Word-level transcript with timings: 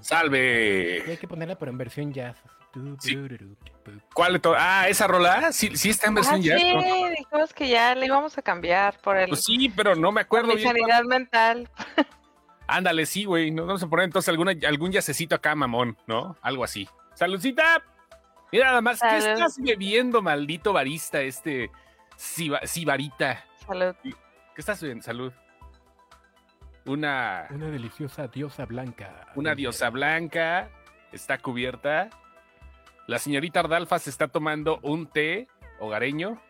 Salve. 0.00 1.02
hay 1.06 1.16
que 1.16 1.28
ponerla, 1.28 1.56
pero 1.56 1.70
en 1.70 1.78
versión 1.78 2.12
jazz. 2.12 2.36
Sí. 3.00 3.18
¿Cuál 4.14 4.34
de 4.34 4.38
to- 4.38 4.54
Ah, 4.56 4.88
esa 4.88 5.06
rola. 5.06 5.50
Sí, 5.52 5.76
sí 5.76 5.90
está 5.90 6.06
en 6.06 6.12
Ah, 6.12 6.14
versión 6.16 6.42
sí, 6.42 6.48
jazz. 6.48 6.62
¿no? 6.62 7.08
dijimos 7.10 7.52
que 7.54 7.68
ya 7.68 7.94
le 7.94 8.06
íbamos 8.06 8.38
a 8.38 8.42
cambiar 8.42 8.98
por 9.00 9.16
el 9.16 9.28
Pues 9.28 9.44
sí, 9.44 9.68
pero 9.74 9.94
no 9.96 10.12
me 10.12 10.20
acuerdo 10.20 10.54
bien. 10.54 10.68
sanidad 10.68 11.02
mental. 11.04 11.68
Ándale, 12.68 13.04
sí, 13.06 13.24
güey. 13.24 13.50
Nos 13.50 13.66
vamos 13.66 13.82
a 13.82 13.88
poner 13.88 14.04
entonces 14.04 14.28
alguna, 14.28 14.52
algún 14.68 14.92
yacecito 14.92 15.34
acá, 15.34 15.54
mamón, 15.56 15.96
¿no? 16.06 16.36
Algo 16.42 16.62
así. 16.62 16.88
¡Saludcita! 17.14 17.82
Mira 18.52 18.66
nada 18.66 18.80
más, 18.80 19.00
¿qué 19.00 19.20
Salud. 19.20 19.26
estás 19.38 19.58
bebiendo, 19.60 20.22
maldito 20.22 20.72
barista, 20.72 21.20
este 21.20 21.70
sibarita? 22.16 23.44
Salud. 23.66 23.94
¿Qué 24.02 24.12
estás 24.56 24.80
bebiendo? 24.80 25.04
Salud. 25.04 25.32
Una, 26.86 27.46
Una 27.50 27.66
deliciosa 27.66 28.26
diosa 28.28 28.64
blanca. 28.64 29.26
una 29.34 29.54
diosa 29.54 29.90
blanca 29.90 30.68
está 31.12 31.38
cubierta. 31.38 32.08
La 33.06 33.18
señorita 33.18 33.60
Ardalfa 33.60 33.98
se 33.98 34.10
está 34.10 34.28
tomando 34.28 34.78
un 34.82 35.06
té 35.06 35.48
hogareño, 35.78 36.40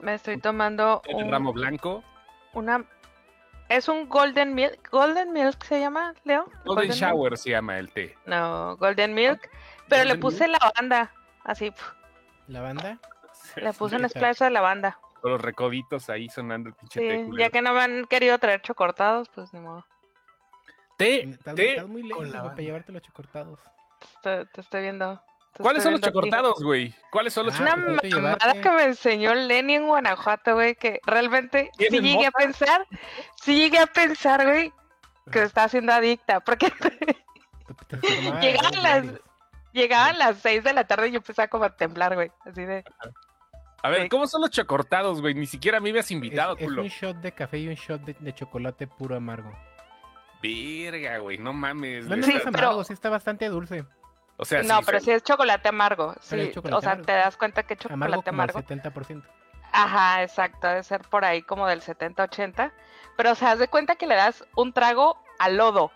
Me 0.00 0.14
estoy 0.14 0.38
tomando 0.38 1.02
un- 1.12 1.30
ramo 1.30 1.52
blanco. 1.52 2.02
una. 2.54 2.84
Es 3.68 3.88
un 3.88 4.08
Golden 4.08 4.54
Milk. 4.54 4.90
¿Golden 4.90 5.32
Milk 5.32 5.62
se 5.64 5.80
llama, 5.80 6.12
Leo? 6.24 6.44
Golden 6.64 6.88
Milk? 6.88 6.98
Shower 6.98 7.38
se 7.38 7.50
llama 7.50 7.78
el 7.78 7.90
té. 7.90 8.16
No, 8.26 8.76
Golden 8.76 9.14
Milk. 9.14 9.48
Pero 9.88 10.04
le 10.04 10.16
puse 10.16 10.48
lavanda. 10.48 11.10
Así, 11.44 11.70
pf, 11.70 11.82
¿La 12.48 12.60
banda? 12.60 12.98
le 13.56 13.72
puse 13.72 13.96
un 13.96 14.08
splash 14.08 14.38
de 14.38 14.50
lavanda. 14.50 14.98
Con 15.22 15.30
los 15.32 15.40
recoditos 15.40 16.10
ahí 16.10 16.28
sonando 16.28 16.68
el 16.68 16.74
pinche 16.74 17.00
té. 17.00 17.18
Sí, 17.18 17.24
culero. 17.24 17.38
ya 17.46 17.50
que 17.50 17.62
no 17.62 17.72
me 17.72 17.80
han 17.80 18.04
querido 18.06 18.36
traer 18.38 18.60
chocortados, 18.60 19.28
pues 19.34 19.52
ni 19.54 19.60
modo. 19.60 19.86
Té, 20.98 21.22
Estás, 21.30 21.54
té. 21.54 21.70
estás 21.70 21.88
muy 21.88 22.02
lejos 22.02 22.28
para 22.28 22.54
llevarte 22.56 22.92
los 22.92 23.02
chocortados. 23.02 23.60
Te, 24.22 24.44
te 24.46 24.60
estoy 24.60 24.82
viendo. 24.82 25.22
te 25.54 25.62
¿Cuáles 25.62 25.82
son 25.82 25.94
estoy 25.94 26.10
los 26.12 26.22
viendo 26.22 26.36
chocortados, 26.38 26.62
güey? 26.64 26.94
¿Cuáles 27.10 27.32
son 27.32 27.46
los 27.46 27.58
Ah, 27.58 27.62
Una 27.62 27.74
pues, 27.74 28.10
chocortados? 28.10 28.38
mamada 28.42 28.60
que 28.60 28.70
me 28.70 28.82
enseñó 28.84 29.34
Lenny 29.34 29.74
en 29.76 29.86
Guanajuato, 29.86 30.54
güey, 30.54 30.74
que 30.74 31.00
realmente 31.06 31.70
sí 31.78 31.86
¿Tienes 31.88 32.02
llegué 32.02 32.26
a 32.26 32.30
pensar, 32.32 32.86
sí 33.40 33.56
llegué 33.56 33.78
a 33.78 33.86
pensar, 33.86 34.44
güey, 34.44 34.72
que 35.30 35.38
me 35.38 35.44
estaba 35.46 35.66
haciendo 35.66 35.92
adicta, 35.92 36.40
porque 36.40 36.66
Llegaban 38.40 38.82
las- 38.82 39.20
llegaban 39.72 40.18
las 40.18 40.38
6 40.38 40.64
de 40.64 40.72
la 40.72 40.84
tarde 40.86 41.08
y 41.08 41.12
yo 41.12 41.18
empezaba 41.18 41.48
como 41.48 41.64
a 41.64 41.74
temblar, 41.76 42.14
güey, 42.14 42.30
así 42.44 42.64
de... 42.64 42.84
A 43.82 43.90
ver. 43.90 44.08
¿cómo 44.08 44.26
son 44.28 44.42
los 44.42 44.50
chocortados, 44.50 45.20
güey? 45.20 45.34
Ni 45.34 45.46
siquiera 45.46 45.78
a 45.78 45.80
mí 45.80 45.92
me 45.92 45.98
has 46.00 46.10
invitado, 46.10 46.54
Es, 46.54 46.60
es 46.62 46.64
culo. 46.68 46.82
un 46.82 46.88
shot 46.88 47.16
de 47.16 47.32
café 47.32 47.58
y 47.58 47.68
un 47.68 47.74
shot 47.74 48.00
de, 48.02 48.14
de 48.18 48.34
chocolate 48.34 48.86
puro 48.86 49.16
amargo. 49.16 49.52
Verga, 50.42 51.18
güey, 51.18 51.38
no 51.38 51.52
mames. 51.52 52.06
No, 52.06 52.16
no 52.16 52.22
Sí, 52.24 52.32
es 52.32 52.42
pero- 52.42 52.48
amargo, 52.68 52.84
sí 52.84 52.92
está 52.92 53.10
bastante 53.10 53.48
dulce. 53.48 53.84
O 54.36 54.44
sea, 54.44 54.62
no, 54.62 54.78
sí, 54.78 54.82
pero 54.86 54.98
sí. 54.98 55.04
sí 55.06 55.10
es 55.12 55.22
chocolate 55.22 55.68
amargo, 55.68 56.14
sí, 56.20 56.28
Pero 56.30 56.42
es 56.42 56.54
chocolate 56.54 56.76
o 56.76 56.80
sea, 56.80 56.92
amargo. 56.92 57.06
te 57.06 57.12
das 57.12 57.36
cuenta 57.36 57.62
que 57.64 57.74
es 57.74 57.86
Amargo 57.90 58.16
chocolate 58.22 58.30
como 58.30 58.42
el 58.42 58.50
amargo. 58.50 59.00
70%. 59.20 59.22
Ajá, 59.72 60.22
exacto, 60.22 60.66
debe 60.66 60.82
ser 60.82 61.02
por 61.02 61.24
ahí 61.24 61.42
como 61.42 61.66
del 61.66 61.80
70-80, 61.80 62.72
pero 63.16 63.32
o 63.32 63.34
sea, 63.34 63.52
haz 63.52 63.58
de 63.58 63.68
cuenta 63.68 63.96
que 63.96 64.06
le 64.06 64.14
das 64.16 64.44
un 64.56 64.72
trago 64.72 65.16
al 65.38 65.56
lodo, 65.56 65.92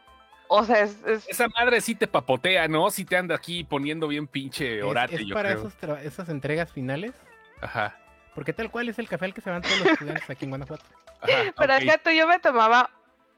o 0.49 0.65
sea, 0.65 0.81
es... 0.81 1.03
es- 1.05 1.29
Esa 1.29 1.49
madre 1.49 1.81
sí 1.81 1.95
te 1.95 2.07
papotea, 2.07 2.69
¿no? 2.69 2.89
Sí 2.91 3.05
te 3.05 3.17
anda 3.17 3.35
aquí 3.35 3.65
poniendo 3.65 4.07
bien 4.07 4.27
pinche 4.29 4.79
Es, 4.79 4.85
orate, 4.85 5.17
es 5.17 5.27
yo 5.27 5.35
para 5.35 5.51
creo. 5.55 5.61
esos 5.61 5.79
tra- 5.81 6.01
esas 6.03 6.29
entregas 6.29 6.71
finales. 6.73 7.13
Ajá. 7.61 7.97
Porque 8.35 8.53
tal 8.53 8.71
cual 8.71 8.89
es 8.89 8.99
el 8.99 9.09
café 9.09 9.25
al 9.27 9.35
que 9.35 9.41
se 9.41 9.51
van 9.51 9.63
todos 9.63 9.79
los 9.81 9.89
estudiantes 9.89 10.29
aquí 10.29 10.45
en 10.45 10.51
Guanajuato. 10.51 10.85
Ajá, 11.21 11.55
pero 11.57 11.75
ok, 11.75 11.81
es 11.83 11.91
que 11.93 11.99
tú 12.05 12.11
yo 12.11 12.27
me 12.29 12.39
tomaba 12.39 12.91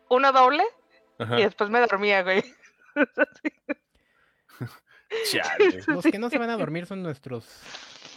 uno 0.09 0.33
doble 0.33 0.65
ajá. 1.19 1.39
y 1.39 1.45
después 1.45 1.71
me 1.71 1.81
dormía, 1.81 2.23
güey. 2.23 2.43
Chale. 5.31 5.81
Los 5.87 6.05
que 6.05 6.19
no 6.19 6.29
se 6.31 6.39
van 6.39 6.51
a 6.51 6.57
dormir 6.57 6.87
son 6.87 7.03
nuestros 7.03 7.45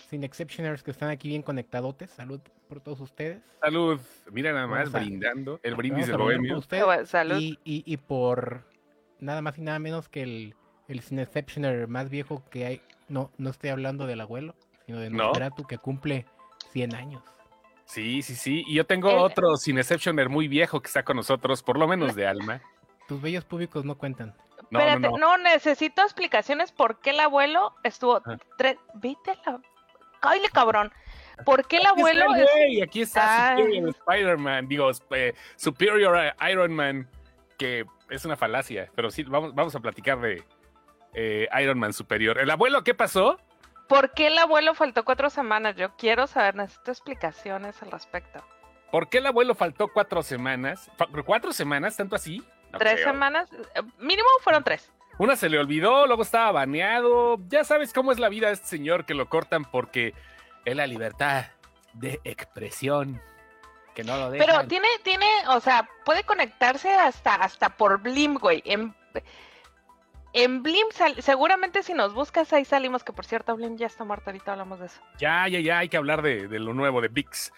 sin 0.09 0.23
exceptioners 0.25 0.83
que 0.83 0.91
están 0.91 1.09
aquí 1.09 1.29
bien 1.29 1.41
conectadotes. 1.41 2.09
Salud 2.11 2.41
por 2.67 2.81
todos 2.81 2.99
ustedes. 2.99 3.41
Salud. 3.61 3.99
Mira 4.31 4.51
nada 4.51 4.67
más 4.67 4.79
Vamos 4.91 4.95
a- 4.95 4.99
brindando. 4.99 5.59
El 5.63 5.75
brindis 5.75 6.07
del 6.07 6.17
bohemio. 6.17 6.57
ustedes. 6.57 6.83
Bueno, 6.83 7.05
salud. 7.05 7.37
Y, 7.39 7.59
y- 7.63 7.83
y 7.85 7.97
por 7.97 8.65
nada 9.19 9.41
más 9.41 9.57
y 9.57 9.61
nada 9.61 9.79
menos 9.79 10.09
que 10.09 10.23
el, 10.23 10.55
el 10.89 10.99
sin 11.01 11.19
exceptioner 11.19 11.87
más 11.87 12.09
viejo 12.09 12.43
que 12.49 12.65
hay. 12.65 12.81
No, 13.07 13.31
no 13.37 13.49
estoy 13.49 13.69
hablando 13.69 14.05
del 14.07 14.19
abuelo, 14.21 14.55
sino 14.85 14.99
de 14.99 15.09
No. 15.09 15.31
Que 15.67 15.77
cumple 15.77 16.25
100 16.71 16.95
años. 16.95 17.23
Sí, 17.85 18.21
sí, 18.21 18.35
sí. 18.35 18.63
Y 18.67 18.75
yo 18.75 18.85
tengo 18.85 19.09
El- 19.09 19.17
otro 19.17 19.57
sin 19.57 19.77
exceptioner 19.77 20.29
muy 20.29 20.47
viejo 20.47 20.81
que 20.81 20.87
está 20.87 21.03
con 21.03 21.17
nosotros, 21.17 21.61
por 21.63 21.77
lo 21.77 21.87
menos 21.87 22.15
de 22.15 22.25
alma. 22.27 22.61
Tus 23.07 23.21
bellos 23.21 23.43
públicos 23.43 23.83
no 23.83 23.97
cuentan. 23.97 24.33
No, 24.69 24.79
Espérate, 24.79 24.99
no, 25.01 25.17
no, 25.17 25.37
no. 25.37 25.43
necesito 25.43 26.01
explicaciones 26.01 26.71
por 26.71 27.01
qué 27.01 27.09
el 27.09 27.19
abuelo 27.19 27.73
estuvo 27.83 28.21
Ah. 28.25 28.37
tres... 28.57 28.77
¿Viste 28.95 29.37
la... 29.45 29.59
¡Cállate, 30.21 30.49
cabrón! 30.49 30.93
¿Por 31.43 31.65
qué 31.67 31.77
el 31.77 31.87
Aquí 31.87 31.89
está 31.89 31.99
abuelo 31.99 32.35
el 32.35 32.41
es... 32.41 32.49
güey, 32.53 32.81
aquí 32.81 33.01
está 33.01 33.55
Spider-Man, 33.57 34.67
digo, 34.67 34.91
eh, 35.09 35.33
Superior 35.55 36.33
Iron 36.49 36.73
Man, 36.73 37.09
que 37.57 37.85
es 38.09 38.23
una 38.25 38.37
falacia, 38.37 38.89
pero 38.95 39.09
sí, 39.09 39.23
vamos, 39.23 39.53
vamos 39.55 39.75
a 39.75 39.79
platicar 39.79 40.21
de 40.21 40.43
eh, 41.15 41.47
Iron 41.61 41.79
Man 41.79 41.93
Superior. 41.93 42.37
¿El 42.39 42.49
abuelo 42.51 42.83
qué 42.83 42.93
pasó? 42.93 43.39
¿Por 43.91 44.11
qué 44.11 44.27
el 44.27 44.37
abuelo 44.37 44.73
faltó 44.73 45.03
cuatro 45.03 45.29
semanas? 45.29 45.75
Yo 45.75 45.97
quiero 45.97 46.25
saber, 46.25 46.55
necesito 46.55 46.91
explicaciones 46.91 47.83
al 47.83 47.91
respecto. 47.91 48.41
¿Por 48.89 49.09
qué 49.09 49.17
el 49.17 49.25
abuelo 49.25 49.53
faltó 49.53 49.89
cuatro 49.89 50.23
semanas? 50.23 50.89
¿Cuatro 51.25 51.51
semanas? 51.51 51.97
¿Tanto 51.97 52.15
así? 52.15 52.41
No 52.71 52.79
¿Tres 52.79 52.93
creo. 52.93 53.07
semanas? 53.07 53.49
Eh, 53.51 53.81
Mínimo 53.99 54.29
fueron 54.43 54.63
tres. 54.63 54.89
Una 55.17 55.35
se 55.35 55.49
le 55.49 55.59
olvidó, 55.59 56.07
luego 56.07 56.21
estaba 56.21 56.53
baneado. 56.53 57.37
Ya 57.49 57.65
sabes 57.65 57.91
cómo 57.91 58.13
es 58.13 58.19
la 58.19 58.29
vida 58.29 58.47
de 58.47 58.53
este 58.53 58.67
señor 58.67 59.05
que 59.05 59.13
lo 59.13 59.27
cortan 59.27 59.65
porque 59.65 60.13
es 60.63 60.73
la 60.73 60.87
libertad 60.87 61.47
de 61.91 62.21
expresión. 62.23 63.21
Que 63.93 64.05
no 64.05 64.15
lo 64.15 64.31
dejan. 64.31 64.47
Pero 64.47 64.67
tiene, 64.69 64.87
tiene, 65.03 65.27
o 65.49 65.59
sea, 65.59 65.89
puede 66.05 66.23
conectarse 66.23 66.93
hasta, 66.93 67.35
hasta 67.35 67.75
por 67.75 68.01
Blim, 68.01 68.35
güey. 68.35 68.63
En, 68.65 68.95
en 70.33 70.63
Blim, 70.63 70.87
sal- 70.91 71.21
seguramente 71.21 71.83
si 71.83 71.93
nos 71.93 72.13
buscas 72.13 72.51
ahí 72.53 72.65
salimos, 72.65 73.03
que 73.03 73.13
por 73.13 73.25
cierto, 73.25 73.55
Blim 73.55 73.77
ya 73.77 73.87
está 73.87 74.03
muerto, 74.03 74.29
ahorita 74.29 74.51
hablamos 74.53 74.79
de 74.79 74.85
eso. 74.87 75.01
Ya, 75.17 75.47
ya, 75.47 75.59
ya, 75.59 75.79
hay 75.79 75.89
que 75.89 75.97
hablar 75.97 76.21
de, 76.21 76.47
de 76.47 76.59
lo 76.59 76.73
nuevo 76.73 77.01
de 77.01 77.07
VIX. 77.09 77.51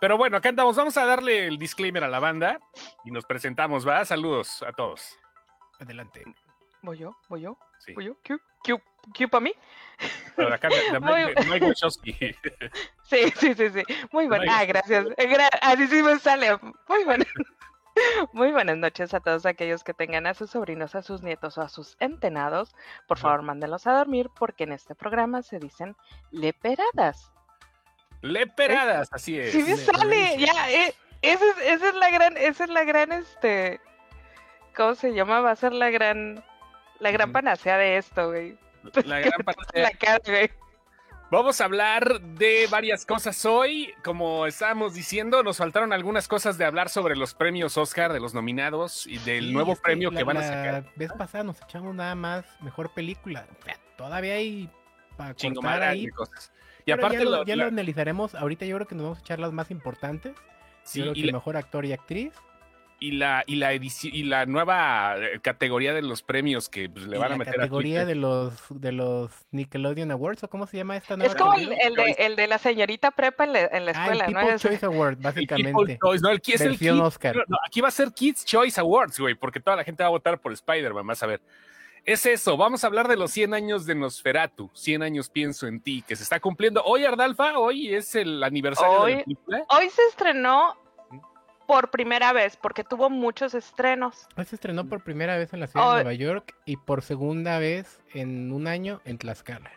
Pero 0.00 0.16
bueno, 0.16 0.36
acá 0.36 0.48
andamos. 0.50 0.76
Vamos 0.76 0.96
a 0.96 1.04
darle 1.04 1.46
el 1.46 1.58
disclaimer 1.58 2.04
a 2.04 2.08
la 2.08 2.20
banda 2.20 2.60
y 3.04 3.10
nos 3.10 3.24
presentamos, 3.24 3.86
¿va? 3.86 4.04
Saludos 4.04 4.62
a 4.62 4.72
todos. 4.72 5.18
Adelante. 5.80 6.22
¿Voy 6.82 6.98
yo? 6.98 7.16
¿Voy 7.28 7.40
yo? 7.40 7.58
Sí. 7.80 7.94
¿Voy 7.94 8.04
yo? 8.04 8.14
¿Q? 8.24 8.38
¿Q? 8.64 8.80
¿Q 9.16 9.28
para 9.28 9.40
mí? 9.40 9.52
Pero 10.36 10.54
acá 10.54 10.68
de, 10.92 10.92
de 10.92 11.00
Muy- 11.00 11.34
Mike, 11.50 11.66
Wachowski. 11.66 12.12
Sí, 13.02 13.32
sí, 13.36 13.54
sí, 13.54 13.70
sí. 13.70 13.82
Muy 14.12 14.28
bueno. 14.28 14.44
Ah, 14.50 14.64
gracias. 14.66 15.06
Gra- 15.06 15.48
Así 15.62 15.86
sí 15.88 16.02
me 16.02 16.18
sale. 16.18 16.58
Muy 16.88 17.04
bueno. 17.04 17.24
Muy 18.32 18.52
buenas 18.52 18.76
noches 18.76 19.14
a 19.14 19.20
todos 19.20 19.46
aquellos 19.46 19.84
que 19.84 19.94
tengan 19.94 20.26
a 20.26 20.34
sus 20.34 20.50
sobrinos, 20.50 20.94
a 20.94 21.02
sus 21.02 21.22
nietos 21.22 21.56
o 21.58 21.62
a 21.62 21.68
sus 21.68 21.96
entenados. 22.00 22.74
Por 23.06 23.18
favor, 23.18 23.42
mándenlos 23.42 23.86
a 23.86 23.92
dormir 23.92 24.30
porque 24.38 24.64
en 24.64 24.72
este 24.72 24.94
programa 24.94 25.42
se 25.42 25.58
dicen 25.58 25.96
leperadas. 26.30 27.32
Leperadas, 28.20 29.08
así 29.12 29.38
es. 29.38 29.52
Sí 29.52 29.62
me 29.62 29.76
sale, 29.76 30.36
ya, 30.38 30.70
eh, 30.70 30.94
esa 31.22 31.44
es, 31.44 31.58
esa 31.58 31.88
es 31.90 31.94
la 31.94 32.10
gran, 32.10 32.36
esa 32.36 32.64
es 32.64 32.70
la 32.70 32.84
gran, 32.84 33.12
este, 33.12 33.80
¿cómo 34.76 34.94
se 34.94 35.12
llama? 35.14 35.40
Va 35.40 35.52
a 35.52 35.56
ser 35.56 35.72
la 35.72 35.90
gran, 35.90 36.44
la 36.98 37.10
gran 37.12 37.30
panacea 37.32 37.76
de 37.78 37.96
esto, 37.96 38.28
güey. 38.30 38.58
La 39.04 39.20
gran 39.20 39.40
parte- 39.44 39.82
La 39.82 39.90
cara, 39.92 40.20
güey. 40.26 40.50
Vamos 41.30 41.60
a 41.60 41.66
hablar 41.66 42.22
de 42.22 42.66
varias 42.70 43.04
cosas 43.04 43.44
hoy. 43.44 43.92
Como 44.02 44.46
estábamos 44.46 44.94
diciendo, 44.94 45.42
nos 45.42 45.58
faltaron 45.58 45.92
algunas 45.92 46.26
cosas 46.26 46.56
de 46.56 46.64
hablar 46.64 46.88
sobre 46.88 47.16
los 47.16 47.34
premios 47.34 47.76
Oscar, 47.76 48.14
de 48.14 48.20
los 48.20 48.32
nominados 48.32 49.06
y 49.06 49.18
del 49.18 49.46
Sí, 49.48 49.52
nuevo 49.52 49.76
premio 49.76 50.10
la- 50.10 50.18
que 50.18 50.24
van 50.24 50.38
a 50.38 50.40
la 50.40 50.46
sacar. 50.46 50.84
vez 50.96 51.12
pasada 51.12 51.44
nos 51.44 51.60
echamos 51.60 51.94
nada 51.94 52.14
más 52.14 52.46
mejor 52.62 52.90
película. 52.94 53.46
O 53.60 53.64
sea, 53.64 53.76
todavía 53.98 54.34
hay 54.34 54.70
para 55.18 55.34
cortar 55.34 55.82
ahí. 55.82 56.06
de 56.06 56.12
cosas. 56.12 56.50
Y 56.80 56.84
pero 56.92 56.96
aparte, 56.98 57.18
ya, 57.18 57.24
lo, 57.24 57.30
lo- 57.30 57.44
ya 57.44 57.56
la- 57.56 57.64
lo 57.64 57.68
analizaremos. 57.68 58.34
Ahorita 58.34 58.64
yo 58.64 58.76
creo 58.76 58.88
que 58.88 58.94
nos 58.94 59.04
vamos 59.04 59.18
a 59.18 59.20
echar 59.20 59.38
las 59.38 59.52
más 59.52 59.70
importantes. 59.70 60.32
sí, 60.82 61.00
yo 61.00 61.04
creo 61.06 61.16
y 61.16 61.20
que 61.20 61.26
la- 61.26 61.32
mejor 61.34 61.58
actor 61.58 61.84
y 61.84 61.92
actriz. 61.92 62.32
Y 63.00 63.12
la 63.12 63.44
y 63.46 63.56
la 63.56 63.72
y 63.74 64.22
la 64.24 64.44
nueva 64.46 65.14
eh, 65.18 65.38
categoría 65.40 65.94
de 65.94 66.02
los 66.02 66.22
premios 66.22 66.68
que 66.68 66.88
pues, 66.90 67.06
le 67.06 67.16
van 67.16 67.26
a 67.28 67.30
la 67.30 67.36
meter 67.38 67.54
categoría 67.54 68.00
a 68.00 68.04
de 68.04 68.14
los 68.16 68.54
de 68.70 68.90
los 68.92 69.30
Nickelodeon 69.52 70.10
Awards 70.10 70.42
o 70.44 70.48
cómo 70.50 70.66
se 70.66 70.78
llama 70.78 70.96
esta 70.96 71.16
nueva 71.16 71.32
Es 71.32 71.38
como 71.38 71.54
el, 71.54 71.68
categoría? 71.68 71.86
el 71.86 71.94
de, 71.94 72.24
el 72.26 72.36
de 72.36 72.46
la 72.48 72.58
señorita 72.58 73.10
prepa 73.12 73.44
en 73.44 73.52
la, 73.52 73.60
en 73.66 73.86
la 73.86 73.92
Ah, 73.94 74.06
el 74.06 74.12
escuela, 74.12 74.26
¿no? 74.28 74.40
People's 74.40 74.54
Es- 74.54 74.62
Choice 74.62 74.86
Award, 74.86 75.12
El 75.18 75.22
básicamente. 75.22 75.98
Choice, 76.02 76.22
no, 76.22 76.30
el, 76.30 76.42
es 76.44 76.60
el 76.60 76.78
Kids- 76.78 77.00
Oscar. 77.00 77.36
no, 77.46 77.56
aquí 77.66 77.80
va 77.80 77.88
a 77.88 77.92
ser 77.92 78.12
Kids 78.12 78.44
Choice 78.44 78.80
Awards, 78.80 79.18
güey, 79.20 79.34
porque 79.36 79.60
toda 79.60 79.76
la 79.76 79.84
gente 79.84 80.02
va 80.02 80.08
a 80.08 80.10
votar 80.10 80.40
por 80.40 80.52
Spider-Man, 80.52 81.06
vas 81.06 81.22
a 81.22 81.26
ver. 81.26 81.40
Es 82.04 82.24
eso, 82.26 82.56
vamos 82.56 82.84
a 82.84 82.86
hablar 82.86 83.06
de 83.06 83.16
los 83.16 83.30
100 83.30 83.52
años 83.54 83.84
de 83.84 83.94
Nosferatu, 83.94 84.70
100 84.72 85.02
años 85.02 85.28
pienso 85.28 85.66
en 85.66 85.80
ti, 85.80 86.02
que 86.08 86.16
se 86.16 86.22
está 86.22 86.40
cumpliendo 86.40 86.82
hoy, 86.84 87.04
Ardalfa, 87.04 87.58
hoy 87.58 87.94
es 87.94 88.14
el 88.14 88.42
aniversario 88.42 88.92
de 88.92 88.98
la 88.98 89.04
Hoy- 89.18 89.24
película. 89.24 89.64
Hoy 89.68 89.90
se 89.90 90.02
estrenó 90.08 90.74
por 91.68 91.90
primera 91.90 92.32
vez, 92.32 92.56
porque 92.56 92.82
tuvo 92.82 93.10
muchos 93.10 93.52
estrenos. 93.52 94.26
Pues 94.34 94.48
se 94.48 94.54
estrenó 94.56 94.88
por 94.88 95.04
primera 95.04 95.36
vez 95.36 95.52
en 95.52 95.60
la 95.60 95.66
ciudad 95.66 95.86
Oh. 95.86 95.94
de 95.96 96.02
Nueva 96.04 96.14
York 96.14 96.54
y 96.64 96.78
por 96.78 97.02
segunda 97.02 97.58
vez 97.58 98.00
en 98.14 98.50
un 98.52 98.66
año 98.66 99.02
en 99.04 99.18
Tlaxcala. 99.18 99.70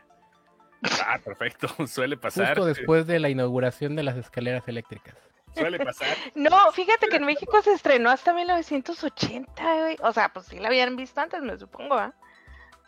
Ah, 1.06 1.20
perfecto. 1.24 1.68
Suele 1.88 2.16
pasar. 2.16 2.48
Justo 2.48 2.64
después 2.66 3.06
de 3.08 3.20
la 3.20 3.28
inauguración 3.30 3.98
de 3.98 4.04
las 4.04 4.16
escaleras 4.16 4.66
eléctricas. 4.68 5.16
Suele 5.54 5.80
pasar. 5.80 6.08
No, 6.36 6.72
fíjate 6.72 7.10
que 7.10 7.18
en 7.18 7.26
México 7.26 7.62
se 7.62 7.74
estrenó 7.74 8.10
hasta 8.10 8.34
1980, 8.34 9.52
güey. 9.82 9.98
O 10.02 10.14
sea, 10.14 10.30
pues 10.30 10.46
sí 10.46 10.60
la 10.60 10.70
habían 10.70 10.96
visto 10.96 11.20
antes, 11.20 11.42
me 11.42 11.58
supongo, 11.58 11.96
¿ah? 11.96 12.14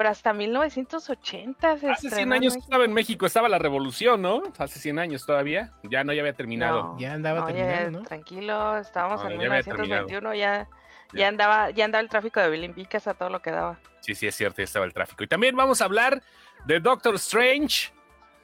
Pero 0.03 0.11
hasta 0.11 0.33
1980 0.33 1.77
se 1.77 1.89
Hace 1.89 2.01
100 2.01 2.11
estrenó 2.11 2.35
en 2.35 2.41
años 2.41 2.53
México. 2.55 2.65
estaba 2.65 2.83
en 2.83 2.93
México, 2.93 3.25
estaba 3.25 3.47
la 3.47 3.57
revolución, 3.57 4.21
¿no? 4.21 4.43
Hace 4.57 4.77
100 4.79 4.99
años 4.99 5.25
todavía. 5.25 5.71
Ya 5.83 6.03
no, 6.03 6.11
ya 6.11 6.19
había 6.23 6.33
terminado. 6.33 6.83
No, 6.83 6.99
Ya 6.99 7.13
andaba 7.13 7.39
no, 7.39 7.49
ya, 7.51 7.55
terminando, 7.55 7.99
¿no? 7.99 8.05
Tranquilo, 8.05 8.77
estábamos 8.79 9.23
No, 9.23 9.29
en 9.29 9.39
ya 9.39 9.45
había 9.47 9.63
terminado. 9.63 10.05
1921, 10.07 10.33
ya, 10.35 10.67
ya, 11.13 11.19
Ya. 11.19 11.27
andaba, 11.29 11.69
ya 11.69 11.85
andaba 11.85 12.01
el 12.01 12.09
tráfico 12.09 12.41
de 12.41 12.49
Bilimbicas 12.49 13.07
a 13.07 13.13
todo 13.13 13.29
lo 13.29 13.41
que 13.41 13.51
daba. 13.51 13.79
Sí, 14.01 14.13
sí, 14.13 14.27
es 14.27 14.35
cierto, 14.35 14.57
ya 14.57 14.65
estaba 14.65 14.83
el 14.85 14.91
tráfico. 14.93 15.23
Y 15.23 15.27
también 15.27 15.55
vamos 15.55 15.81
a 15.81 15.85
hablar 15.85 16.21
de 16.65 16.81
Doctor 16.81 17.15
Strange. 17.15 17.93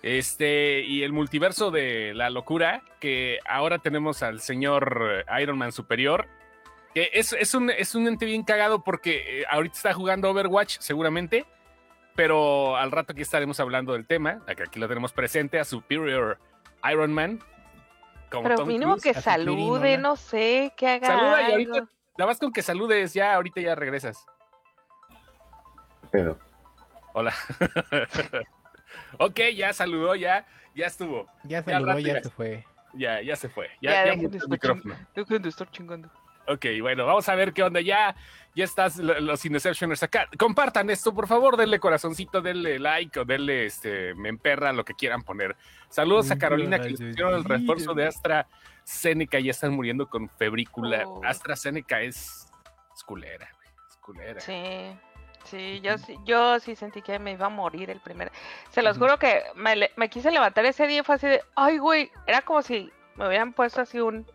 Este, 0.02 0.80
y 0.84 1.04
el 1.04 1.12
multiverso 1.12 1.72
de 1.72 2.14
la 2.16 2.30
locura, 2.30 2.84
que 3.02 3.40
ahora 3.46 3.80
tenemos 3.80 4.24
al 4.24 4.40
señor 4.40 5.26
Iron 5.42 5.58
Man 5.58 5.74
superior, 5.74 6.26
que 6.94 7.10
es, 7.14 7.34
es, 7.34 7.54
un, 7.54 7.70
es 7.70 7.96
un 7.96 8.08
ente 8.08 8.26
bien 8.26 8.44
cagado 8.44 8.84
porque 8.84 9.42
eh, 9.42 9.46
ahorita 9.50 9.76
está 9.76 9.94
jugando 9.94 10.30
Overwatch 10.32 10.78
seguramente, 10.80 11.46
pero 12.16 12.76
al 12.76 12.92
rato 12.92 13.14
aquí 13.14 13.22
estaremos 13.22 13.60
hablando 13.60 13.94
del 13.94 14.06
tema, 14.08 14.42
aquí 14.48 14.64
aquí 14.64 14.80
lo 14.80 14.88
tenemos 14.88 15.14
presente, 15.14 15.60
a 15.60 15.66
Superior 15.66 16.40
Iron 16.92 17.14
Man. 17.14 17.40
como 18.32 18.44
Pero 18.44 18.56
Tom 18.58 18.68
mínimo 18.68 18.98
que 18.98 19.14
salude, 19.14 19.98
no 19.98 20.16
sé, 20.16 20.74
que 20.76 20.88
haga 20.88 21.08
Saluda 21.08 21.42
y 21.42 21.46
algo. 21.54 21.74
ahorita, 21.76 21.92
la 22.18 22.26
vas 22.26 22.40
con 22.40 22.52
que 22.52 22.62
saludes, 22.62 23.14
ya, 23.14 23.34
ahorita 23.36 23.62
ya 23.62 23.76
regresas. 23.76 24.26
Pero 26.12 26.38
Hola. 27.14 27.34
ok, 29.20 29.40
ya 29.56 29.74
saludó, 29.74 30.16
ya, 30.16 30.46
ya 30.76 30.88
estuvo. 30.88 31.28
Ya 31.44 31.60
al 31.60 31.66
saludó, 31.66 32.00
ya 32.00 32.14
ya- 32.16 32.24
se 32.24 32.30
fue. 32.30 32.66
Ya, 32.94 33.22
ya 33.22 33.36
se 33.36 33.50
fue. 33.50 33.70
Ya, 33.82 34.06
Ya, 34.06 34.16
ya 34.16 34.28
de 34.30 34.40
micrófono. 34.50 34.96
Dejen 35.16 35.42
de 35.44 35.50
estar 35.50 35.70
chingando. 35.70 36.10
Ok, 36.50 36.66
bueno, 36.82 37.06
vamos 37.06 37.30
a 37.30 37.36
ver 37.36 37.54
qué 37.54 37.64
onda. 37.64 37.80
Ya, 37.82 38.16
ya 38.56 38.64
estás 38.64 38.98
lo- 38.98 39.20
los 39.20 39.46
Inceptioners 39.46 40.02
acá. 40.04 40.28
Compartan 40.38 40.90
esto, 40.90 41.14
por 41.14 41.28
favor, 41.28 41.58
denle 41.58 41.80
corazoncito, 41.80 42.42
denle 42.42 42.80
like 42.80 43.20
o 43.20 43.26
denle 43.26 43.66
este 43.66 44.16
me 44.16 44.30
emperra, 44.30 44.74
lo 44.74 44.84
que 44.84 44.94
quieran 44.96 45.22
poner. 45.22 45.56
Saludos 45.90 46.32
a 46.32 46.38
Carolina 46.38 46.80
que 46.80 46.90
les 46.90 47.00
pusieron 47.00 47.36
el 47.36 47.44
refuerzo 47.44 47.94
de 47.94 48.08
AstraZeneca 48.08 49.40
y 49.40 49.46
ya 49.46 49.52
están 49.52 49.74
muriendo 49.74 50.08
con 50.08 50.30
febrícula. 50.30 51.04
Oh. 51.08 51.22
AstraZeneca 51.24 52.02
es, 52.02 52.48
es 52.96 53.04
culera, 53.04 53.48
güey. 53.56 53.70
Es 53.90 53.98
culera. 53.98 54.40
Sí, 54.42 54.92
sí, 55.46 55.82
yo 55.82 55.98
sí, 55.98 56.16
yo 56.26 56.60
sí 56.60 56.76
sentí 56.76 57.02
que 57.02 57.20
me 57.20 57.34
iba 57.34 57.46
a 57.46 57.50
morir 57.50 57.90
el 57.90 58.00
primer. 58.00 58.32
Se 58.72 58.82
los 58.82 58.98
juro 58.98 59.18
que 59.20 59.44
me, 59.56 59.90
me 59.96 60.10
quise 60.10 60.32
levantar 60.32 60.66
ese 60.66 60.88
día 60.88 61.02
y 61.02 61.04
fue 61.04 61.16
así 61.16 61.28
de, 61.28 61.42
ay, 61.56 61.78
güey, 61.78 62.12
era 62.26 62.42
como 62.42 62.62
si 62.62 62.92
me 63.16 63.28
hubieran 63.28 63.54
puesto 63.54 63.82
así 63.82 64.00
un, 64.00 64.26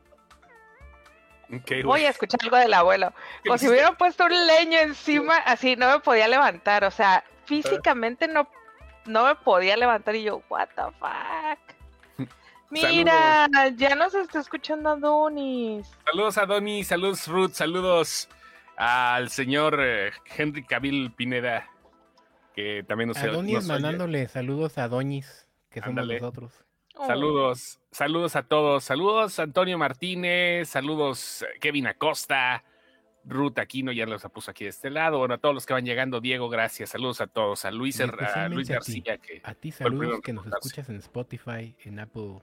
Ok, 1.52 1.68
güey. 1.68 1.82
voy 1.82 2.04
a 2.04 2.10
escuchar 2.10 2.40
algo 2.42 2.56
del 2.56 2.74
abuelo, 2.74 3.12
¿Qué 3.42 3.48
como 3.48 3.58
si 3.58 3.66
me 3.66 3.72
hubieran 3.72 3.96
puesto 3.96 4.24
un 4.24 4.46
leño 4.46 4.78
encima, 4.78 5.36
así 5.38 5.76
no 5.76 5.90
me 5.90 6.00
podía 6.00 6.26
levantar, 6.28 6.84
o 6.84 6.90
sea, 6.90 7.22
físicamente 7.44 8.26
no, 8.28 8.48
no 9.06 9.24
me 9.26 9.34
podía 9.34 9.76
levantar 9.76 10.14
y 10.16 10.24
yo, 10.24 10.42
what 10.48 10.68
the 10.74 10.82
fuck. 10.98 12.28
Mira, 12.70 13.48
ya 13.76 13.94
nos 13.94 14.14
está 14.14 14.40
escuchando 14.40 14.90
Adonis. 14.90 15.86
Saludos 16.06 16.38
a 16.38 16.46
Donny, 16.46 16.82
saludos 16.84 17.28
Ruth, 17.28 17.52
saludos 17.52 18.28
al 18.76 19.28
señor 19.30 19.78
eh, 19.80 20.10
Henry 20.36 20.64
Cavill 20.64 21.12
Pineda, 21.12 21.68
que 22.54 22.82
también 22.88 23.08
nos, 23.08 23.18
Adonis 23.18 23.54
nos 23.54 23.64
oye. 23.64 23.72
mandándole 23.72 24.26
saludos 24.28 24.78
a 24.78 24.88
Doñis, 24.88 25.46
que 25.70 25.80
somos 25.80 25.90
Ándale. 25.98 26.20
nosotros. 26.20 26.63
Oh. 26.96 27.06
Saludos, 27.06 27.80
saludos 27.90 28.36
a 28.36 28.42
todos, 28.44 28.84
saludos 28.84 29.38
Antonio 29.40 29.76
Martínez, 29.78 30.68
saludos 30.68 31.42
eh, 31.42 31.58
Kevin 31.60 31.88
Acosta, 31.88 32.62
Ruth 33.24 33.58
Aquino 33.58 33.90
ya 33.90 34.06
los 34.06 34.22
puso 34.32 34.52
aquí 34.52 34.64
de 34.64 34.70
este 34.70 34.90
lado, 34.90 35.18
bueno, 35.18 35.34
a 35.34 35.38
todos 35.38 35.54
los 35.54 35.66
que 35.66 35.72
van 35.72 35.84
llegando, 35.84 36.20
Diego, 36.20 36.48
gracias, 36.48 36.90
saludos 36.90 37.20
a 37.20 37.26
todos, 37.26 37.64
a 37.64 37.70
Luis, 37.72 37.98
Her- 37.98 38.10
a 38.24 38.48
Luis 38.48 38.70
especialmente 38.70 38.74
a 38.76 38.80
ti. 38.80 39.02
García, 39.02 39.18
que 39.18 39.40
A 39.44 39.54
ti 39.54 39.72
saludos 39.72 40.14
en 40.16 40.22
que 40.22 40.32
nos 40.34 40.46
escuchas 40.46 40.88
en 40.88 40.96
Spotify, 40.96 41.74
en 41.84 41.98
Apple 41.98 42.40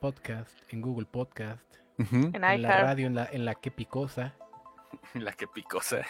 Podcast, 0.00 0.52
en 0.72 0.80
Google 0.82 1.06
Podcast, 1.06 1.64
En 1.98 2.34
en 2.36 2.62
la 2.62 2.82
radio, 2.82 3.06
en 3.08 3.14
la, 3.16 3.24
en 3.32 3.44
la 3.44 3.54
que 3.56 3.70
picosa. 3.72 4.34
la 5.14 5.32
que 5.32 5.46
picosa. 5.48 6.06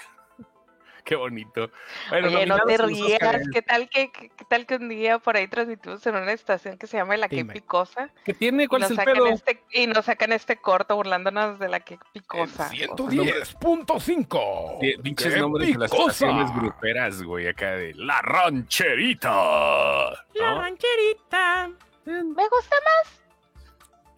Qué 1.06 1.14
bonito. 1.14 1.70
Bueno, 2.11 2.26
Oye, 2.26 2.47
no 2.47 2.58
te 2.67 2.76
rías. 2.79 3.20
¿Qué 3.53 3.62
tal 3.62 3.88
que, 3.88 4.11
qué, 4.11 4.29
tal 4.49 4.67
que 4.67 4.75
un 4.75 4.88
día 4.88 5.20
por 5.20 5.37
ahí 5.37 5.47
transmitimos 5.47 6.05
en 6.05 6.17
una 6.17 6.32
estación 6.32 6.76
que 6.76 6.88
se 6.88 6.97
llama 6.97 7.17
La 7.17 7.29
que 7.29 7.44
picosa? 7.44 8.11
¿Qué 8.25 8.35
tiene? 8.35 8.64
Y 8.64 8.67
¿Cuál 8.67 8.82
nos, 8.82 8.91
es 8.91 8.99
el 8.99 9.05
sacan 9.05 9.14
pedo? 9.14 9.26
este, 9.29 9.62
y 9.70 9.87
nos 9.87 10.05
sacan 10.06 10.32
este 10.32 10.56
corto 10.56 10.97
burlándonos 10.97 11.61
de 11.61 11.69
la 11.69 11.79
que 11.79 12.00
picosa. 12.12 12.70
El 12.75 12.91
O 12.91 12.97
sea, 12.97 13.06
110.5. 13.20 14.79
Tie- 14.81 15.00
Pinches 15.00 15.37
nombres 15.38 15.73
de 15.73 15.79
las 15.79 15.93
estaciones 15.93 16.53
gruperas, 16.53 17.23
güey, 17.23 17.47
acá 17.47 17.70
de 17.76 17.94
La 17.94 18.20
Rancherita. 18.23 19.31
¿no? 19.31 20.61
rancherita. 20.61 21.70
Me 22.05 22.23
gusta 22.25 22.76
más. 22.85 23.20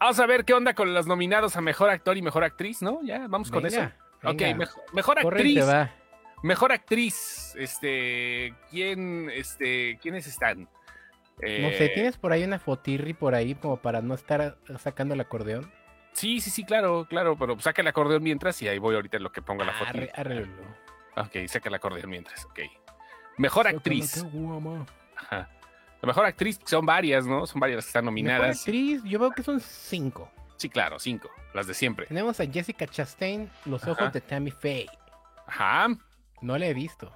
Vamos 0.00 0.20
a 0.20 0.26
ver 0.26 0.44
qué 0.46 0.54
onda 0.54 0.72
con 0.74 0.94
los 0.94 1.06
nominados 1.06 1.54
a 1.56 1.60
Mejor 1.60 1.90
Actor 1.90 2.16
y 2.16 2.22
Mejor 2.22 2.44
Actriz, 2.44 2.80
¿no? 2.80 3.00
Ya, 3.02 3.26
vamos 3.28 3.50
con 3.50 3.66
eso. 3.66 3.82
Ok, 4.24 4.40
mejor, 4.92 5.18
actriz. 5.18 5.68
va. 5.68 5.90
Mejor 6.42 6.72
actriz. 6.72 7.54
Este, 7.58 8.54
¿quién, 8.70 9.30
este, 9.30 9.98
quiénes 10.00 10.26
están? 10.26 10.62
No 10.62 10.68
Eh, 11.46 11.74
sé, 11.78 11.88
¿tienes 11.90 12.16
por 12.16 12.32
ahí 12.32 12.42
una 12.44 12.58
fotirri 12.58 13.14
por 13.14 13.34
ahí 13.34 13.54
como 13.54 13.76
para 13.80 14.02
no 14.02 14.14
estar 14.14 14.58
sacando 14.78 15.14
el 15.14 15.20
acordeón? 15.20 15.70
Sí, 16.12 16.40
sí, 16.40 16.50
sí, 16.50 16.64
claro, 16.64 17.06
claro, 17.08 17.36
pero 17.38 17.58
saca 17.60 17.80
el 17.82 17.86
acordeón 17.88 18.22
mientras 18.24 18.60
y 18.62 18.66
ahí 18.68 18.78
voy 18.78 18.96
ahorita 18.96 19.18
en 19.18 19.22
lo 19.22 19.30
que 19.30 19.40
ponga 19.42 19.64
la 19.64 19.72
foto. 19.72 19.90
Arre. 20.14 20.46
Ok, 21.16 21.46
saca 21.48 21.68
el 21.68 21.74
acordeón 21.76 22.10
mientras, 22.10 22.44
ok. 22.46 22.60
Mejor 23.36 23.68
actriz. 23.68 24.24
Ajá. 25.16 25.48
La 26.00 26.06
mejor 26.06 26.24
actriz 26.26 26.58
son 26.64 26.86
varias, 26.86 27.26
¿no? 27.26 27.46
Son 27.46 27.60
varias 27.60 27.76
las 27.76 27.84
que 27.84 27.88
están 27.90 28.04
Mejor 28.04 28.12
nominadas. 28.12 28.58
actriz, 28.58 29.02
yo 29.04 29.18
veo 29.20 29.30
que 29.30 29.42
son 29.44 29.60
cinco. 29.60 30.30
Sí, 30.56 30.68
claro, 30.68 30.98
cinco, 30.98 31.30
las 31.54 31.68
de 31.68 31.74
siempre. 31.74 32.06
Tenemos 32.06 32.40
a 32.40 32.46
Jessica 32.46 32.86
Chastain, 32.86 33.48
Los 33.64 33.82
Ajá. 33.84 33.92
ojos 33.92 34.12
de 34.12 34.20
Tammy 34.20 34.50
Faye. 34.50 34.88
Ajá. 35.46 35.88
No 36.40 36.58
la 36.58 36.66
he 36.66 36.74
visto. 36.74 37.12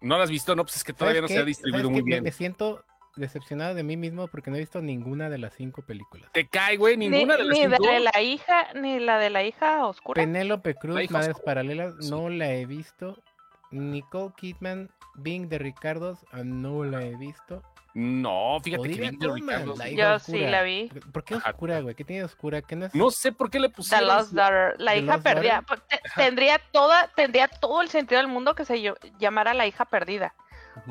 ¿No 0.00 0.16
la 0.18 0.24
has 0.24 0.30
visto? 0.30 0.54
No, 0.56 0.64
pues 0.64 0.76
es 0.76 0.84
que 0.84 0.92
todavía 0.92 1.20
no 1.20 1.28
¿Sabes 1.28 1.36
se 1.38 1.42
ha 1.42 1.46
distribuido 1.46 1.88
¿Sabes 1.88 2.02
muy 2.02 2.02
bien. 2.02 2.24
Me, 2.24 2.32
siento 2.32 2.84
decepcionado 3.16 3.74
de 3.74 3.82
mí 3.82 3.96
mismo 3.96 4.26
porque 4.28 4.50
no 4.50 4.56
he 4.56 4.60
visto 4.60 4.80
ninguna 4.82 5.30
de 5.30 5.38
las 5.38 5.54
cinco 5.54 5.82
películas. 5.82 6.30
Te 6.32 6.48
cae, 6.48 6.76
güey, 6.76 6.96
Ni, 6.96 7.08
ninguna 7.08 7.36
de 7.36 7.44
las 7.44 7.56
ni 7.56 7.64
cinco. 7.64 7.86
de 7.86 8.00
la 8.00 8.20
hija, 8.20 8.72
ni 8.74 8.98
la 8.98 9.18
de 9.18 9.30
la 9.30 9.44
hija 9.44 9.86
oscura. 9.86 10.20
Penélope 10.22 10.74
Cruz, 10.74 11.10
Madres 11.10 11.36
oscura. 11.36 11.44
Paralelas, 11.44 11.94
Sí. 12.00 12.10
no 12.10 12.28
la 12.28 12.52
he 12.52 12.66
visto. 12.66 13.22
Nicole 13.70 14.32
Kidman, 14.36 14.90
Bing 15.14 15.48
de 15.48 15.58
Ricardos, 15.58 16.18
ah, 16.32 16.42
no 16.44 16.84
la 16.84 17.04
he 17.04 17.16
visto. 17.16 17.62
No, 17.94 18.58
fíjate 18.64 18.88
que 18.90 19.18
Colman, 19.18 19.66
Ricardo. 19.66 19.74
Yo 19.90 20.18
sí 20.18 20.38
la 20.38 20.62
vi. 20.62 20.88
¿Por 21.12 21.24
qué 21.24 21.34
oscura, 21.34 21.80
güey? 21.80 21.94
¿Qué 21.94 22.04
tiene 22.04 22.24
oscura? 22.24 22.62
¿Qué 22.62 22.74
no 22.74 22.86
es? 22.86 22.94
No 22.94 23.10
sé 23.10 23.32
por 23.32 23.50
qué 23.50 23.60
le 23.60 23.68
The 23.68 23.74
pusieron. 23.74 24.08
Lost 24.08 24.32
Daughter, 24.32 24.74
la 24.78 24.92
The 24.92 24.98
hija 24.98 25.12
Lost 25.12 25.24
perdida. 25.24 25.62
Pues, 25.62 25.82
te- 25.88 26.00
tendría 26.16 26.58
toda, 26.72 27.08
tendría 27.14 27.48
todo 27.48 27.82
el 27.82 27.90
sentido 27.90 28.18
del 28.20 28.28
mundo 28.28 28.54
que 28.54 28.64
se 28.64 28.94
llamara 29.18 29.52
la 29.52 29.66
hija 29.66 29.84
perdida. 29.84 30.34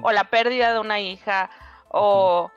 O 0.03 0.11
la 0.11 0.25
pérdida 0.25 0.73
de 0.73 0.79
una 0.79 0.99
hija. 0.99 1.49
O, 1.89 2.51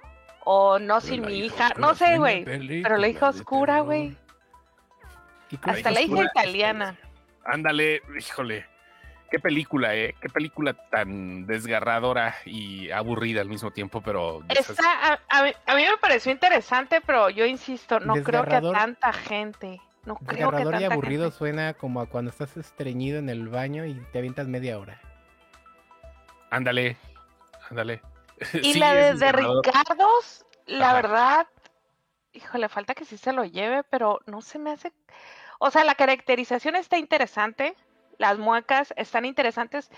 o 0.45 0.79
no 0.79 1.01
sin 1.01 1.25
mi 1.25 1.39
hija. 1.39 1.71
No 1.79 1.95
sé, 1.95 2.19
güey. 2.19 2.45
Pero 2.45 2.99
la 2.99 3.09
hija 3.09 3.31
oscura, 3.31 3.81
güey. 3.81 4.15
¿Y 5.51 5.57
cómo 5.57 5.75
Hasta 5.75 5.91
la 5.91 6.03
hija 6.03 6.23
italiana. 6.23 6.99
Ándale, 7.47 8.03
híjole. 8.19 8.67
Qué 9.31 9.39
película, 9.41 9.95
¿eh? 9.97 10.15
Qué 10.21 10.29
película 10.29 10.75
tan 10.91 11.47
desgarradora 11.47 12.37
y 12.45 12.91
aburrida 12.91 13.41
al 13.41 13.49
mismo 13.49 13.71
tiempo, 13.73 14.01
pero... 14.01 14.43
Está, 14.49 15.15
a, 15.15 15.21
a 15.29 15.43
mí, 15.43 15.53
a 15.67 15.75
mí 15.75 15.83
me 15.83 15.97
pareció 15.99 16.31
interesante, 16.31 17.01
pero 17.01 17.31
yo 17.31 17.45
insisto, 17.45 17.99
no 18.01 18.15
creo 18.23 18.45
que 18.45 18.55
a 18.55 18.61
tanta 18.61 19.13
gente. 19.13 19.81
No 20.05 20.17
creo 20.17 20.29
que 20.29 20.35
Desgarrador 20.37 20.75
y 20.75 20.79
tanta 20.79 20.95
aburrido 20.95 21.23
gente. 21.25 21.39
suena 21.39 21.75
como 21.75 22.01
a 22.01 22.07
cuando 22.07 22.31
estás 22.31 22.57
estreñido 22.57 23.19
en 23.19 23.29
el 23.29 23.49
baño 23.49 23.85
y 23.87 23.95
te 24.13 24.19
avientas 24.19 24.47
media 24.47 24.79
hora. 24.79 25.01
Ándale, 26.51 26.97
ándale. 27.71 28.01
Y 28.63 28.75
Sí, 28.75 28.79
la 28.79 28.95
de, 28.95 29.15
de. 29.15 29.33
Ricardos, 29.33 30.45
la 30.67 30.87
Ajá. 30.91 30.95
verdad, 30.95 31.47
híjole, 32.33 32.69
falta 32.69 32.95
que 32.95 33.05
sí 33.05 33.17
se 33.17 33.33
lo 33.33 33.45
lleve, 33.45 33.83
pero 33.85 34.21
no 34.27 34.43
se 34.43 34.59
me 34.59 34.71
hace. 34.73 34.93
O 35.59 35.71
sea, 35.71 35.85
la 35.85 35.95
caracterización 35.95 36.77
está 36.77 36.99
interesante, 36.99 37.75
las 38.19 38.39
muecas 38.39 38.93
están 38.97 39.25
interesantes, 39.25 39.91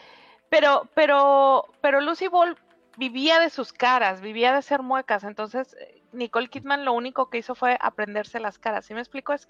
pero, 0.49 0.89
pero, 0.95 1.67
pero 1.81 2.01
Lucy 2.01 2.29
Ball 2.29 2.57
vivía 2.97 3.39
de 3.41 3.51
sus 3.51 3.73
caras, 3.73 4.21
vivía 4.21 4.55
de 4.55 4.63
ser 4.63 4.83
muecas, 4.83 5.25
entonces 5.25 5.77
eh, 5.81 6.03
Nicole 6.13 6.49
Kidman 6.49 6.85
lo 6.85 6.93
único 6.93 7.29
que 7.29 7.39
hizo 7.39 7.55
fue 7.55 7.79
aprenderse 7.81 8.41
las 8.41 8.59
caras. 8.59 8.87
¿Sí 8.87 8.95
me 8.95 9.01
explico? 9.01 9.33
Es, 9.33 9.47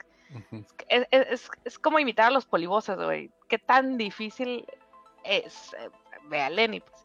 es, 0.88 1.06
es, 1.10 1.50
es 1.64 1.78
como 1.78 1.98
imitar 1.98 2.26
a 2.26 2.30
los 2.30 2.44
polivoces, 2.44 2.96
güey. 2.96 3.30
Qué 3.48 3.58
tan 3.58 3.96
difícil 3.96 4.66
es. 5.24 5.74
Eh, 5.74 5.90
ve 6.28 6.42
a 6.42 6.50
Lenny, 6.50 6.80
pues. 6.80 7.04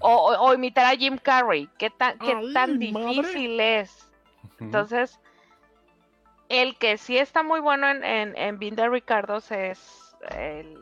O, 0.00 0.36
o, 0.40 0.54
imitar 0.54 0.86
a 0.86 0.96
Jim 0.96 1.16
Carrey. 1.18 1.68
Qué 1.78 1.90
tan, 1.90 2.18
qué 2.18 2.34
Ay, 2.34 2.52
tan 2.52 2.78
madre. 2.92 3.22
difícil 3.22 3.60
es. 3.60 4.10
Entonces, 4.58 5.20
el 6.48 6.76
que 6.76 6.98
sí 6.98 7.18
está 7.18 7.42
muy 7.42 7.60
bueno 7.60 7.88
en, 7.88 8.04
en, 8.04 8.36
en 8.36 8.76
the 8.76 8.88
Ricardos 8.88 9.50
es 9.50 10.05
el 10.30 10.78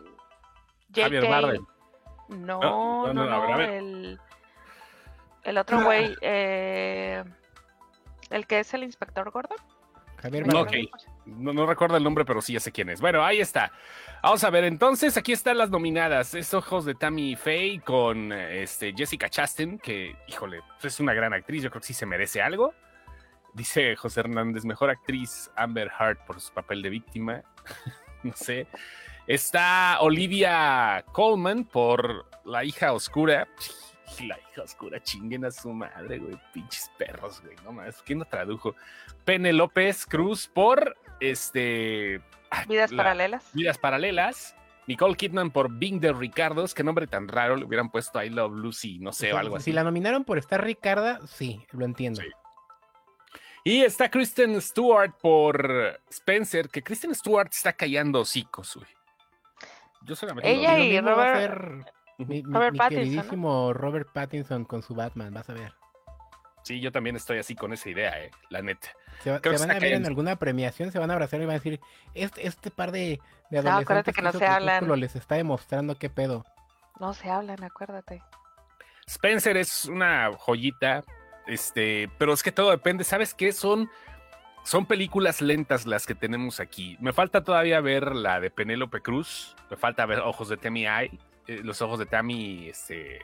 Javier. 0.95 1.29
Bardem. 1.29 1.67
No, 2.29 2.61
No, 2.61 3.13
no, 3.13 3.27
no, 3.27 3.61
el, 3.61 4.19
el 5.45 5.59
otro 5.59 5.83
güey, 5.83 6.15
eh, 6.23 7.23
el 8.31 8.47
que 8.47 8.61
es 8.61 8.73
el 8.75 8.83
inspector 8.85 9.31
Gordon. 9.31 9.59
Javier 10.23 10.47
No, 10.47 10.65
Bardem. 10.65 10.87
No, 11.27 11.53
no 11.53 11.67
recuerdo 11.67 11.97
el 11.97 12.05
nombre, 12.05 12.25
pero 12.25 12.41
sí 12.41 12.55
ya 12.55 12.61
sé 12.61 12.73
quién 12.73 12.89
es. 12.89 13.01
Bueno, 13.01 13.25
ahí 13.25 13.41
está. 13.41 13.73
Vamos 14.23 14.43
a 14.45 14.51
ver, 14.51 14.65
entonces 14.65 15.17
aquí 15.17 15.33
están 15.33 15.59
las 15.59 15.71
nominadas. 15.71 16.35
Es 16.35 16.55
Ojos 16.55 16.85
de 16.85 16.95
Tammy 16.95 17.37
Faye 17.37 17.81
con 17.85 18.33
este, 18.33 18.95
Jessica 18.97 19.29
Chastain, 19.29 19.79
que, 19.79 20.17
híjole, 20.29 20.63
es 20.83 21.01
una 21.01 21.13
gran 21.13 21.35
actriz. 21.35 21.63
Yo 21.63 21.71
creo 21.71 21.81
que 21.81 21.87
sí 21.87 21.95
se 21.95 22.07
merece 22.07 22.41
algo. 22.41 22.73
Dice 23.53 23.95
José 23.97 24.21
Hernández, 24.21 24.65
mejor 24.65 24.91
actriz 24.91 25.51
Amber 25.57 25.91
Hart 25.97 26.21
por 26.27 26.41
su 26.41 26.53
papel 26.53 26.83
de 26.83 26.91
víctima. 26.91 27.43
no 28.23 28.33
sé. 28.35 28.67
Está 29.27 29.99
Olivia 30.01 31.05
Colman 31.13 31.65
por 31.65 32.27
La 32.45 32.65
hija 32.65 32.93
oscura. 32.93 33.49
La 34.21 34.39
hija 34.39 34.63
oscura, 34.63 35.03
chinguen 35.03 35.45
a 35.45 35.51
su 35.51 35.73
madre, 35.73 36.19
güey. 36.19 36.39
Pinches 36.53 36.91
perros, 36.99 37.41
güey. 37.43 37.57
No 37.65 37.73
más. 37.73 38.01
¿Quién 38.03 38.21
lo 38.21 38.25
tradujo? 38.27 38.77
Pene 39.25 39.53
López 39.53 40.07
Cruz 40.07 40.47
por 40.47 40.97
este. 41.21 42.21
Vidas 42.69 42.93
la- 42.93 43.03
paralelas. 43.03 43.51
Vidas 43.55 43.79
paralelas. 43.79 44.55
Nicole 44.87 45.17
Kidman 45.17 45.51
por 45.51 45.71
Bing 45.73 45.99
de 45.99 46.13
Ricardos. 46.13 46.75
Qué 46.75 46.85
nombre 46.85 47.07
tan 47.07 47.27
raro. 47.27 47.57
Le 47.57 47.65
hubieran 47.65 47.91
puesto 47.91 48.23
I 48.23 48.29
Love 48.29 48.53
Lucy, 48.53 48.99
no 48.99 49.13
sé, 49.13 49.33
o 49.33 49.39
algo 49.39 49.57
así. 49.57 49.65
Si 49.65 49.73
la 49.73 49.83
nominaron 49.83 50.25
por 50.25 50.37
estar 50.37 50.63
Ricarda, 50.63 51.21
sí, 51.27 51.65
lo 51.73 51.87
entiendo. 51.87 52.21
Sí. 52.21 52.29
Y 53.65 53.83
está 53.83 54.11
Kristen 54.11 54.61
Stewart 54.61 55.15
por 55.21 55.99
Spencer, 56.11 56.69
que 56.69 56.83
Kristen 56.83 57.15
Stewart 57.15 57.49
está 57.51 57.73
callando 57.73 58.21
hocicos, 58.21 58.77
güey. 58.77 58.87
Yo 60.05 60.15
Ella 60.43 60.79
y 60.79 61.01
Robert- 61.01 61.37
hacer 61.37 61.85
mi, 62.19 62.25
mi- 62.27 62.43
Robert 62.43 62.73
mi 62.73 62.79
Pattinson, 62.79 62.79
¿no? 62.79 62.89
queridísimo 62.89 63.73
Robert 63.73 64.09
Pattinson 64.13 64.65
con 64.65 64.83
su 64.83 64.95
Batman, 64.95 65.33
vas 65.33 65.49
a 65.51 65.55
ver. 65.55 65.73
Sí, 66.63 66.81
yo 66.81 66.91
también 66.93 67.17
estoy 67.17 67.39
así 67.39 67.55
con 67.55 67.73
esa 67.73 67.91
idea, 67.91 68.23
eh, 68.25 68.31
la 68.49 68.63
neta. 68.63 68.89
Se, 69.23 69.31
va- 69.31 69.39
van 69.39 69.71
a 69.71 69.75
ver 69.79 69.93
en 69.93 70.07
alguna 70.07 70.37
premiación, 70.37 70.91
se 70.93 70.99
van 70.99 71.11
a 71.11 71.15
abrazar 71.15 71.41
y 71.41 71.45
van 71.45 71.57
a 71.57 71.59
decir, 71.59 71.81
este, 72.15 72.47
este 72.47 72.71
par 72.71 72.91
de, 72.91 73.21
de 73.51 73.63
No, 73.63 73.71
acuérdate 73.71 74.11
adolescentes 74.11 74.15
que 74.15 74.23
no 74.23 74.33
se 74.33 74.47
hablan. 74.47 75.01
Les 75.01 75.15
está 75.17 75.35
demostrando 75.35 75.99
qué 75.99 76.09
pedo. 76.09 76.45
No 77.01 77.13
se 77.13 77.29
hablan, 77.31 77.63
acuérdate. 77.65 78.23
Spencer 79.07 79.57
es 79.59 79.85
una 79.87 80.31
joyita, 80.39 81.05
este, 81.47 82.09
pero 82.19 82.33
es 82.33 82.43
que 82.43 82.53
todo 82.53 82.71
depende. 82.71 83.05
¿Sabes 83.05 83.35
qué? 83.35 83.53
Son, 83.53 83.91
son 84.65 84.87
películas 84.87 85.41
lentas 85.41 85.87
las 85.87 86.07
que 86.07 86.15
tenemos 86.15 86.59
aquí. 86.59 86.97
Me 87.01 87.13
falta 87.13 87.45
todavía 87.45 87.81
ver 87.81 88.15
la 88.17 88.41
de 88.41 88.51
Penélope 88.51 89.01
Cruz. 89.01 89.55
Me 89.71 89.77
falta 89.77 90.05
ver 90.07 90.19
Ojos 90.21 90.49
de 90.49 90.57
Tammy 90.57 90.87
Eye, 90.87 91.11
eh, 91.47 91.61
los 91.63 91.81
ojos 91.83 91.99
de 91.99 92.07
Tammy, 92.07 92.69
este. 92.69 93.21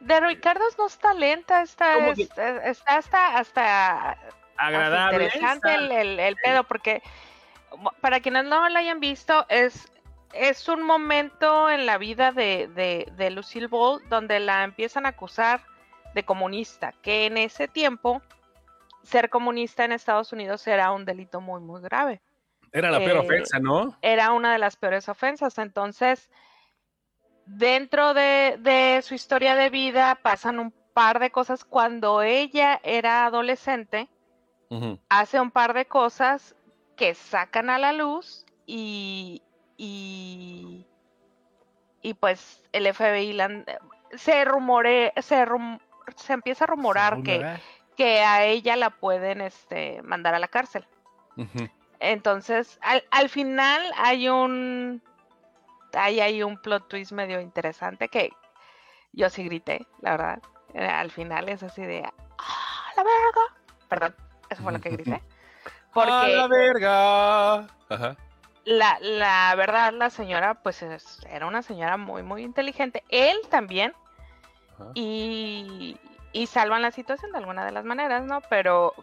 De 0.00 0.20
Ricardos 0.20 0.76
no 0.78 0.86
está 0.86 1.14
lenta, 1.14 1.62
está, 1.62 1.96
es- 2.08 2.18
está 2.64 2.96
hasta, 2.96 3.36
hasta, 3.38 4.10
hasta 4.10 4.18
Agradable. 4.56 5.24
interesante 5.24 5.68
está- 5.70 5.74
el, 5.74 5.92
el- 5.92 6.20
el 6.20 6.36
pedo, 6.36 6.64
porque 6.64 7.02
para 8.00 8.20
quienes 8.20 8.44
no 8.44 8.68
lo 8.68 8.78
hayan 8.78 9.00
visto, 9.00 9.46
es, 9.48 9.90
es 10.32 10.68
un 10.68 10.82
momento 10.82 11.70
en 11.70 11.86
la 11.86 11.98
vida 11.98 12.32
de, 12.32 12.68
de, 12.74 13.10
de 13.16 13.30
Lucille 13.30 13.66
Ball 13.68 14.00
donde 14.08 14.40
la 14.40 14.64
empiezan 14.64 15.06
a 15.06 15.10
acusar 15.10 15.62
de 16.14 16.24
comunista, 16.24 16.92
que 17.02 17.26
en 17.26 17.38
ese 17.38 17.68
tiempo 17.68 18.22
ser 19.02 19.30
comunista 19.30 19.84
en 19.84 19.92
Estados 19.92 20.32
Unidos 20.32 20.66
era 20.66 20.90
un 20.92 21.04
delito 21.04 21.40
muy, 21.40 21.60
muy 21.60 21.80
grave. 21.80 22.20
Era 22.72 22.90
la 22.90 22.98
peor 22.98 23.16
eh, 23.16 23.20
ofensa, 23.26 23.58
¿no? 23.58 23.96
era 24.00 24.32
una 24.32 24.52
de 24.52 24.58
las 24.58 24.76
peores 24.76 25.08
ofensas. 25.08 25.58
Entonces, 25.58 26.30
dentro 27.46 28.14
de, 28.14 28.56
de 28.60 29.02
su 29.02 29.14
historia 29.14 29.54
de 29.54 29.70
vida 29.70 30.14
pasan 30.22 30.58
un 30.58 30.72
par 30.94 31.18
de 31.18 31.30
cosas. 31.30 31.64
Cuando 31.64 32.22
ella 32.22 32.80
era 32.82 33.26
adolescente, 33.26 34.08
hace 35.08 35.38
un 35.40 35.50
par 35.50 35.74
de 35.74 35.84
cosas 35.86 36.54
que 36.96 37.14
sacan 37.14 37.68
a 37.68 37.78
la 37.78 37.92
luz 37.92 38.46
y, 38.64 39.42
y, 39.76 40.86
y 42.00 42.14
pues 42.14 42.62
el 42.72 42.86
FBI 42.86 43.32
la- 43.34 43.64
se 44.14 44.44
rumore, 44.44 45.12
se, 45.20 45.44
rum- 45.44 45.80
se 46.16 46.32
empieza 46.32 46.64
a 46.64 46.68
Rumorar. 46.68 47.22
que 47.22 47.40
a 47.98 48.44
ella 48.44 48.76
la 48.76 48.90
pueden 48.90 49.40
este, 49.40 50.00
mandar 50.02 50.34
a 50.34 50.38
la 50.38 50.48
cárcel. 50.48 50.86
Entonces, 52.00 52.78
al, 52.82 53.04
al 53.10 53.28
final 53.28 53.82
hay 53.96 54.28
un. 54.28 55.02
Hay, 55.94 56.20
hay 56.20 56.42
un 56.42 56.56
plot 56.60 56.88
twist 56.88 57.12
medio 57.12 57.40
interesante 57.40 58.08
que 58.08 58.32
yo 59.12 59.28
sí 59.28 59.44
grité, 59.44 59.86
la 60.00 60.12
verdad. 60.12 60.42
Eh, 60.74 60.86
Al 60.86 61.10
final 61.10 61.48
es 61.48 61.62
así 61.62 61.82
de. 61.82 62.02
¡Ah, 62.38 62.92
la 62.96 63.02
verga! 63.04 63.86
Perdón, 63.88 64.16
eso 64.48 64.62
fue 64.62 64.72
lo 64.72 64.80
que 64.80 64.90
grité. 64.90 65.14
¡A 65.64 65.92
Porque 65.92 66.28
la 66.34 66.46
verga! 66.48 67.54
Ajá. 67.90 68.16
la, 68.64 68.96
la 69.00 69.54
verdad, 69.54 69.92
la 69.92 70.08
señora, 70.08 70.54
pues 70.62 70.82
es- 70.82 71.20
era 71.28 71.46
una 71.46 71.60
señora 71.62 71.98
muy, 71.98 72.22
muy 72.22 72.42
inteligente. 72.42 73.04
Él 73.10 73.36
también. 73.50 73.94
Y, 74.94 75.96
y 76.32 76.46
salvan 76.46 76.82
la 76.82 76.90
situación 76.90 77.32
de 77.32 77.38
alguna 77.38 77.64
de 77.64 77.72
las 77.72 77.84
maneras, 77.84 78.24
¿no? 78.24 78.40
Pero, 78.48 78.94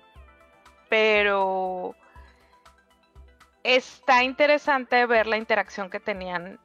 pero 0.90 1.96
está 3.64 4.24
interesante 4.24 5.06
ver 5.06 5.28
la 5.28 5.38
interacción 5.38 5.90
que 5.90 6.00
tenían 6.00 6.60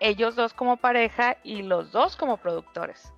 ellos 0.00 0.36
dos 0.36 0.54
como 0.54 0.76
pareja 0.76 1.36
y 1.42 1.62
los 1.62 1.92
dos 1.92 2.16
como 2.16 2.36
productores. 2.36 3.12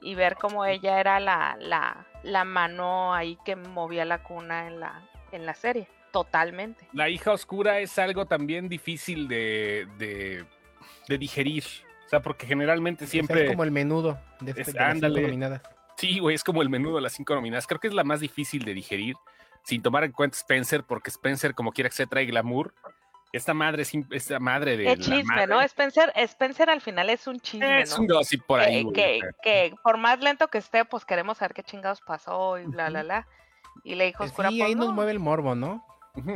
Y 0.00 0.14
ver 0.14 0.36
cómo 0.36 0.64
ella 0.64 1.00
era 1.00 1.18
la, 1.18 1.56
la, 1.58 2.06
la 2.22 2.44
mano 2.44 3.12
ahí 3.14 3.36
que 3.44 3.56
movía 3.56 4.04
la 4.04 4.22
cuna 4.22 4.68
en 4.68 4.80
la, 4.80 5.02
en 5.32 5.44
la 5.44 5.54
serie. 5.54 5.88
Totalmente. 6.12 6.86
La 6.92 7.08
hija 7.08 7.32
oscura 7.32 7.80
es 7.80 7.98
algo 7.98 8.24
también 8.26 8.68
difícil 8.68 9.28
de, 9.28 9.88
de, 9.98 10.46
de 11.08 11.18
digerir. 11.18 11.64
O 12.06 12.08
sea, 12.08 12.20
porque 12.22 12.46
generalmente 12.46 13.06
siempre. 13.06 13.44
es 13.44 13.50
como 13.50 13.64
el 13.64 13.70
menudo 13.72 14.18
de, 14.40 14.52
este, 14.52 14.62
Es- 14.62 14.72
de 14.72 14.80
las 14.80 14.92
cinco 14.94 15.06
ándale. 15.06 15.60
Sí, 15.98 16.18
güey, 16.20 16.34
es 16.34 16.44
como 16.44 16.62
el 16.62 16.70
menudo 16.70 16.96
de 16.96 17.02
las 17.02 17.12
cinco 17.12 17.34
nominadas. 17.34 17.66
Creo 17.66 17.80
que 17.80 17.88
es 17.88 17.94
la 17.94 18.04
más 18.04 18.20
difícil 18.20 18.64
de 18.64 18.72
digerir, 18.72 19.16
sin 19.64 19.82
tomar 19.82 20.04
en 20.04 20.12
cuenta 20.12 20.36
Spencer, 20.38 20.84
porque 20.84 21.10
Spencer, 21.10 21.54
como 21.54 21.72
quiera 21.72 21.90
que 21.90 21.96
sea, 21.96 22.06
trae 22.06 22.24
glamour. 22.24 22.72
Esta 23.30 23.52
madre, 23.52 23.82
esta 24.12 24.38
madre 24.40 24.78
de. 24.78 24.84
Qué 24.86 24.96
chisme, 24.96 25.22
madre, 25.24 25.46
¿no? 25.48 25.60
Spencer, 25.60 26.10
Spencer 26.16 26.70
al 26.70 26.80
final 26.80 27.10
es 27.10 27.26
un 27.26 27.38
chisme, 27.40 27.82
Es 27.82 27.94
¿no? 27.94 28.02
un 28.02 28.06
gossip 28.08 28.42
por 28.46 28.60
ahí. 28.60 28.76
que, 28.76 28.82
güey. 28.84 28.94
que, 28.94 29.20
que 29.42 29.74
por 29.82 29.98
más 29.98 30.18
lento 30.20 30.48
que 30.48 30.56
esté, 30.56 30.86
pues 30.86 31.04
queremos 31.04 31.36
saber 31.36 31.52
qué 31.52 31.62
chingados 31.62 32.00
pasó 32.00 32.56
y 32.58 32.64
bla, 32.64 32.88
bla, 32.88 33.02
bla. 33.02 33.28
Y 33.84 33.96
le 33.96 34.06
dijo 34.06 34.22
Eh, 34.24 34.28
oscura, 34.28 34.48
Sí, 34.48 34.58
pues 34.58 34.68
ahí 34.68 34.74
nos 34.74 34.86
no. 34.86 34.92
mueve 34.94 35.10
el 35.10 35.18
morbo, 35.18 35.54
¿no? 35.54 35.84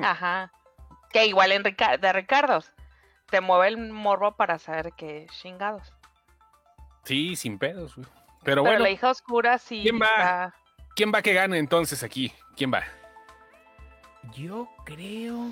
Ajá. 0.03 0.53
Que 1.11 1.25
igual 1.27 1.53
en 1.53 1.65
Rica- 1.65 1.97
de 1.97 2.13
Ricardos. 2.13 2.71
Te 3.31 3.41
mueve 3.41 3.69
el 3.69 3.79
morbo 3.79 4.37
para 4.37 4.59
saber 4.59 4.93
qué 4.95 5.27
chingados. 5.41 5.95
Sí, 7.05 7.37
sin 7.37 7.59
pedos, 7.59 7.97
güey. 7.97 8.07
Pero 8.45 8.63
Pero 8.63 8.63
bueno, 8.63 8.79
la 8.81 8.91
hija 8.91 9.11
oscura 9.11 9.59
sí 9.59 9.81
¿quién 9.83 10.01
va? 10.01 10.07
está- 10.07 10.55
¿quién 10.97 11.13
va 11.15 11.23
que 11.23 11.33
gane 11.33 11.59
entonces 11.59 12.03
aquí? 12.03 12.33
¿Quién 12.57 12.73
va? 12.73 12.83
Yo 14.35 14.69
creo. 14.85 15.51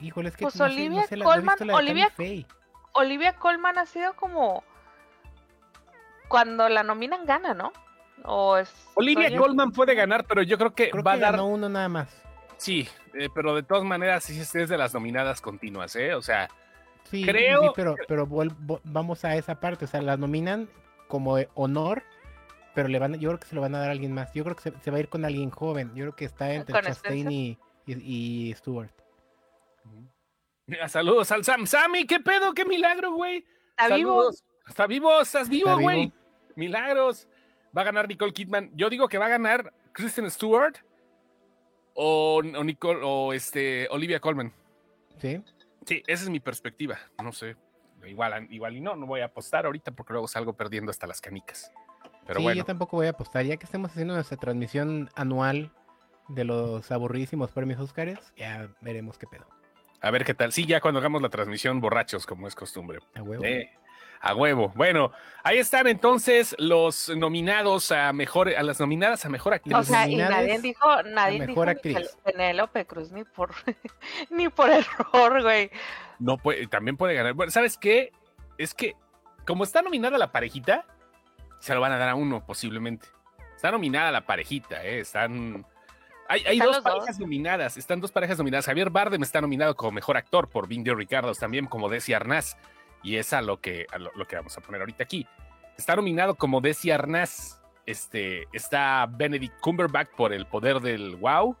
Híjole, 0.00 0.28
es 0.28 0.36
que 0.36 0.44
Pues 0.44 0.56
no 0.56 0.64
Olivia 0.66 1.02
sé 1.06 1.16
no 1.16 1.24
Colman- 1.24 1.74
Olivia-. 1.74 2.12
Olivia 2.92 3.34
Colman 3.36 3.78
ha 3.78 3.86
sido 3.86 4.14
como... 4.14 4.62
Cuando 6.28 6.68
la 6.68 6.82
nominan 6.82 7.24
gana, 7.24 7.54
¿no? 7.54 7.72
O 8.24 8.56
es... 8.58 8.72
Olivia 8.94 9.34
Colman 9.36 9.72
puede 9.72 9.94
ganar, 9.94 10.24
pero 10.26 10.42
yo 10.42 10.58
creo 10.58 10.74
que 10.74 10.90
Creo 10.90 11.02
va 11.02 11.12
que 11.12 11.18
a 11.18 11.20
dar. 11.20 11.32
ganó 11.32 11.46
uno 11.46 11.68
nada 11.68 11.88
más. 11.88 12.22
Sí, 12.58 12.88
eh, 13.14 13.28
pero 13.34 13.54
de 13.54 13.62
todas 13.62 13.84
maneras, 13.84 14.24
sí 14.24 14.38
es 14.38 14.54
es 14.54 14.68
de 14.68 14.76
las 14.78 14.92
nominadas 14.92 15.40
continuas, 15.40 15.94
¿eh? 15.96 16.14
O 16.14 16.22
sea, 16.22 16.48
Sí, 17.10 17.22
sí, 17.22 17.26
Creo- 17.26 17.62
sí, 17.62 17.68
pero, 17.74 17.96
pero 18.06 18.26
vamos 18.84 19.24
a 19.24 19.34
esa 19.36 19.58
parte. 19.60 19.84
O 19.84 19.88
sea, 19.88 20.02
la 20.02 20.16
nominan 20.16 20.68
como 21.08 21.38
eh, 21.38 21.48
honor, 21.54 22.02
pero 22.74 22.88
le 22.88 22.98
van, 22.98 23.14
yo 23.18 23.30
creo 23.30 23.40
que 23.40 23.46
se 23.46 23.54
lo 23.54 23.60
van 23.62 23.74
a 23.74 23.78
dar 23.80 23.88
a 23.88 23.92
alguien 23.92 24.12
más. 24.12 24.32
Yo 24.34 24.44
creo 24.44 24.54
que 24.56 24.62
se, 24.62 24.72
se 24.80 24.90
va 24.90 24.98
a 24.98 25.00
ir 25.00 25.08
con 25.08 25.24
alguien 25.24 25.50
joven. 25.50 25.88
Yo 25.94 26.04
creo 26.04 26.16
que 26.16 26.24
está 26.26 26.52
entre 26.52 26.74
¿Con 26.74 26.82
Chastain 26.82 27.30
y, 27.32 27.58
y, 27.86 28.48
y 28.50 28.54
Stewart. 28.54 28.90
mira, 30.66 30.88
saludos 30.88 31.30
al 31.32 31.44
Sam. 31.44 31.66
Sammy, 31.66 32.06
¿qué 32.06 32.20
pedo? 32.20 32.52
¿Qué 32.54 32.64
milagro, 32.64 33.12
güey? 33.12 33.44
Está 33.70 33.94
vivo. 33.96 34.30
Está 34.66 34.86
vivo, 34.86 35.20
estás 35.20 35.48
vivo, 35.48 35.70
Está 35.70 35.82
güey. 35.82 36.00
vivo. 36.06 36.12
Milagros. 36.56 37.26
Va 37.76 37.82
a 37.82 37.84
ganar 37.84 38.08
Nicole 38.08 38.32
Kidman. 38.32 38.70
Yo 38.74 38.90
digo 38.90 39.08
que 39.08 39.18
va 39.18 39.26
a 39.26 39.30
ganar 39.30 39.72
Kristen 39.92 40.30
Stewart 40.30 40.76
o, 41.94 42.36
o, 42.56 42.64
Nicole, 42.64 43.00
o 43.02 43.32
este, 43.32 43.88
Olivia 43.90 44.20
Colman. 44.20 44.52
Sí. 45.20 45.42
Sí, 45.88 46.02
esa 46.06 46.24
es 46.24 46.28
mi 46.28 46.38
perspectiva. 46.38 46.98
No 47.22 47.32
sé. 47.32 47.56
Igual, 48.06 48.46
igual 48.50 48.76
y 48.76 48.80
no, 48.82 48.94
no 48.94 49.06
voy 49.06 49.20
a 49.20 49.24
apostar 49.24 49.64
ahorita 49.64 49.92
porque 49.92 50.12
luego 50.12 50.28
salgo 50.28 50.52
perdiendo 50.52 50.90
hasta 50.90 51.06
las 51.06 51.22
canicas. 51.22 51.72
Pero 52.26 52.40
sí, 52.40 52.42
bueno. 52.44 52.58
yo 52.58 52.64
tampoco 52.66 52.98
voy 52.98 53.06
a 53.06 53.10
apostar. 53.10 53.46
Ya 53.46 53.56
que 53.56 53.64
estemos 53.64 53.90
haciendo 53.90 54.12
nuestra 54.12 54.36
transmisión 54.36 55.08
anual 55.14 55.72
de 56.28 56.44
los 56.44 56.92
aburridísimos 56.92 57.52
premios 57.52 57.80
Óscares, 57.80 58.18
ya 58.36 58.68
veremos 58.82 59.16
qué 59.16 59.26
pedo. 59.26 59.46
A 60.02 60.10
ver 60.10 60.26
qué 60.26 60.34
tal. 60.34 60.52
Sí, 60.52 60.66
ya 60.66 60.82
cuando 60.82 61.00
hagamos 61.00 61.22
la 61.22 61.30
transmisión 61.30 61.80
borrachos, 61.80 62.26
como 62.26 62.46
es 62.46 62.54
costumbre. 62.54 62.98
A 63.14 63.22
huevo. 63.22 63.42
Eh, 63.42 63.70
a 64.20 64.34
huevo. 64.34 64.72
Bueno, 64.74 65.12
ahí 65.42 65.58
están 65.58 65.86
entonces 65.86 66.54
los 66.58 67.08
nominados 67.10 67.92
a 67.92 68.12
mejor, 68.12 68.48
a 68.54 68.62
las 68.62 68.80
nominadas 68.80 69.24
a 69.24 69.28
mejor 69.28 69.54
actriz. 69.54 69.74
O 69.74 69.82
sea, 69.82 70.08
y 70.08 70.16
nadie 70.16 70.58
dijo, 70.60 71.02
nadie 71.04 71.46
mejor 71.46 71.80
dijo 71.82 72.00
Penélope 72.24 72.86
Cruz 72.86 73.12
ni 73.12 73.24
por 73.24 73.54
ni 74.30 74.48
por 74.48 74.70
error, 74.70 75.42
güey. 75.42 75.70
no 76.18 76.36
puede, 76.38 76.66
también 76.66 76.96
puede 76.96 77.14
ganar. 77.14 77.34
Bueno, 77.34 77.52
¿sabes 77.52 77.76
qué? 77.78 78.12
Es 78.56 78.74
que 78.74 78.96
como 79.46 79.64
está 79.64 79.82
nominada 79.82 80.18
la 80.18 80.32
parejita, 80.32 80.84
se 81.58 81.74
lo 81.74 81.80
van 81.80 81.92
a 81.92 81.98
dar 81.98 82.10
a 82.10 82.14
uno 82.14 82.44
posiblemente. 82.44 83.08
Está 83.56 83.70
nominada 83.70 84.12
la 84.12 84.26
parejita, 84.26 84.84
¿eh? 84.84 85.00
Están... 85.00 85.66
Hay, 86.28 86.44
hay 86.46 86.58
Están 86.58 86.66
dos 86.66 86.76
los 86.76 86.84
dos. 86.84 86.92
parejas 86.94 87.18
nominadas, 87.18 87.76
están 87.78 88.00
dos 88.00 88.12
parejas 88.12 88.36
nominadas. 88.36 88.66
Javier 88.66 88.90
Bardem 88.90 89.22
está 89.22 89.40
nominado 89.40 89.74
como 89.74 89.92
mejor 89.92 90.18
actor 90.18 90.48
por 90.48 90.68
Vindio 90.68 90.94
Ricardo, 90.94 91.34
también 91.34 91.66
como 91.66 91.88
Desi 91.88 92.12
Arnaz. 92.12 92.56
Y 93.02 93.16
es 93.16 93.32
a 93.32 93.40
lo 93.42 93.60
que, 93.60 93.86
a 93.92 93.98
lo, 93.98 94.10
lo 94.16 94.26
que 94.26 94.36
vamos 94.36 94.56
a 94.56 94.60
poner 94.60 94.80
ahorita 94.80 95.04
aquí. 95.04 95.26
Está 95.76 95.94
nominado 95.96 96.34
como 96.34 96.60
Desi 96.60 96.90
Arnaz. 96.90 97.60
Este, 97.86 98.46
está 98.52 99.06
Benedict 99.10 99.60
Cumberbatch 99.60 100.10
por 100.16 100.32
El 100.32 100.46
Poder 100.46 100.80
del 100.80 101.16
Wow. 101.16 101.56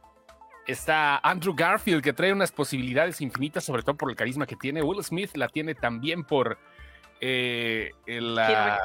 Está 0.66 1.16
Andrew 1.18 1.54
Garfield, 1.56 2.02
que 2.02 2.12
trae 2.12 2.32
unas 2.32 2.52
posibilidades 2.52 3.20
infinitas, 3.22 3.64
sobre 3.64 3.82
todo 3.82 3.96
por 3.96 4.10
el 4.10 4.16
carisma 4.16 4.44
que 4.46 4.54
tiene. 4.56 4.82
Will 4.82 5.02
Smith 5.02 5.30
la 5.36 5.48
tiene 5.48 5.74
también 5.74 6.24
por 6.24 6.58
eh, 7.20 7.92
el, 8.06 8.34
la- 8.34 8.78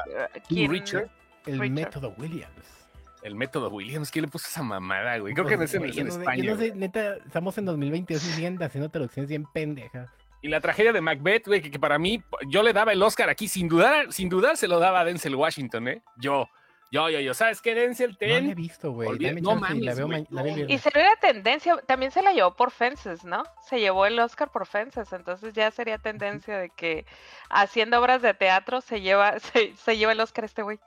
¿Quién- 0.48 0.70
Richard. 0.70 1.10
El 1.46 1.60
Richard. 1.60 1.70
método 1.74 2.14
Williams. 2.16 2.88
el 3.22 3.34
método 3.34 3.68
Williams. 3.68 4.10
¿Quién 4.10 4.24
le 4.24 4.30
puso 4.30 4.46
esa 4.48 4.62
mamada, 4.62 5.18
güey? 5.18 5.34
Creo 5.34 5.46
que 5.46 5.56
Pues, 5.58 5.70
es 5.70 5.74
en, 5.74 5.80
güey, 5.80 5.90
es 5.90 5.96
yo 5.96 6.00
en 6.02 6.06
no 6.08 6.12
sé- 6.14 6.20
España. 6.20 6.44
Yo 6.44 6.54
no 6.54 6.60
sé, 6.60 6.74
neta, 6.74 7.16
estamos 7.16 7.58
en 7.58 7.64
2022 7.66 8.24
y 8.24 8.30
siguen 8.32 8.62
haciendo 8.62 8.88
traducciones 8.88 9.28
bien 9.28 9.44
pendejas. 9.52 10.08
Y 10.44 10.48
la 10.48 10.60
tragedia 10.60 10.92
de 10.92 11.00
Macbeth, 11.00 11.46
güey, 11.46 11.62
que, 11.62 11.70
que 11.70 11.78
para 11.78 11.98
mí, 11.98 12.22
yo 12.48 12.62
le 12.62 12.74
daba 12.74 12.92
el 12.92 13.02
Oscar 13.02 13.30
aquí, 13.30 13.48
sin 13.48 13.66
dudar, 13.66 14.12
sin 14.12 14.28
dudar 14.28 14.58
se 14.58 14.68
lo 14.68 14.78
daba 14.78 15.00
a 15.00 15.04
Denzel 15.06 15.34
Washington, 15.36 15.88
¿eh? 15.88 16.02
Yo, 16.18 16.50
yo, 16.90 17.08
yo, 17.08 17.18
yo. 17.20 17.32
¿Sabes 17.32 17.62
qué, 17.62 17.74
Denzel? 17.74 18.10
No 18.10 18.16
la 18.20 18.26
he 18.26 18.40
Ten. 18.42 18.54
visto, 18.54 18.92
güey. 18.92 19.08
No 19.40 19.54
la 19.54 19.60
mames, 19.60 19.96
veo, 19.96 20.06
la. 20.06 20.18
Y 20.18 20.54
viernes. 20.54 20.82
sería 20.82 21.08
la 21.08 21.16
tendencia, 21.16 21.78
también 21.86 22.12
se 22.12 22.20
la 22.20 22.34
llevó 22.34 22.54
por 22.56 22.72
Fences, 22.72 23.24
¿no? 23.24 23.42
Se 23.66 23.80
llevó 23.80 24.04
el 24.04 24.18
Oscar 24.18 24.50
por 24.50 24.66
Fences, 24.66 25.14
entonces 25.14 25.54
ya 25.54 25.70
sería 25.70 25.96
tendencia 25.96 26.58
de 26.58 26.68
que 26.68 27.06
haciendo 27.48 27.98
obras 27.98 28.20
de 28.20 28.34
teatro 28.34 28.82
se 28.82 29.00
lleva, 29.00 29.38
se, 29.40 29.74
se 29.74 29.96
lleva 29.96 30.12
el 30.12 30.20
Oscar 30.20 30.44
este 30.44 30.60
güey. 30.60 30.78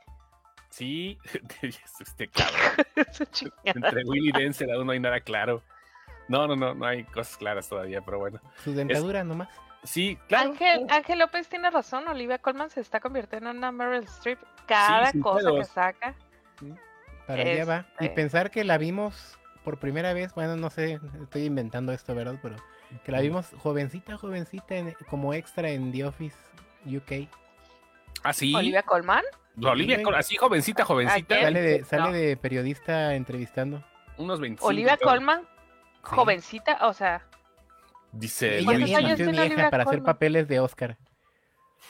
Sí, 0.69 1.17
este 1.99 2.27
cabrón. 2.27 2.85
Entre 3.63 4.03
Will 4.03 4.27
y 4.27 4.31
Denzel 4.33 4.69
aún 4.69 4.85
no 4.85 4.91
hay 4.91 4.99
nada 4.99 5.19
claro. 5.19 5.63
No, 6.27 6.47
no, 6.47 6.55
no, 6.55 6.73
no 6.73 6.85
hay 6.85 7.03
cosas 7.05 7.37
claras 7.37 7.69
todavía, 7.69 8.01
pero 8.01 8.19
bueno. 8.19 8.39
Su 8.63 8.73
dentadura 8.73 9.23
nomás. 9.23 9.49
Sí, 9.83 10.17
claro. 10.27 10.49
Ángel, 10.49 10.85
Ángel 10.89 11.19
López 11.19 11.47
tiene 11.47 11.69
razón, 11.69 12.07
Olivia 12.07 12.39
Colman 12.39 12.69
se 12.69 12.81
está 12.81 12.99
convirtiendo 12.99 13.49
en 13.51 13.57
una 13.57 13.71
Meryl 13.71 14.03
Streep. 14.03 14.39
Cada 14.65 15.11
cosa 15.21 15.49
que 15.55 15.63
saca. 15.63 16.15
Para 17.25 17.41
allá 17.43 17.65
va. 17.65 17.85
Y 17.99 18.05
Este- 18.05 18.15
pensar 18.15 18.51
que 18.51 18.63
la 18.63 18.77
vimos 18.77 19.37
por 19.63 19.77
primera 19.79 20.13
vez, 20.13 20.33
bueno, 20.33 20.55
no 20.55 20.69
sé, 20.69 20.99
estoy 21.21 21.43
inventando 21.45 21.91
esto, 21.91 22.15
¿verdad? 22.15 22.35
Pero 22.41 22.55
que 23.03 23.11
la 23.11 23.19
vimos 23.21 23.49
jovencita, 23.59 24.17
jovencita, 24.17 24.75
en- 24.75 24.95
como 25.09 25.33
extra 25.33 25.69
en 25.69 25.91
The 25.91 26.05
Office 26.05 26.37
UK. 26.85 27.27
Ah, 28.23 28.33
sí. 28.33 28.53
Olivia 28.55 28.81
Colman. 28.83 29.23
Olivia, 29.61 29.97
Sí, 29.97 30.03
Col- 30.03 30.13
güey. 30.13 30.19
así 30.19 30.35
jovencita, 30.37 30.85
jovencita. 30.85 31.41
Sale 31.41 31.61
de, 31.61 31.79
No. 31.79 31.85
sale 31.85 32.17
de 32.17 32.37
periodista 32.37 33.15
entrevistando. 33.15 33.83
Unos 34.17 34.39
25. 34.39 34.67
Olivia. 34.67 34.97
Colman, 34.97 35.41
jovencita, 36.15 36.87
o 36.87 36.93
sea, 36.93 37.27
Dice 38.11 38.57
Ella 38.59 38.65
¿Cuántos 38.65 38.81
Luis, 38.81 38.95
años 38.97 39.09
nació 39.11 39.25
tiene 39.25 39.31
vieja 39.31 39.45
Olivia 39.53 39.69
para 39.69 39.83
hacer 39.83 40.01
papeles 40.03 40.47
de 40.47 40.59
Oscar. 40.59 40.97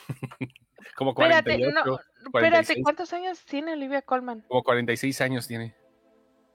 como 0.95 1.12
espérate, 1.12 1.43
48, 1.43 1.71
no, 1.86 1.95
espérate, 1.95 2.32
46, 2.32 2.80
¿cuántos 2.84 3.13
años 3.13 3.45
tiene 3.45 3.73
Olivia 3.73 4.01
Colman? 4.01 4.41
como 4.47 4.63
46 4.63 5.21
años 5.21 5.47
tiene. 5.47 5.75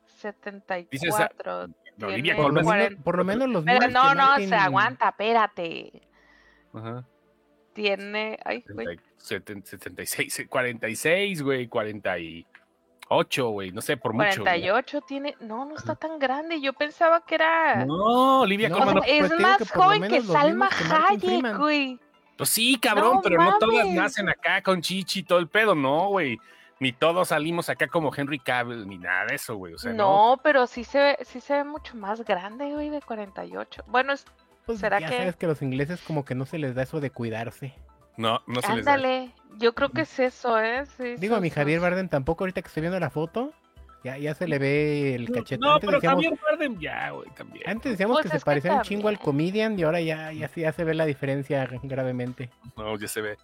74. 0.06 1.68
No, 1.96 2.06
Olivia 2.08 2.34
tiene 2.34 2.36
Por 2.36 2.52
lo, 2.52 2.60
Colman. 2.60 2.64
40. 2.64 2.90
menos, 2.90 3.04
por 3.04 3.16
lo 3.18 3.24
menos 3.24 3.48
los 3.48 3.64
Pero 3.64 3.88
no, 3.88 4.14
no, 4.14 4.22
marquen- 4.22 4.48
se 4.48 4.54
aguanta, 4.54 5.08
espérate. 5.08 6.02
Ajá. 6.72 7.06
Tiene, 7.72 8.38
ay, 8.44 8.64
güey, 8.68 8.98
70, 9.16 9.66
76, 9.70 10.46
46, 10.48 11.42
güey, 11.42 11.68
48, 13.12 13.48
güey, 13.50 13.72
no 13.72 13.80
sé, 13.80 13.96
por 13.96 14.12
mucho. 14.12 14.24
güey. 14.42 14.60
48 14.62 15.00
tiene, 15.02 15.36
no, 15.40 15.64
no 15.64 15.76
está 15.76 15.94
tan 15.94 16.18
grande. 16.18 16.60
Yo 16.60 16.72
pensaba 16.72 17.20
que 17.24 17.34
era, 17.36 17.84
No, 17.84 18.40
Olivia 18.40 18.68
No, 18.68 18.76
o 18.76 18.78
Colman. 18.78 19.02
sea, 19.04 19.18
no- 19.20 19.26
es 19.34 19.40
más 19.40 19.70
joven 19.70 20.08
que 20.08 20.20
Salma 20.22 20.68
Hayek, 21.08 21.56
güey. 21.58 21.98
Pues 22.36 22.48
sí, 22.50 22.76
cabrón, 22.78 23.16
No 23.16 23.20
pero 23.22 23.42
no 23.42 23.58
todas 23.58 23.86
nacen 23.88 24.28
acá 24.28 24.62
con 24.62 24.80
chichi 24.80 25.20
y 25.20 25.22
todo 25.22 25.38
el 25.38 25.48
pedo, 25.48 25.74
no, 25.74 26.08
güey. 26.08 26.38
Ni 26.80 26.92
todos 26.92 27.28
salimos 27.28 27.68
acá 27.68 27.86
como 27.86 28.10
Henry 28.16 28.40
Cavill, 28.40 28.88
ni 28.88 28.98
nada 28.98 29.26
de 29.26 29.36
eso, 29.36 29.54
güey. 29.54 29.74
O 29.74 29.78
sea, 29.78 29.92
no. 29.92 30.30
no, 30.32 30.40
pero 30.42 30.66
sí 30.66 30.82
se 30.82 30.98
ve, 30.98 31.18
sí 31.24 31.40
se 31.40 31.54
ve 31.54 31.64
mucho 31.64 31.96
más 31.96 32.24
grande, 32.24 32.72
güey, 32.72 32.90
de 32.90 33.00
48. 33.00 33.84
Bueno, 33.86 34.12
es- 34.14 34.24
Pues 34.66 34.80
¿será 34.80 34.98
ya 34.98 35.08
que- 35.08 35.16
sabes 35.18 35.36
que 35.36 35.46
los 35.46 35.62
ingleses 35.62 36.00
como 36.00 36.24
que 36.24 36.34
no 36.34 36.44
se 36.46 36.58
les 36.58 36.74
da 36.74 36.82
eso 36.82 36.98
de 37.00 37.10
cuidarse. 37.10 37.74
No, 38.16 38.42
no 38.46 38.60
se 38.60 38.74
les 38.74 38.84
da. 38.84 38.94
ándale, 38.94 39.30
yo 39.58 39.74
creo 39.74 39.90
que 39.90 40.02
es 40.02 40.18
eso, 40.18 40.60
¿eh? 40.60 40.84
Sí, 40.96 41.16
Digo, 41.16 41.36
a 41.36 41.40
mi 41.40 41.50
Javier 41.50 41.80
Bardem 41.80 42.08
tampoco 42.08 42.44
ahorita 42.44 42.62
que 42.62 42.68
estoy 42.68 42.82
viendo 42.82 43.00
la 43.00 43.10
foto, 43.10 43.52
ya, 44.04 44.18
ya 44.18 44.34
se 44.34 44.46
le 44.48 44.58
ve 44.58 45.14
el 45.14 45.30
cachete. 45.30 45.58
No, 45.58 45.74
antes 45.74 45.86
pero 45.86 45.98
decíamos, 45.98 46.24
Javier 46.24 46.40
Bardem 46.42 46.78
ya, 46.78 47.10
güey, 47.10 47.30
también. 47.30 47.68
antes 47.68 47.92
decíamos 47.92 48.16
Pues 48.16 48.24
que 48.24 48.30
se 48.30 48.38
que 48.38 48.44
parecía 48.44 48.74
un 48.74 48.82
chingo 48.82 49.08
al 49.08 49.18
comedian 49.18 49.78
y 49.78 49.82
ahora 49.84 50.00
ya, 50.00 50.32
ya, 50.32 50.50
ya 50.54 50.72
se 50.72 50.84
ve 50.84 50.94
la 50.94 51.06
diferencia 51.06 51.68
gravemente. 51.82 52.50
No, 52.76 52.96
ya 52.98 53.08
se 53.08 53.20
ve. 53.20 53.36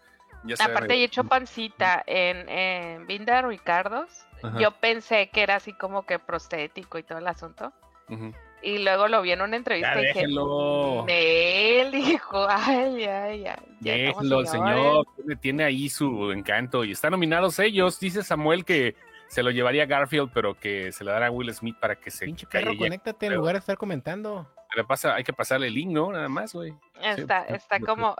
Ya 0.44 0.56
se 0.56 0.62
Aparte, 0.62 0.88
ve. 0.88 0.94
he 0.96 1.04
hecho 1.04 1.24
pancita 1.24 2.02
en, 2.06 2.48
en 2.48 3.06
Vinda 3.06 3.42
Ricardos. 3.42 4.26
Ajá. 4.42 4.58
Yo 4.58 4.70
pensé 4.72 5.30
que 5.30 5.42
era 5.42 5.56
así 5.56 5.72
como 5.72 6.06
que 6.06 6.18
prostético 6.18 6.98
y 6.98 7.02
todo 7.02 7.18
el 7.18 7.26
asunto. 7.26 7.72
Ujú. 8.08 8.32
Y 8.62 8.78
luego 8.78 9.06
lo 9.08 9.22
vi 9.22 9.32
en 9.32 9.40
una 9.40 9.56
entrevista 9.56 9.94
Ya 9.94 10.00
y 10.00 10.06
dije, 10.06 10.14
déjenlo. 10.20 11.04
él 11.08 11.90
dijo, 11.92 12.46
ay, 12.48 13.04
ay, 13.04 13.46
ay. 13.46 13.56
ya 13.80 14.12
señores". 14.14 14.50
señor. 14.50 15.06
Tiene, 15.16 15.36
tiene 15.36 15.64
ahí 15.64 15.88
su 15.88 16.32
encanto. 16.32 16.84
Y 16.84 16.92
están 16.92 17.12
nominados 17.12 17.58
ellos. 17.60 18.00
Dice 18.00 18.22
Samuel 18.22 18.64
que 18.64 18.96
se 19.28 19.42
lo 19.42 19.50
llevaría 19.50 19.86
Garfield, 19.86 20.30
pero 20.34 20.54
que 20.54 20.90
se 20.90 21.04
le 21.04 21.12
dará 21.12 21.26
a 21.26 21.30
Will 21.30 21.52
Smith 21.54 21.76
para 21.78 21.96
que 21.96 22.10
se 22.10 22.24
Pinche 22.24 22.46
perro, 22.46 22.66
calle. 22.68 22.78
conéctate 22.78 23.26
en 23.26 23.34
lugar 23.34 23.54
de 23.54 23.58
estar 23.60 23.76
comentando. 23.76 24.50
Le 24.76 24.84
pasa, 24.84 25.14
hay 25.14 25.24
que 25.24 25.32
pasarle 25.32 25.68
el 25.68 25.74
link, 25.74 25.90
¿no? 25.90 26.12
Nada 26.12 26.28
más, 26.28 26.52
güey. 26.52 26.74
Está, 27.00 27.46
Sí, 27.46 27.54
está 27.54 27.80
como, 27.80 28.16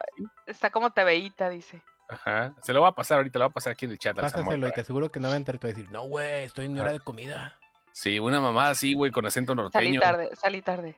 está 0.47 0.71
como 0.71 0.91
TVita, 0.91 1.51
dice. 1.51 1.83
Ajá. 2.09 2.55
Se 2.63 2.73
lo 2.73 2.81
va 2.81 2.89
a 2.89 2.95
pasar 2.95 3.19
ahorita, 3.19 3.39
lo 3.39 3.45
va 3.45 3.51
a 3.51 3.53
pasar 3.53 3.73
aquí 3.75 3.85
en 3.85 3.91
el 3.93 3.99
chat. 3.99 4.19
al 4.19 4.31
Samuel, 4.31 4.47
Pásaselo 4.47 4.69
y 4.69 4.73
te 4.73 4.81
aseguro 4.81 5.11
que 5.13 5.21
no 5.21 5.29
va 5.29 5.35
a 5.35 5.37
entrar 5.37 5.57
y 5.57 5.59
te 5.59 5.67
va 5.67 5.73
a 5.73 5.75
decir, 5.75 5.93
no, 5.93 6.05
güey, 6.05 6.45
estoy 6.45 6.65
en 6.67 6.73
mi 6.73 6.81
hora 6.81 6.93
de 6.93 7.01
comida. 7.01 7.58
Sí, 8.01 8.21
una 8.21 8.41
mamada 8.41 8.71
así, 8.71 8.95
güey, 8.95 9.11
con 9.11 9.27
acento 9.27 9.55
Salí 9.55 9.63
norteño. 9.65 10.01
tarde, 10.01 10.31
salí 10.37 10.63
tarde. 10.63 10.97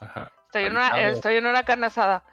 Ajá. 0.00 0.32
Estoy 0.46 0.62
en 0.64 0.68
Salí 0.72 0.76
una, 0.76 0.88
tarde. 0.90 1.10
estoy 1.10 1.36
en 1.36 1.46
una 1.46 1.62
carne 1.62 1.86
asada. 1.86 2.24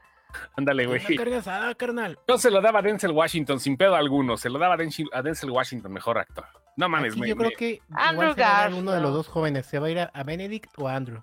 Ándale, 0.56 0.86
güey. 0.86 1.06
Una 1.06 1.18
carne 1.18 1.36
asada, 1.36 1.76
carnal. 1.76 2.20
Yo 2.26 2.38
se 2.38 2.50
lo 2.50 2.62
daba 2.62 2.80
a 2.80 2.82
Denzel 2.82 3.12
Washington 3.12 3.60
sin 3.60 3.76
pedo 3.76 3.94
alguno. 3.94 4.38
Se 4.38 4.50
lo 4.50 4.58
daba 4.58 4.76
a 4.76 4.78
Denzel, 4.78 5.10
a 5.12 5.22
Washington, 5.54 5.92
mejor 5.92 6.18
actor. 6.18 6.46
No 6.78 6.88
mames, 6.88 7.12
Aquí 7.12 7.22
me- 7.22 7.28
yo 7.28 7.36
creo 7.36 7.50
me- 7.50 7.56
que 7.58 7.82
Andrew 7.92 8.14
igual 8.32 8.36
se 8.36 8.42
va 8.42 8.64
a 8.64 8.68
uno 8.70 8.92
de 8.94 9.02
los 9.02 9.14
dos 9.14 9.28
jóvenes. 9.28 9.66
¿Se 9.66 9.80
va 9.80 9.88
a 9.88 9.90
ir 9.90 10.00
a, 10.00 10.04
a 10.14 10.24
Benedict 10.24 10.72
o 10.78 10.88
a 10.88 10.96
Andrew? 10.96 11.22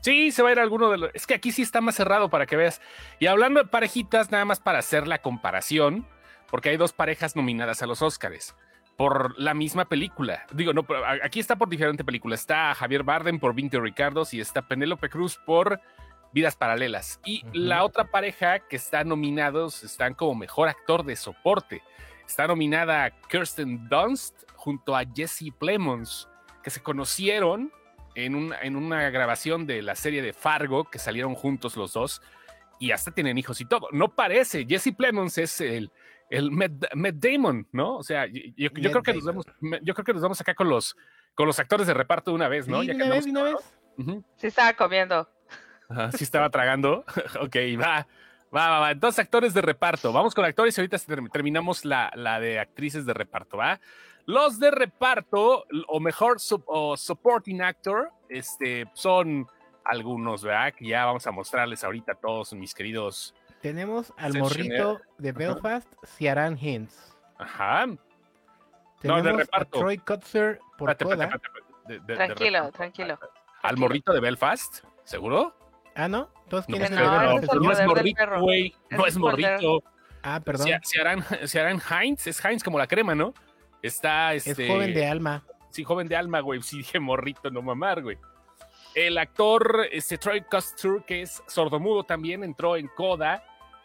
Sí, 0.00 0.32
se 0.32 0.42
va 0.42 0.48
a 0.50 0.52
ir 0.52 0.60
alguno 0.60 0.90
de 0.90 0.96
los. 0.98 1.10
Es 1.14 1.26
que 1.26 1.34
aquí 1.34 1.52
sí 1.52 1.60
está 1.60 1.82
más 1.82 1.94
cerrado 1.96 2.30
para 2.30 2.46
que 2.46 2.56
veas. 2.56 2.80
Y 3.18 3.26
hablando 3.26 3.62
de 3.62 3.68
parejitas, 3.68 4.30
nada 4.30 4.46
más 4.46 4.58
para 4.60 4.78
hacer 4.78 5.06
la 5.06 5.18
comparación, 5.20 6.06
porque 6.50 6.70
hay 6.70 6.78
dos 6.78 6.94
parejas 6.94 7.36
nominadas 7.36 7.82
a 7.82 7.86
los 7.86 8.00
Óscares 8.00 8.54
por 8.96 9.38
la 9.40 9.54
misma 9.54 9.84
película. 9.86 10.46
Digo, 10.52 10.72
no, 10.72 10.86
aquí 11.22 11.40
está 11.40 11.56
por 11.56 11.68
diferente 11.68 12.04
película. 12.04 12.34
Está 12.34 12.74
Javier 12.74 13.02
Bardem 13.02 13.38
por 13.40 13.54
20 13.54 13.80
Ricardos 13.80 14.32
y 14.34 14.40
está 14.40 14.62
Penélope 14.62 15.08
Cruz 15.08 15.38
por 15.44 15.80
Vidas 16.32 16.56
Paralelas. 16.56 17.20
Y 17.24 17.44
la 17.52 17.84
otra 17.84 18.04
pareja 18.04 18.60
que 18.60 18.76
está 18.76 19.02
nominados 19.04 19.82
están 19.84 20.14
como 20.14 20.34
mejor 20.34 20.68
actor 20.68 21.04
de 21.04 21.16
soporte. 21.16 21.82
Está 22.26 22.46
nominada 22.46 23.10
Kirsten 23.28 23.88
Dunst 23.88 24.34
junto 24.56 24.96
a 24.96 25.02
Jesse 25.04 25.52
Plemons, 25.58 26.28
que 26.62 26.70
se 26.70 26.82
conocieron 26.82 27.70
en, 28.14 28.34
un- 28.34 28.54
en 28.62 28.76
una 28.76 29.10
grabación 29.10 29.66
de 29.66 29.82
la 29.82 29.94
serie 29.94 30.22
de 30.22 30.32
Fargo, 30.32 30.84
que 30.84 30.98
salieron 30.98 31.34
juntos 31.34 31.76
los 31.76 31.92
dos, 31.92 32.22
y 32.80 32.92
hasta 32.92 33.10
tienen 33.10 33.36
hijos 33.38 33.60
y 33.60 33.66
todo. 33.66 33.88
No 33.92 34.08
parece, 34.14 34.64
Jesse 34.66 34.94
Plemons 34.96 35.36
es 35.38 35.60
el, 35.60 35.90
el 36.30 36.50
Matt, 36.50 36.72
Matt 36.94 37.14
Damon, 37.16 37.66
¿no? 37.72 37.96
O 37.96 38.02
sea, 38.02 38.26
yo, 38.26 38.70
creo 38.72 39.02
que 39.02 39.14
nos 39.14 39.24
vamos, 39.24 39.44
yo 39.82 39.94
creo 39.94 40.04
que 40.04 40.12
nos 40.12 40.22
vamos 40.22 40.40
acá 40.40 40.54
con 40.54 40.68
los 40.68 40.96
con 41.34 41.46
los 41.46 41.58
actores 41.58 41.86
de 41.86 41.94
reparto 41.94 42.30
de 42.30 42.36
una 42.36 42.48
vez, 42.48 42.68
¿no? 42.68 42.80
Sí, 42.82 42.86
Ya 42.88 42.94
una 42.94 43.08
vez, 43.08 43.26
una 43.26 43.42
vez. 43.44 43.56
Ujú. 43.98 44.24
Sí 44.36 44.46
estaba 44.46 44.72
comiendo. 44.74 45.28
Ajá, 45.88 46.12
sí 46.12 46.24
estaba 46.24 46.48
tragando. 46.50 47.04
ok, 47.40 47.56
va. 47.80 48.06
Va, 48.54 48.70
va, 48.70 48.78
va. 48.80 48.90
Entonces, 48.92 49.18
actores 49.18 49.52
de 49.52 49.60
reparto. 49.62 50.12
Vamos 50.12 50.32
con 50.34 50.44
actores 50.44 50.78
y 50.78 50.80
ahorita 50.80 50.96
ter- 51.00 51.28
terminamos 51.32 51.84
la, 51.84 52.12
la 52.14 52.38
de 52.38 52.60
actrices 52.60 53.04
de 53.04 53.12
reparto, 53.12 53.56
¿va? 53.56 53.80
Los 54.26 54.60
de 54.60 54.70
reparto, 54.70 55.64
o 55.88 56.00
mejor, 56.00 56.36
o 56.66 56.96
supporting 56.96 57.60
actor, 57.62 58.10
este, 58.28 58.86
son 58.94 59.46
algunos, 59.84 60.44
¿verdad? 60.44 60.72
Que 60.72 60.86
ya 60.86 61.04
vamos 61.04 61.26
a 61.26 61.32
mostrarles 61.32 61.82
ahorita 61.82 62.12
a 62.12 62.14
todos 62.14 62.54
mis 62.54 62.74
queridos. 62.74 63.34
Tenemos 63.64 64.12
al 64.18 64.34
morrito 64.34 65.00
de 65.16 65.30
Ajá. 65.30 65.38
Belfast, 65.38 65.88
Ciaran 66.18 66.58
Hinds. 66.60 67.16
Ajá. 67.38 67.86
No, 67.86 67.96
Tenemos 69.00 69.22
de 69.24 69.30
a 69.30 69.36
reparto. 69.36 69.78
Troy 69.78 69.96
Kutzer 69.96 70.60
por 70.76 70.94
Tranquilo, 70.94 72.70
tranquilo. 72.72 73.18
Al 73.62 73.78
morrito 73.78 74.12
de 74.12 74.20
Belfast, 74.20 74.84
¿seguro? 75.04 75.56
Ah, 75.94 76.08
¿no? 76.08 76.28
Entonces, 76.42 76.66
¿quién 76.66 76.80
No, 76.80 76.84
es 76.84 76.90
el 76.90 76.98
es 76.98 77.50
el 77.54 77.62
no 77.62 77.72
es 77.72 77.86
morrito, 77.86 78.16
perro. 78.18 78.40
güey. 78.42 78.74
Es 78.90 78.98
No 78.98 79.06
es 79.06 79.16
morrito. 79.16 79.82
Ah, 80.22 80.40
perdón. 80.44 80.68
Harán 81.54 81.80
Heinz, 81.90 82.26
es 82.26 82.44
Heinz 82.44 82.62
como 82.62 82.78
la 82.78 82.86
crema, 82.86 83.14
¿no? 83.14 83.32
Está 83.80 84.34
Es 84.34 84.46
este. 84.46 84.68
joven 84.68 84.92
de 84.92 85.06
alma. 85.06 85.42
Sí, 85.70 85.84
joven 85.84 86.06
de 86.06 86.16
alma, 86.16 86.40
güey. 86.40 86.60
Sí, 86.60 86.76
dije 86.76 87.00
morrito, 87.00 87.50
no 87.50 87.62
mamar, 87.62 88.02
güey. 88.02 88.18
El 88.94 89.16
actor 89.16 89.86
este, 89.90 90.18
Troy 90.18 90.42
Costur, 90.42 91.02
que 91.06 91.22
es 91.22 91.42
sordomudo 91.46 92.04
también, 92.04 92.44
entró 92.44 92.76
en 92.76 92.88
Coda. 92.88 93.42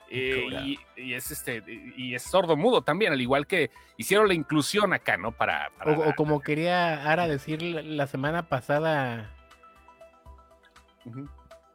Eh, 0.09 0.47
y, 0.63 0.79
y 0.95 1.13
es 1.13 1.31
este 1.31 1.63
y 1.95 2.15
es 2.15 2.23
sordomudo 2.23 2.81
también, 2.81 3.13
al 3.13 3.21
igual 3.21 3.45
que 3.47 3.71
hicieron 3.97 4.27
la 4.27 4.33
inclusión 4.33 4.93
acá, 4.93 5.17
¿no? 5.17 5.31
Para, 5.31 5.69
para 5.77 5.91
O, 5.91 6.09
o 6.09 6.15
como 6.15 6.41
quería 6.41 7.09
Ara 7.11 7.27
decir 7.27 7.61
la, 7.61 7.81
la 7.81 8.07
semana 8.07 8.47
pasada. 8.49 9.29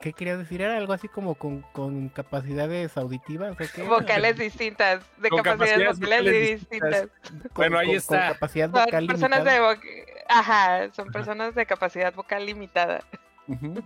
¿Qué 0.00 0.12
quería 0.12 0.36
decir? 0.36 0.60
¿Era 0.60 0.76
algo 0.76 0.92
así 0.92 1.08
como 1.08 1.34
con, 1.34 1.62
con 1.72 2.10
capacidades 2.10 2.94
auditivas 2.98 3.52
o 3.52 3.56
qué? 3.56 3.82
Vocales 3.84 4.36
distintas, 4.36 5.02
de 5.16 5.30
Con 5.30 5.40
capacidades 5.42 5.98
capacidades 5.98 6.00
vocales 6.00 6.60
distintas. 6.60 7.08
Con- 7.30 7.50
bueno, 7.54 7.78
ahí 7.78 7.86
con- 7.86 7.96
está. 7.96 8.18
Con 8.26 8.32
capacidad 8.34 8.70
Son 8.70 8.84
vocal 8.84 9.06
personas 9.06 9.44
limitada. 9.44 9.74
de 9.76 10.14
Ajá, 10.28 10.92
son 10.92 11.10
personas 11.10 11.54
de 11.54 11.64
capacidad 11.66 12.12
vocal 12.12 12.44
limitada. 12.44 13.00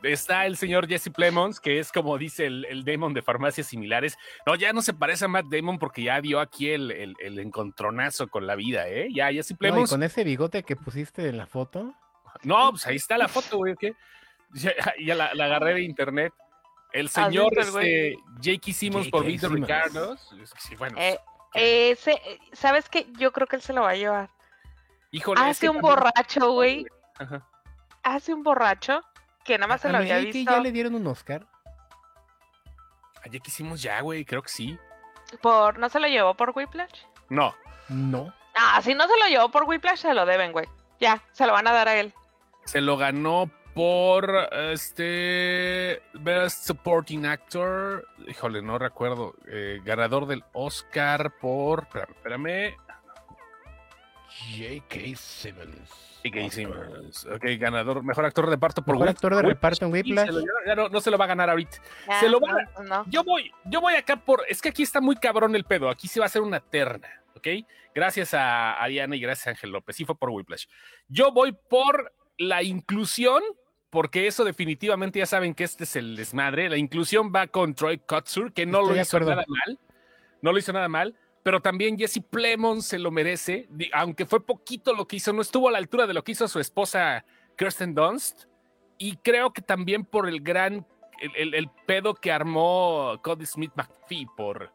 Está 0.03 0.47
el 0.47 0.57
señor 0.57 0.87
Jesse 0.89 1.11
Plemons, 1.11 1.59
que 1.61 1.79
es 1.81 1.91
como 1.91 2.17
dice 2.19 2.47
el, 2.47 2.65
el 2.67 2.85
Damon 2.85 3.13
de 3.15 3.23
farmacias 3.23 3.67
similares. 3.67 4.17
No, 4.47 4.55
ya 4.55 4.73
no 4.73 4.83
se 4.83 4.95
parece 4.95 5.25
a 5.25 5.29
Matt 5.29 5.47
Damon 5.47 5.79
porque 5.79 6.03
ya 6.03 6.21
dio 6.21 6.39
aquí 6.41 6.71
el, 6.71 6.91
el- 6.93 7.17
el 7.21 7.39
encontronazo 7.41 8.29
con 8.29 8.47
la 8.47 8.55
vida, 8.55 8.89
¿eh? 8.89 9.09
Ya, 9.13 9.33
Jesse 9.33 9.51
No, 9.51 9.55
y 9.55 9.59
Plemons. 9.59 9.91
con 9.91 10.03
ese 10.03 10.23
bigote 10.25 10.63
que 10.63 10.77
pusiste 10.77 11.29
en 11.29 11.37
la 11.39 11.47
foto. 11.47 11.95
No, 12.45 12.71
pues 12.71 12.87
ahí 12.87 12.97
está 12.97 13.19
la 13.19 13.27
foto, 13.29 13.57
güey. 13.57 13.75
¿qué? 13.77 13.95
Ya, 14.55 14.73
ya 15.05 15.15
la, 15.15 15.35
la 15.35 15.45
agarré 15.47 15.75
de 15.75 15.83
internet. 15.83 16.33
El 16.93 17.07
¿Has 17.07 17.13
señor 17.13 17.53
este, 17.59 18.17
J.K. 18.37 18.73
Simmons 18.73 19.09
por 19.09 19.25
Simmons. 19.27 19.53
Ricardo. 19.53 20.15
Es 20.15 20.55
que 20.55 20.61
sí, 20.61 20.75
bueno, 20.77 20.97
Eh, 20.99 21.19
ese, 21.55 22.13
eh, 22.13 22.39
¿Sabes 22.53 22.89
qué? 22.89 23.07
Yo 23.19 23.33
creo 23.33 23.47
que 23.47 23.57
él 23.57 23.63
se 23.63 23.73
lo 23.73 23.83
va 23.83 23.91
a 23.91 23.95
llevar. 23.97 24.31
híjole. 25.11 25.41
Hace 25.43 25.69
un 25.69 25.77
también- 25.83 25.95
borracho, 25.97 26.53
güey. 26.53 26.87
Ajá. 27.19 27.47
Hace 28.05 28.33
un 28.33 28.43
borracho 28.43 29.03
que 29.49 29.59
nada 29.59 29.67
más 29.67 29.81
se 29.81 29.89
lo 29.89 29.99
había 29.99 30.19
visto 30.19 30.51
ya 30.53 30.61
le 30.61 30.71
dieron 30.71 30.95
un 30.95 31.07
Oscar. 31.07 31.47
A 33.17 33.23
J.K. 33.25 33.51
Simmons 33.51 33.83
ya, 33.83 34.01
güey, 34.01 34.25
creo 34.25 34.43
que 34.43 34.49
sí. 34.49 34.79
por... 35.43 35.79
¿No 35.79 35.89
se 35.89 35.99
lo 36.01 36.07
llevó 36.07 36.35
por 36.35 36.53
Whiplash? 36.55 37.03
No, 37.31 37.55
No. 37.89 38.33
Ah, 38.55 38.81
si 38.83 38.95
no 38.95 39.07
se 39.07 39.17
lo 39.19 39.27
llevó 39.29 39.51
por 39.51 39.65
Whiplash, 39.65 39.99
se 40.01 40.15
lo 40.15 40.27
deben, 40.27 40.53
güey. 40.53 40.67
Ya, 41.01 41.23
se 41.33 41.47
lo 41.47 41.53
van 41.53 41.67
a 41.69 41.73
dar 41.73 41.89
a 41.89 41.97
él. 41.97 42.13
se 42.65 42.81
lo 42.81 42.97
ganó 42.97 43.51
por 43.75 44.29
este 44.53 46.03
Best 46.15 46.65
Supporting 46.67 47.25
Actor. 47.27 48.07
Híjole, 48.27 48.63
no 48.63 48.79
recuerdo. 48.79 49.35
eh, 49.47 49.81
ganador 49.85 50.27
del 50.27 50.45
Oscar 50.53 51.31
por. 51.39 51.85
Espérame, 51.85 52.11
espérame. 52.17 52.77
J.K. 54.57 55.17
Simmons. 55.17 55.91
J.K. 56.25 56.51
Simmons. 56.51 57.27
Ok, 57.27 57.45
ganador, 57.59 58.03
mejor 58.03 58.25
actor 58.25 58.45
de 58.47 58.53
reparto 58.53 58.83
por 58.83 58.95
Mejor 58.95 59.09
actor 59.09 59.35
de 59.37 59.43
reparto 59.43 59.85
en 59.87 59.93
Whiplash. 59.93 60.31
lo- 60.31 60.41
ya 60.67 60.75
no, 60.75 60.89
no 60.89 61.01
se 61.01 61.11
lo 61.11 61.19
va 61.19 61.25
a 61.25 61.29
ganar 61.29 61.51
ahorita. 61.51 61.79
Ya, 62.07 62.21
Se 62.21 62.29
lo 62.29 62.41
va 62.41 62.53
no, 62.79 62.83
no. 62.85 63.05
Yo 63.09 63.25
voy, 63.25 63.51
yo 63.65 63.81
voy 63.81 63.95
acá 63.95 64.17
por. 64.17 64.45
Es 64.49 64.61
que 64.61 64.69
aquí 64.69 64.83
está 64.83 65.01
muy 65.01 65.17
cabrón 65.17 65.55
el 65.55 65.65
pedo. 65.65 65.89
Aquí 65.91 66.09
se 66.09 66.21
va 66.21 66.27
a 66.27 66.29
hacer 66.29 66.43
una 66.43 66.61
terna, 66.61 67.09
¿ok? 67.37 67.49
Gracias 67.95 68.35
a 68.35 68.73
Ariana 68.75 69.17
y 69.17 69.21
gracias 69.21 69.47
a 69.49 69.51
Ángel 69.51 69.71
López. 69.71 69.97
Sí 69.97 70.05
fue 70.05 70.17
por 70.17 70.31
Whiplash. 70.31 70.67
Yo 71.09 71.33
voy 71.33 71.53
por 71.69 72.13
la 72.37 72.63
inclusión, 72.63 73.43
porque 73.91 74.27
eso 74.27 74.45
definitivamente 74.45 75.19
ya 75.19 75.27
saben 75.27 75.55
que 75.55 75.65
este 75.65 75.85
es 75.85 75.97
el 75.97 76.17
desmadre. 76.17 76.69
La 76.69 76.77
inclusión 76.77 77.33
va 77.35 77.47
con 77.49 77.75
Troy 77.75 77.99
Kotsur, 77.99 78.53
que 78.53 78.67
no 78.67 78.81
Estoy 78.81 78.97
lo 78.97 79.03
hizo 79.03 79.21
nada 79.21 79.45
mal. 79.49 79.79
No 80.43 80.53
lo 80.53 80.59
hizo 80.59 80.73
nada 80.73 80.89
mal. 80.89 81.17
Pero 81.43 81.61
también 81.61 81.97
Jesse 81.97 82.21
Plemons 82.29 82.87
se 82.87 82.99
lo 82.99 83.11
merece, 83.11 83.69
aunque 83.93 84.27
fue 84.27 84.45
poquito 84.45 84.93
lo 84.95 85.07
que 85.07 85.17
hizo, 85.17 85.33
no 85.33 85.41
estuvo 85.43 85.69
a 85.69 85.73
la 85.73 85.79
altura 85.79 86.07
de 86.07 86.15
lo 86.15 86.23
que 86.25 86.33
hizo 86.33 86.49
su 86.49 86.59
esposa 86.61 87.25
Kirsten 87.57 87.95
Dunst. 87.95 88.45
Y 88.99 89.17
creo 89.19 89.53
que 89.53 89.63
también 89.63 90.05
por 90.05 90.29
el 90.29 90.41
gran, 90.41 90.87
el, 91.21 91.31
el- 91.37 91.55
el 91.55 91.71
pedo 91.87 92.15
que 92.15 92.33
armó 92.33 93.19
Cody 93.23 93.47
Smith 93.47 93.73
McPhee 93.77 94.27
por, 94.37 94.73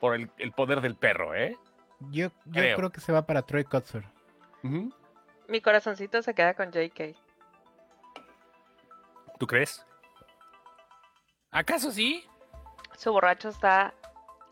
por 0.00 0.14
el, 0.14 0.30
el 0.38 0.52
poder 0.52 0.80
del 0.80 0.96
perro, 0.96 1.34
¿eh? 1.34 1.58
Yo, 2.10 2.28
yo 2.46 2.52
Creo. 2.52 2.76
creo. 2.76 2.92
que 2.92 3.00
se 3.00 3.12
va 3.12 3.26
para 3.26 3.42
Troy 3.42 3.64
Kutzer. 3.64 4.04
Ujú. 4.62 4.94
Mi 5.48 5.60
corazoncito 5.60 6.22
se 6.22 6.34
queda 6.34 6.54
con 6.54 6.70
JK. 6.70 7.16
¿Tú 9.38 9.46
crees? 9.46 9.84
¿Acaso 11.50 11.90
sí? 11.90 12.24
Su 12.96 13.12
borracho 13.12 13.48
está 13.48 13.92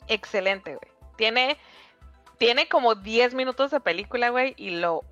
excelente, 0.08 0.76
güey. 0.76 0.91
Tiene, 1.16 1.56
tiene 2.38 2.68
como 2.68 2.94
10 2.94 3.34
minutos 3.34 3.70
de 3.70 3.80
película, 3.80 4.30
güey, 4.30 4.54
y 4.56 4.70
lo... 4.70 5.04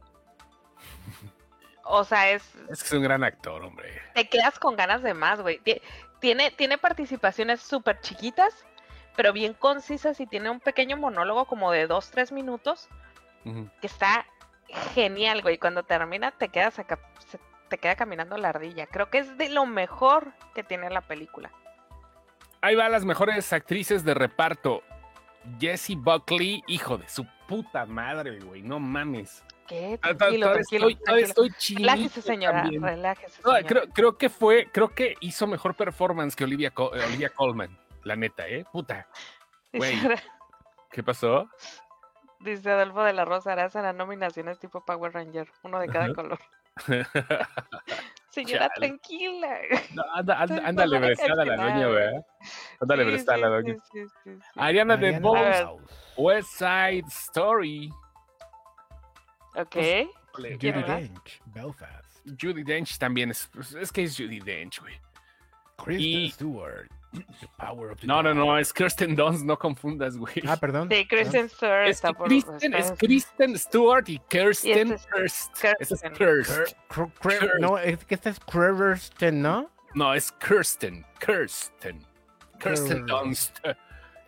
O 1.85 2.05
sea, 2.05 2.31
es... 2.31 2.43
Es 2.71 2.81
que 2.83 2.87
es 2.89 2.93
un 2.93 3.03
gran 3.03 3.25
actor, 3.25 3.63
hombre. 3.65 4.01
Te 4.15 4.29
quedas 4.29 4.59
con 4.59 4.77
ganas 4.77 5.03
de 5.03 5.15
más, 5.15 5.41
güey. 5.41 5.59
Ti- 5.59 5.81
Tiene, 6.21 6.51
tiene 6.53 6.79
participaciones 6.79 7.61
súper 7.61 8.01
chiquitas, 8.01 8.65
pero 9.17 9.33
bien 9.33 9.55
concisas 9.55 10.21
y 10.21 10.27
tiene 10.27 10.51
un 10.51 10.61
pequeño 10.61 10.97
monólogo 10.97 11.47
como 11.47 11.73
de 11.73 11.89
2-3 11.89 12.33
minutos 12.33 12.89
Ujú. 13.45 13.69
que 13.81 13.87
está 13.87 14.25
genial, 14.95 15.43
güey. 15.43 15.59
Cuando 15.59 15.83
termina 15.83 16.31
te 16.31 16.49
quedas 16.49 16.79
acá, 16.79 16.99
se- 17.29 17.41
te 17.69 17.79
queda 17.79 17.97
caminando 17.97 18.37
la 18.37 18.51
ardilla. 18.51 18.87
Creo 18.87 19.11
que 19.11 19.19
es 19.19 19.37
de 19.37 19.49
lo 19.49 19.67
mejor 19.67 20.33
que 20.55 20.63
tiene 20.63 20.91
la 20.91 21.01
película. 21.01 21.51
Ahí 22.61 22.75
va 22.77 22.89
las 22.89 23.05
mejores 23.05 23.53
actrices 23.53 24.05
de 24.05 24.15
reparto. 24.15 24.83
Jessie 25.59 25.97
Buckley, 25.97 26.63
hijo 26.67 26.99
de 26.99 27.09
su 27.09 27.27
puta 27.49 27.87
madre, 27.87 28.39
güey, 28.41 28.63
no 28.63 28.79
mames. 28.79 29.43
¿Qué? 29.67 29.99
Ah, 30.03 30.15
Tranquilo, 30.15 30.53
tranquilo, 30.53 30.89
estoy, 30.89 31.05
tranquilo. 31.05 31.29
estoy 31.47 31.77
Relájese, 31.77 32.23
señora. 32.23 32.63
también. 32.63 32.83
Relájese, 32.83 33.41
No, 33.45 33.53
creo, 33.67 33.83
creo 33.95 34.19
que 34.19 34.29
fue, 34.29 34.69
creo 34.73 34.89
que 34.89 35.15
hizo 35.21 35.47
mejor 35.47 35.77
performance 35.77 36.35
que 36.35 36.45
Olivia, 36.45 36.71
Co- 36.73 36.95
eh, 36.95 37.05
Olivia 37.05 37.29
Colman, 37.31 37.79
la 38.03 38.17
neta, 38.17 38.49
¿eh? 38.49 38.65
Puta. 38.73 39.07
güey. 39.73 39.97
¿Qué 40.91 41.03
pasó? 41.03 41.49
dice 42.41 42.71
Adolfo 42.71 43.03
de 43.05 43.13
la 43.13 43.25
Rosa 43.25 43.53
Araza, 43.53 43.83
las 43.83 43.95
nominaciones 43.95 44.59
tipo 44.59 44.85
Power 44.85 45.13
Ranger, 45.13 45.49
uno 45.63 45.79
de 45.79 45.87
cada 45.89 46.07
Ajá. 46.07 46.15
color. 46.15 46.39
Señora, 48.31 48.69
Chale. 48.69 48.87
tranquila. 48.89 49.59
No, 49.95 50.03
anda, 50.15 50.41
anda, 50.41 50.63
ándale, 50.69 50.97
toda 50.97 51.07
brestada 51.07 51.45
la 51.45 51.57
doña. 51.57 51.89
¿verdad? 51.89 52.27
Ándale, 52.81 53.05
Sí, 53.05 53.41
la 53.41 53.49
doña. 53.49 53.75
sí, 53.93 54.01
sí, 54.25 54.31
sí. 54.37 54.41
Ariana 54.57 54.97
de 54.97 55.09
Ariana 55.09 55.31
ver. 55.33 55.65
Bones. 55.67 55.91
West 56.17 56.49
Side 56.59 57.05
Story. 57.09 57.91
Ok. 59.57 59.77
Híjole, 59.77 60.55
Judy. 60.61 60.83
Dench, 60.83 61.43
Belfast. 61.47 62.21
Judy 62.41 62.63
Dench 62.63 62.99
también 62.99 63.31
es, 63.33 63.51
es 63.81 63.91
que 63.91 64.05
es 64.05 64.17
Judy 64.17 64.39
Dench, 64.41 64.81
güey. 64.81 64.95
Kristen 65.77 66.21
Y- 66.21 66.31
Stewart. 66.31 66.89
The 67.13 67.49
Power 67.57 67.91
of 67.91 68.01
the 68.01 68.07
No, 68.07 68.23
no, 68.23 68.33
no, 68.35 68.57
es 68.57 68.73
Kirsten 68.73 69.17
Dunst, 69.17 69.45
no 69.45 69.59
confundas, 69.59 70.17
güey. 70.17 70.35
Ah, 70.47 70.57
perdón. 70.57 70.89
Sí, 70.91 71.07
Kristen 71.07 71.49
Stewart 71.49 71.89
es, 71.89 71.97
está 71.97 72.09
que 72.09 72.15
por 72.15 72.29
Kristen, 72.29 72.75
es 72.75 72.93
Kristen 72.93 73.59
Stewart 73.59 74.09
y 74.09 74.19
Kirsten 74.29 74.93
este 74.93 75.25
es 75.25 75.51
Kirsten. 75.53 76.13
Kirst. 76.15 76.77
No, 77.61 77.79
es 77.79 78.05
que 78.05 78.15
esta 78.15 78.31
es 78.31 78.39
Creversten, 78.41 79.43
¿no? 79.43 79.71
No, 79.95 80.15
es 80.15 80.31
Kirsten. 80.33 81.05
Kirsten. 81.19 82.07
Kirsten 82.61 83.05
Kirst. 83.07 83.09
Dunst. 83.09 83.59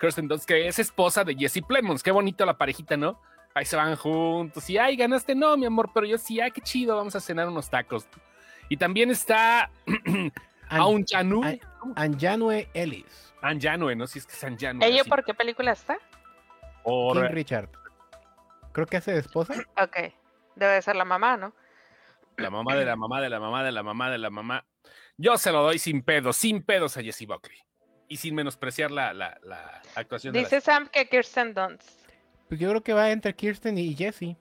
Kirsten 0.01 0.27
Dunst, 0.27 0.45
que 0.49 0.67
es 0.67 0.79
esposa 0.81 1.23
de 1.23 1.37
Jesse 1.37 1.63
Plemons. 1.67 2.03
Qué 2.03 2.11
bonito 2.11 2.45
la 2.45 2.59
parejita, 2.59 2.97
¿no? 2.97 3.21
Ahí 3.55 3.65
se 3.65 3.77
van 3.77 3.95
juntos. 3.95 4.69
Y, 4.71 4.79
ay, 4.79 4.97
ganaste. 4.97 5.35
No, 5.37 5.57
mi 5.57 5.67
amor, 5.67 5.91
pero 5.95 6.07
yo 6.07 6.19
sí, 6.19 6.41
ay, 6.41 6.51
qué 6.51 6.61
chido. 6.61 6.97
Vamos 6.97 7.15
a 7.15 7.21
cenar 7.21 7.47
unos 7.49 7.71
tacos. 7.71 8.09
Y 8.69 8.77
también 8.77 9.11
está 9.11 9.71
An- 9.87 10.33
Aun 10.81 11.05
Janu. 11.07 11.43
An- 11.83 11.95
Anjanue 12.15 12.69
Ellis. 12.75 13.35
Anjanue, 13.43 13.95
¿no? 13.97 14.07
Si 14.07 14.19
es 14.21 14.27
que 14.27 14.33
es 14.35 14.45
Anjanue. 14.45 14.87
¿Ella 14.87 15.01
así. 15.03 15.11
por 15.11 15.25
qué 15.25 15.35
película 15.35 15.73
está? 15.73 15.99
Por- 16.85 17.17
King 17.17 17.33
Richard. 17.35 17.69
Creo 18.73 18.87
que 18.87 18.97
hace 18.97 19.13
de 19.13 19.19
esposa. 19.21 19.55
Ok. 19.81 19.97
Debe 20.57 20.75
de 20.75 20.83
ser 20.83 20.97
la 20.97 21.05
mamá, 21.05 21.37
¿no? 21.37 21.55
La 22.39 22.51
mamá 22.51 22.75
de 22.77 22.85
la 22.85 22.97
mamá 22.97 23.21
de 23.21 23.29
la 23.29 23.39
mamá 23.41 23.63
de 23.65 23.73
la 23.73 23.83
mamá 23.83 24.11
de 24.11 24.19
la 24.19 24.31
mamá. 24.31 24.67
Yo 25.19 25.37
se 25.37 25.53
lo 25.53 25.63
doy 25.63 25.79
sin 25.79 26.03
pedos, 26.03 26.37
sin 26.37 26.63
pedos 26.63 26.97
a 26.97 27.03
Jessie 27.03 27.27
Buckley. 27.27 27.59
Y 28.09 28.17
sin 28.17 28.35
menospreciar 28.35 28.91
la, 28.91 29.13
la, 29.13 29.39
la 29.43 29.83
actuación 29.95 30.33
de 30.33 30.41
Dice 30.41 30.61
Sam 30.61 30.89
que 30.89 31.09
Kirsten 31.09 31.55
Dunst. 31.55 31.89
Pues 32.49 32.61
yo 32.61 32.69
creo 32.71 32.83
que 32.83 32.93
va 32.93 33.11
entre 33.11 33.35
Kirsten 33.35 33.79
y 33.79 33.95
Jesse. 33.95 34.37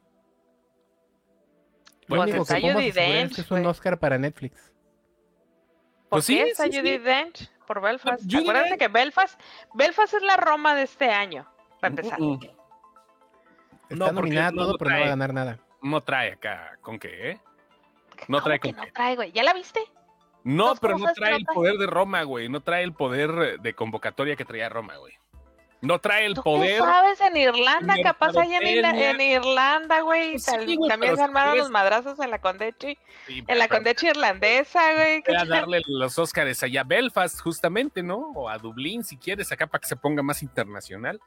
Lo 2.08 2.18
Pues 2.18 2.22
único 2.22 2.42
está 2.44 2.60
que 2.60 2.88
es 2.88 2.96
Dench, 2.96 3.36
que 3.36 3.42
es 3.42 3.52
un. 3.52 3.66
Oscar 3.66 4.00
para 4.00 4.18
Netflix. 4.18 4.71
¿Por 6.12 6.18
Pues 6.18 6.28
qué 6.28 6.34
sí, 6.34 6.40
está 6.50 6.66
sí. 6.66 6.82
Dench? 6.98 7.50
Por 7.66 7.80
Belfast. 7.80 8.22
Dench. 8.26 8.78
que 8.78 8.88
Belfast, 8.90 9.40
Belfast 9.74 10.14
es 10.16 10.22
la 10.24 10.36
Roma 10.36 10.76
de 10.76 10.82
este 10.84 11.10
año, 11.10 11.50
para 11.80 11.92
empezar. 11.92 12.20
Mm, 12.20 12.34
mm. 12.34 12.40
Está 13.90 13.96
No, 13.96 14.12
nominada 14.12 14.52
no 14.52 14.62
todo, 14.64 14.72
lo 14.74 14.78
pero 14.78 14.90
no 14.90 14.96
va 14.98 15.00
a 15.00 15.04
trae. 15.04 15.10
ganar 15.10 15.34
nada. 15.34 15.60
No 15.82 16.02
trae 16.04 16.34
acá. 16.34 16.78
¿Con 16.82 17.00
qué, 17.00 17.32
eh? 17.32 17.40
No 18.28 18.40
¿Cómo 18.40 18.42
trae 18.42 18.60
que 18.60 18.70
con 18.74 18.78
no 18.80 18.84
qué. 18.84 18.92
trae, 18.92 19.16
güey? 19.16 19.32
¿Ya 19.32 19.44
la 19.44 19.54
viste? 19.54 19.80
No, 20.44 20.76
pero 20.76 20.98
no 20.98 21.14
trae 21.14 21.32
no 21.32 21.38
el 21.38 21.46
trae. 21.46 21.56
poder 21.56 21.78
de 21.78 21.88
Roma, 21.88 22.24
güey. 22.24 22.50
No 22.50 22.60
trae 22.60 22.84
el 22.84 22.92
poder 22.94 23.62
de 23.62 23.74
convocatoria 23.74 24.36
que 24.36 24.44
traía 24.44 24.68
Roma, 24.68 24.98
güey. 24.98 25.18
No 25.82 25.98
trae 26.00 26.28
el 26.28 26.36
¿Tú 26.36 26.44
poder. 26.44 26.74
qué 26.74 26.78
sabes 26.78 27.22
en 27.22 27.38
Irlanda? 27.38 27.96
Capaz 28.04 28.38
allá 28.38 28.60
en, 28.60 29.20
Irlanda, 29.20 30.02
güey. 30.02 30.34
Pues 30.34 30.44
sí, 30.46 30.52
tal- 30.52 30.78
güey, 30.78 30.90
también 30.90 31.16
se 31.18 31.24
armaron 31.24 31.58
los 31.58 31.72
madrazos 31.72 32.20
en 32.20 32.30
la 32.30 32.40
Condechi. 32.40 32.98
Sí, 33.26 33.44
En 33.48 33.58
la 33.58 33.68
Condechi 33.68 34.08
irlandesa, 34.08 34.94
güey. 34.94 35.24
¿qué 35.24 35.36
a 35.36 35.44
darle 35.44 35.82
los 35.88 36.20
Óscares 36.20 36.62
allá 36.62 36.82
a 36.82 36.84
Belfast, 36.84 37.40
justamente, 37.42 38.04
¿no? 38.04 38.32
O 38.36 38.48
a 38.48 38.60
Dublín, 38.60 39.04
si 39.04 39.18
quieres, 39.18 39.52
acá 39.52 39.66
para 39.66 39.82
que 39.82 39.88
se 39.88 39.96
ponga 39.96 40.22
más 40.22 40.44
internacional. 40.44 41.20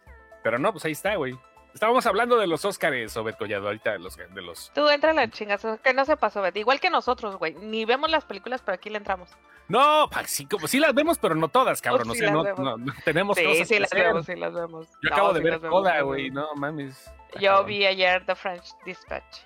Pero 0.45 0.59
no, 0.59 0.71
pues 0.73 0.85
ahí 0.85 0.93
está, 0.93 1.17
güey. 1.17 1.37
Estábamos 1.75 2.07
hablando 2.07 2.39
de 2.39 2.47
los 2.47 2.65
Óscares, 2.65 3.17
Obed 3.17 3.35
Collado, 3.35 3.67
ahorita 3.67 3.93
de 3.93 3.99
los, 3.99 4.17
de 4.17 4.43
los... 4.43 4.71
Tú 4.75 4.89
entra 4.89 5.13
la 5.13 5.29
chingazo, 5.29 5.77
que 5.83 5.93
no 5.93 6.05
se 6.05 6.17
pasó, 6.17 6.41
Betty. 6.41 6.61
Igual 6.61 6.79
que 6.79 6.89
nosotros, 6.89 7.37
güey. 7.37 7.55
Ni 7.55 7.85
vemos 7.85 8.09
las 8.13 8.25
películas, 8.25 8.63
pero 8.65 8.77
aquí 8.77 8.91
le 8.91 8.99
entramos. 8.99 9.29
No, 9.67 10.09
pa- 10.09 10.25
sí, 10.25 10.47
como 10.47 10.69
sí 10.69 10.79
las 10.79 10.95
vemos, 10.95 11.19
pero 11.19 11.35
no 11.35 11.49
todas, 11.49 11.83
cabrón. 11.83 12.09
Oh, 12.09 12.13
o 12.13 12.15
sea, 12.15 12.31
no, 12.31 12.45
no- 12.45 12.77
no 12.77 12.93
tenemos 13.05 13.37
Sí, 13.37 13.45
cosas 13.45 13.67
sí 13.67 13.75
que 13.75 13.81
las 13.81 13.93
hacer. 13.93 14.07
vemos, 14.07 14.27
sí 14.27 14.37
las 14.37 14.55
vemos. 14.55 14.87
Yo 15.03 15.11
No, 15.11 15.17
acabo 15.17 15.33
de 15.33 15.41
ver 15.41 15.61
las 15.61 16.03
güey, 16.05 16.31
no 16.31 16.55
mames. 16.55 17.11
Yo 17.41 17.65
vi 17.65 17.85
ayer 17.85 18.25
The 18.25 18.37
French 18.37 18.67
Dispatch. 18.85 19.39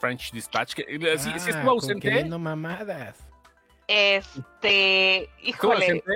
French 0.00 0.32
Dispatch, 0.32 0.74
que 0.74 0.82
eh, 0.88 1.18
sí, 1.18 1.30
sí 1.30 1.30
Ah, 1.34 1.36
estuvo 1.50 1.60
con 1.62 1.68
ausente. 1.68 2.00
queriendo 2.08 2.36
mamadas. 2.40 3.24
Este, 3.86 5.22
¿Estuvo 5.48 5.72
híjole, 5.74 5.86
ausente? 5.86 6.12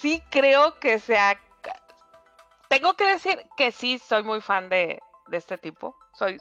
sí 0.00 0.22
creo 0.30 0.78
que 0.78 0.98
sea. 0.98 1.38
Tengo 2.70 2.94
que 2.94 3.04
decir 3.04 3.44
que 3.56 3.72
sí 3.72 3.98
soy 3.98 4.22
muy 4.22 4.40
fan 4.40 4.68
de, 4.68 5.02
de 5.26 5.36
este 5.36 5.58
tipo. 5.58 5.96
Soy 6.14 6.40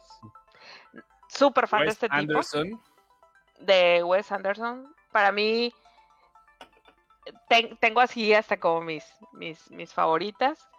súper 1.28 1.68
fan 1.68 1.82
de 1.82 1.88
este 1.88 2.08
tipo. 2.08 2.40
De 3.58 4.04
Wes 4.04 4.32
Anderson. 4.32 4.96
Para 5.12 5.32
mí, 5.32 5.74
ten- 7.50 7.76
tengo 7.78 8.00
así 8.00 8.32
hasta 8.34 8.60
como 8.60 8.82
mis, 8.82 9.04
mis, 9.34 9.72
mis 9.72 9.92
favoritas. 9.92 10.70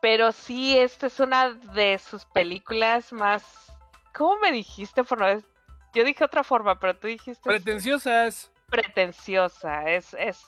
Pero 0.00 0.32
sí, 0.32 0.76
esta 0.78 1.06
es 1.08 1.20
una 1.20 1.50
de 1.50 1.98
sus 1.98 2.24
películas 2.24 3.12
más. 3.12 3.70
¿Cómo 4.14 4.38
me 4.38 4.52
dijiste? 4.52 5.04
Por 5.04 5.18
no 5.20 5.42
Yo 5.92 6.02
dije 6.02 6.24
otra 6.24 6.42
forma, 6.44 6.80
pero 6.80 6.96
tú 6.96 7.08
dijiste 7.08 7.42
Pretenciosas. 7.42 8.50
pretenciosa. 8.70 9.84
Es, 9.90 10.14
es, 10.14 10.42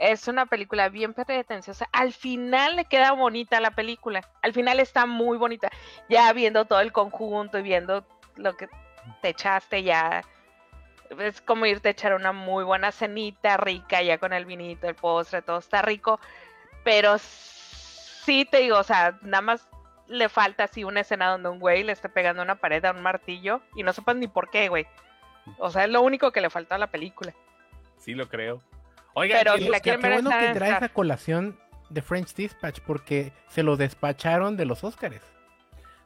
es 0.00 0.28
una 0.28 0.46
película 0.46 0.88
bien 0.88 1.14
pretenciosa. 1.14 1.88
Al 1.92 2.12
final 2.12 2.76
le 2.76 2.84
queda 2.84 3.12
bonita 3.12 3.60
la 3.60 3.72
película. 3.72 4.22
Al 4.42 4.52
final 4.52 4.80
está 4.80 5.06
muy 5.06 5.38
bonita. 5.38 5.70
Ya 6.08 6.32
viendo 6.32 6.64
todo 6.64 6.80
el 6.80 6.92
conjunto 6.92 7.58
y 7.58 7.62
viendo 7.62 8.04
lo 8.36 8.56
que 8.56 8.68
te 9.22 9.30
echaste 9.30 9.82
ya. 9.82 10.22
Es 11.18 11.40
como 11.40 11.66
irte 11.66 11.88
a 11.88 11.92
echar 11.92 12.14
una 12.14 12.32
muy 12.32 12.64
buena 12.64 12.92
cenita 12.92 13.56
rica 13.56 14.02
ya 14.02 14.18
con 14.18 14.32
el 14.32 14.44
vinito, 14.44 14.88
el 14.88 14.94
postre, 14.94 15.42
todo 15.42 15.58
está 15.58 15.82
rico. 15.82 16.20
Pero 16.84 17.16
sí 17.18 18.44
te 18.44 18.58
digo, 18.58 18.78
o 18.78 18.84
sea, 18.84 19.18
nada 19.22 19.42
más 19.42 19.68
le 20.06 20.28
falta 20.28 20.64
así 20.64 20.84
una 20.84 21.00
escena 21.00 21.30
donde 21.30 21.48
un 21.48 21.58
güey 21.58 21.82
le 21.82 21.92
esté 21.92 22.08
pegando 22.08 22.42
una 22.42 22.56
pared 22.56 22.84
a 22.84 22.92
un 22.92 23.02
martillo 23.02 23.60
y 23.74 23.82
no 23.82 23.92
sepas 23.92 24.16
ni 24.16 24.26
por 24.28 24.50
qué, 24.50 24.68
güey. 24.68 24.86
O 25.58 25.70
sea, 25.70 25.84
es 25.84 25.90
lo 25.90 26.02
único 26.02 26.30
que 26.30 26.40
le 26.40 26.50
falta 26.50 26.74
a 26.74 26.78
la 26.78 26.88
película. 26.88 27.32
Sí 27.98 28.14
lo 28.14 28.28
creo. 28.28 28.60
Oigan, 29.18 29.38
Pero 29.38 29.52
¿quién- 29.54 29.64
si 29.64 29.70
la 29.70 29.78
Qué 29.78 29.82
quieren 29.82 30.00
ver, 30.02 30.12
bueno 30.22 30.30
que 30.30 30.54
traes 30.54 30.82
a 30.82 30.88
colación 30.88 31.58
de 31.90 32.02
French 32.02 32.34
Dispatch 32.34 32.80
porque 32.80 33.32
se 33.48 33.62
lo 33.62 33.76
despacharon 33.76 34.56
de 34.56 34.64
los 34.66 34.84
Oscars. 34.84 35.20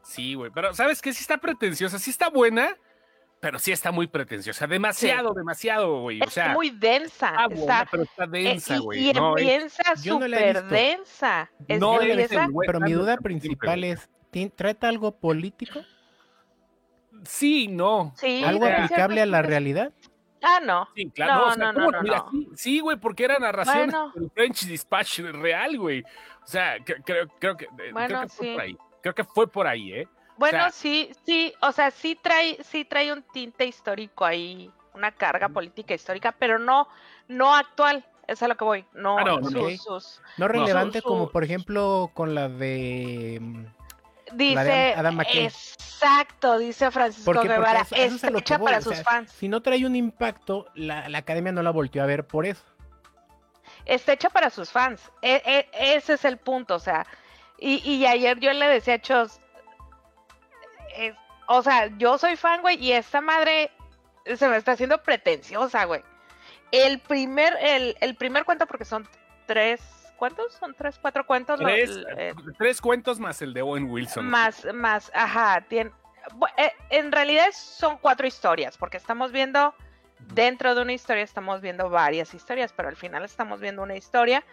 Sí, 0.02 0.34
güey. 0.34 0.50
Pero 0.54 0.74
¿sabes 0.74 1.00
qué? 1.02 1.12
Sí 1.12 1.20
está 1.20 1.38
pretenciosa. 1.38 1.98
Sí 1.98 2.10
está 2.10 2.28
buena, 2.28 2.76
pero 3.40 3.58
sí 3.58 3.70
está 3.72 3.92
muy 3.92 4.06
pretenciosa. 4.06 4.66
Demasiado, 4.66 5.32
demasiado, 5.34 6.00
güey. 6.02 6.20
O 6.20 6.24
Es 6.24 6.38
muy 6.54 6.70
densa. 6.70 7.34
está 7.50 7.86
pero 7.90 8.02
está 8.04 8.24
eh, 8.24 8.28
densa, 8.30 8.76
y- 8.76 8.78
güey. 8.78 9.08
y, 9.10 9.12
No, 9.12 9.36
empieza 9.38 9.82
yo 10.02 10.18
no 10.18 10.26
la 10.28 10.36
he 10.38 10.40
súper 10.40 10.62
visto. 10.62 10.74
densa. 10.74 11.50
Es 11.68 11.80
No 11.80 11.94
no 11.96 12.00
empieza- 12.02 12.48
Pero 12.66 12.80
mi 12.80 12.92
duda 12.92 13.16
principal 13.16 13.84
es, 13.84 14.08
¿ti- 14.30 14.50
¿trata 14.50 14.88
algo 14.88 15.16
político? 15.18 15.80
Sí, 17.24 17.68
no. 17.68 18.12
Sí, 18.16 18.42
¿Algo 18.44 18.66
aplicable 18.66 19.20
a 19.22 19.26
la 19.26 19.42
realidad? 19.42 19.92
Ah, 20.42 20.60
no. 20.62 20.88
Sí, 20.94 21.10
claro. 21.10 21.34
No, 21.34 21.40
No, 21.40 21.46
o 21.46 21.54
sea, 21.54 21.64
no, 21.64 21.72
no, 21.72 21.78
¿cómo? 21.86 21.90
no, 21.92 22.02
Mira, 22.02 22.16
no. 22.18 22.30
sí, 22.30 22.48
sí, 22.56 22.80
güey, 22.80 22.96
porque 22.96 23.24
era 23.24 23.38
narración 23.38 23.90
Bueno. 23.90 24.12
del 24.14 24.30
French 24.30 24.66
Dispatch 24.66 25.20
real, 25.20 25.78
güey. 25.78 26.02
O 26.02 26.46
sea, 26.46 26.76
creo, 26.84 27.28
creo 27.38 27.56
que, 27.56 27.64
eh, 27.66 27.92
creo 27.94 28.20
que 28.22 28.28
fue 28.28 28.46
sí. 28.46 28.52
por 28.54 28.60
ahí. 28.60 28.78
Creo 29.02 29.14
que 29.14 29.24
fue 29.24 29.46
por 29.48 29.66
ahí, 29.66 29.92
¿eh? 29.92 30.08
Bueno, 30.36 30.58
sea- 30.58 30.70
sí, 30.70 31.10
sí, 31.24 31.54
o 31.60 31.70
sea, 31.72 31.90
sí 31.90 32.16
trae, 32.20 32.58
sí 32.64 32.84
trae 32.84 33.12
un 33.12 33.22
tinte 33.22 33.64
histórico 33.66 34.24
ahí, 34.24 34.70
una 34.94 35.12
carga 35.12 35.48
política 35.48 35.94
histórica, 35.94 36.32
pero 36.32 36.58
no, 36.58 36.88
no 37.28 37.54
actual. 37.54 38.04
Es 38.28 38.42
a 38.42 38.48
lo 38.48 38.56
que 38.56 38.64
voy. 38.64 38.84
No, 38.94 39.18
Ah, 39.18 39.24
no, 39.24 39.40
no, 39.40 39.50
sus- 39.50 39.54
no. 39.54 39.76
sus- 40.00 40.22
No 40.38 40.48
relevante 40.48 41.02
como 41.02 41.28
por 41.30 41.42
ejemplo 41.44 42.10
con 42.14 42.34
la 42.34 42.48
de... 42.48 43.40
dice, 44.34 44.94
Adam 44.96 45.20
exacto, 45.20 46.58
dice 46.58 46.90
Francisco 46.90 47.24
Porque, 47.24 47.40
porque 47.48 47.54
Guevara, 47.54 47.80
eso- 47.82 47.94
eso 47.94 48.04
es 48.04 48.12
está 48.14 48.26
a 48.26 48.30
lo 48.30 48.38
que 48.38 48.40
hecha 48.42 48.58
para 48.58 48.78
o 48.78 48.82
sus 48.82 49.02
fans. 49.02 49.30
Si 49.32 49.48
no 49.48 49.60
trae 49.62 49.84
un 49.86 49.94
impacto, 49.96 50.66
la, 50.74 51.08
la 51.08 51.18
academia 51.18 51.52
no 51.52 51.62
la 51.62 51.70
volteó 51.70 52.02
a 52.02 52.06
ver 52.06 52.26
por 52.26 52.46
eso. 52.46 52.62
está 53.84 54.12
hecha 54.12 54.30
para 54.30 54.50
sus 54.50 54.70
fans. 54.70 55.00
E- 55.22 55.42
e- 55.44 55.94
ese 55.96 56.14
es 56.14 56.24
el 56.24 56.36
punto, 56.38 56.74
o 56.76 56.78
sea. 56.78 57.06
Y, 57.58 57.76
y 57.88 58.04
ayer 58.06 58.38
yo 58.40 58.52
le 58.52 58.66
decía 58.66 58.94
a 58.94 59.00
Chos, 59.00 59.40
o 61.46 61.62
sea, 61.62 61.86
yo 61.98 62.18
soy 62.18 62.36
fan, 62.36 62.60
güey, 62.62 62.76
y 62.82 62.92
esta 62.92 63.20
madre 63.20 63.70
se 64.36 64.48
me 64.48 64.56
está 64.56 64.72
haciendo 64.72 65.02
pretenciosa, 65.02 65.84
güey. 65.84 66.02
El 66.70 67.00
primer, 67.00 67.56
el, 67.60 67.96
el 68.00 68.14
primer 68.16 68.44
cuento, 68.44 68.66
porque 68.66 68.84
son 68.84 69.06
tres, 69.46 69.80
¿cuántos? 70.22 70.54
Son 70.54 70.72
tres, 70.72 71.00
cuatro 71.00 71.26
cuentos. 71.26 71.58
Tres, 71.58 71.98
eh, 72.16 72.32
tres 72.56 72.80
cuentos 72.80 73.18
más 73.18 73.42
el 73.42 73.52
de 73.52 73.60
Owen 73.62 73.90
Wilson. 73.90 74.24
más, 74.24 74.64
más, 74.72 75.10
ajá, 75.12 75.62
tiene, 75.62 75.90
eh, 76.58 76.70
en 76.90 77.10
realidad 77.10 77.46
son 77.52 77.98
cuatro 77.98 78.24
historias, 78.24 78.78
porque 78.78 78.98
estamos 78.98 79.32
viendo, 79.32 79.74
dentro 80.32 80.76
de 80.76 80.82
una 80.82 80.92
historia 80.92 81.24
estamos 81.24 81.60
viendo 81.60 81.90
varias 81.90 82.34
historias, 82.34 82.72
pero 82.72 82.88
al 82.88 82.94
final 82.94 83.24
estamos 83.24 83.58
viendo 83.60 83.82
una 83.82 83.96
historia. 83.96 84.44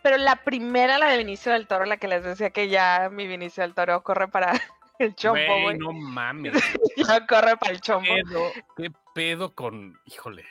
Pero 0.00 0.16
la 0.16 0.36
primera, 0.36 0.96
la 0.96 1.08
de 1.08 1.18
Vinicio 1.18 1.50
del 1.50 1.66
Toro, 1.66 1.84
la 1.84 1.96
que 1.96 2.06
les 2.06 2.22
decía 2.22 2.50
que 2.50 2.68
ya 2.68 3.08
mi 3.10 3.26
Vinicio 3.26 3.64
del 3.64 3.74
Toro 3.74 4.00
corre 4.04 4.28
para 4.28 4.52
el 5.00 5.16
chombo, 5.16 5.40
Güey, 5.44 5.62
güey. 5.62 5.78
no 5.78 5.92
mames. 5.92 6.52
Ya 7.08 7.26
corre 7.26 7.56
para 7.56 7.72
el 7.72 7.80
chombo. 7.80 8.06
pedo, 8.14 8.52
¿Qué 8.76 8.92
pedo 9.12 9.56
con. 9.56 9.98
Híjole. 10.04 10.44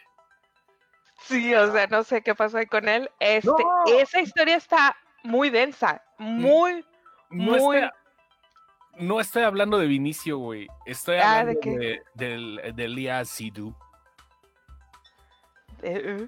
Sí, 1.23 1.53
o 1.55 1.71
sea, 1.71 1.87
no 1.87 2.03
sé 2.03 2.21
qué 2.21 2.35
pasó 2.35 2.57
ahí 2.57 2.65
con 2.65 2.87
él. 2.89 3.09
Este, 3.19 3.47
No. 3.47 3.83
esa 3.99 4.19
historia 4.21 4.55
está 4.57 4.95
muy 5.23 5.49
densa, 5.49 6.03
muy, 6.17 6.85
No, 7.29 7.57
muy. 7.59 7.77
estoy, 7.77 7.89
no 8.97 9.19
estoy 9.19 9.43
hablando 9.43 9.77
de 9.77 9.87
Vinicio, 9.87 10.37
güey. 10.37 10.67
Estoy 10.85 11.17
Ah, 11.17 11.43
¿de 11.45 11.51
hablando 11.51 11.61
de, 11.61 12.03
del- 12.15 12.71
de 12.75 12.87
Lia 12.87 13.23
Sidhu. 13.25 13.73
eh, 15.83 16.27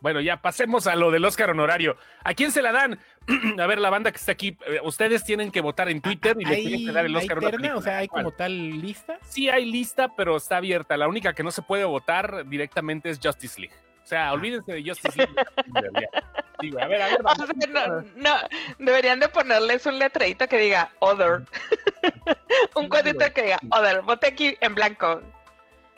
Bueno, 0.00 0.20
ya 0.20 0.42
pasemos 0.42 0.86
a 0.86 0.96
lo 0.96 1.10
del 1.10 1.24
Oscar 1.24 1.50
honorario. 1.50 1.96
¿A 2.24 2.34
quién 2.34 2.52
se 2.52 2.60
la 2.60 2.72
dan? 2.72 3.00
a 3.58 3.66
ver, 3.66 3.78
la 3.78 3.90
banda 3.90 4.10
que 4.10 4.18
está 4.18 4.32
aquí, 4.32 4.56
eh, 4.66 4.80
ustedes 4.82 5.24
tienen 5.24 5.50
que 5.50 5.60
votar 5.60 5.88
en 5.88 6.00
Twitter 6.00 6.36
y 6.38 6.44
le 6.44 6.56
tienen 6.56 6.74
¿Hay, 6.74 6.86
que 6.86 6.92
dar 6.92 7.06
el 7.06 7.16
hay 7.16 7.22
Oscar 7.22 7.38
una 7.38 7.50
terna? 7.50 7.76
O 7.76 7.82
sea, 7.82 7.98
¿hay 7.98 8.08
¿Cuál? 8.08 8.24
como 8.24 8.36
tal 8.36 8.80
lista? 8.80 9.18
Sí 9.22 9.48
hay 9.48 9.64
lista, 9.64 10.14
pero 10.14 10.36
está 10.36 10.58
abierta. 10.58 10.96
La 10.96 11.08
única 11.08 11.32
que 11.32 11.42
no 11.42 11.50
se 11.50 11.62
puede 11.62 11.84
votar 11.84 12.46
directamente 12.48 13.08
es 13.10 13.18
Justice 13.22 13.60
League. 13.60 13.74
O 14.02 14.06
sea, 14.06 14.32
olvídense 14.32 14.72
de 14.72 14.84
Justice 14.84 15.16
League. 15.16 15.34
Güey, 16.56 16.82
a 16.82 16.86
ver, 16.86 17.02
a 17.02 17.06
ver. 17.08 17.20
O 17.20 17.24
vamos. 17.24 17.46
sea, 17.46 17.68
no, 17.68 18.00
no, 18.16 18.36
deberían 18.78 19.20
de 19.20 19.28
ponerles 19.28 19.84
un 19.86 19.98
letreito 19.98 20.46
que 20.46 20.56
diga 20.56 20.92
Other. 21.00 21.42
un 22.76 22.88
cuadrito 22.88 23.24
que 23.34 23.42
diga 23.42 23.58
Other. 23.70 24.02
Vote 24.02 24.28
aquí 24.28 24.56
en 24.60 24.74
blanco. 24.74 25.20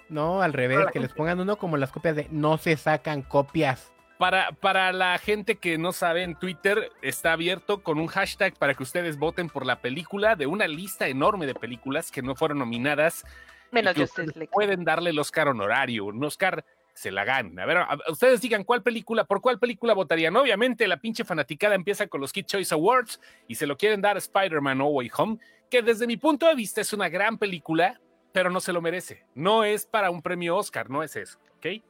No, 0.09 0.41
al 0.43 0.53
revés, 0.53 0.79
que 0.93 0.99
les 0.99 1.13
pongan 1.13 1.41
uno 1.41 1.57
como 1.57 1.77
las 1.77 1.93
copias 1.93 2.17
de 2.17 2.27
no 2.31 2.59
se 2.59 2.77
sacan 2.77 3.23
copias. 3.23 3.93
Para, 4.19 4.53
para 4.53 4.93
la 4.93 5.19
gente 5.19 5.57
que 5.57 5.77
no 5.77 5.93
sabe, 5.93 6.23
en 6.23 6.37
Twitter 6.37 6.91
está 7.03 7.33
abierto 7.33 7.83
con 7.83 7.99
un 7.99 8.07
hashtag 8.07 8.55
para 8.55 8.73
que 8.75 8.83
ustedes 8.83 9.19
voten 9.19 9.51
por 9.51 9.67
la 9.67 9.81
película 9.81 10.37
de 10.37 10.47
una 10.47 10.67
lista 10.67 11.07
enorme 11.07 11.45
de 11.47 11.55
películas 11.55 12.11
que 12.11 12.23
no 12.23 12.35
fueron 12.35 12.59
nominadas. 12.59 13.25
Menos 13.71 13.95
y 13.97 14.01
que. 14.01 14.47
Pueden 14.49 14.85
darle 14.85 15.11
el 15.11 15.19
Oscar 15.19 15.49
honorario, 15.49 16.07
un 16.07 16.25
Oscar 16.25 16.65
se 16.95 17.11
la 17.11 17.25
ganan. 17.25 17.59
A 17.59 17.67
ver, 17.67 17.77
a- 17.77 17.99
ustedes 18.09 18.41
digan 18.41 18.65
cuál 18.65 18.83
película, 18.83 19.25
por 19.25 19.43
cuál 19.43 19.59
película 19.59 19.93
votarían. 19.93 20.35
Obviamente 20.35 20.89
la 20.89 20.97
pinche 20.97 21.25
fanaticada 21.25 21.75
empieza 21.75 22.07
con 22.07 22.23
los 22.23 22.33
Kid 22.33 22.47
Choice 22.47 22.73
Awards 22.73 23.21
y 23.49 23.57
se 23.57 23.67
lo 23.67 23.77
quieren 23.77 24.01
dar 24.01 24.17
a 24.17 24.19
Spider-Man 24.19 24.79
No 24.79 24.87
Way 24.87 25.11
Home, 25.19 25.39
que 25.69 25.83
desde 25.83 26.07
mi 26.07 26.17
punto 26.17 26.47
de 26.47 26.55
vista 26.55 26.81
es 26.81 26.95
una 26.95 27.11
gran 27.11 27.37
película, 27.37 28.01
pero 28.33 28.49
no 28.49 28.61
se 28.61 28.73
lo 28.73 28.81
merece. 28.81 29.27
No 29.35 29.63
es 29.63 29.85
para 29.85 30.09
un 30.11 30.23
premio 30.23 30.57
Oscar, 30.57 30.89
no 30.89 31.03
es 31.03 31.17
eso, 31.17 31.39
¿ok? 31.59 31.83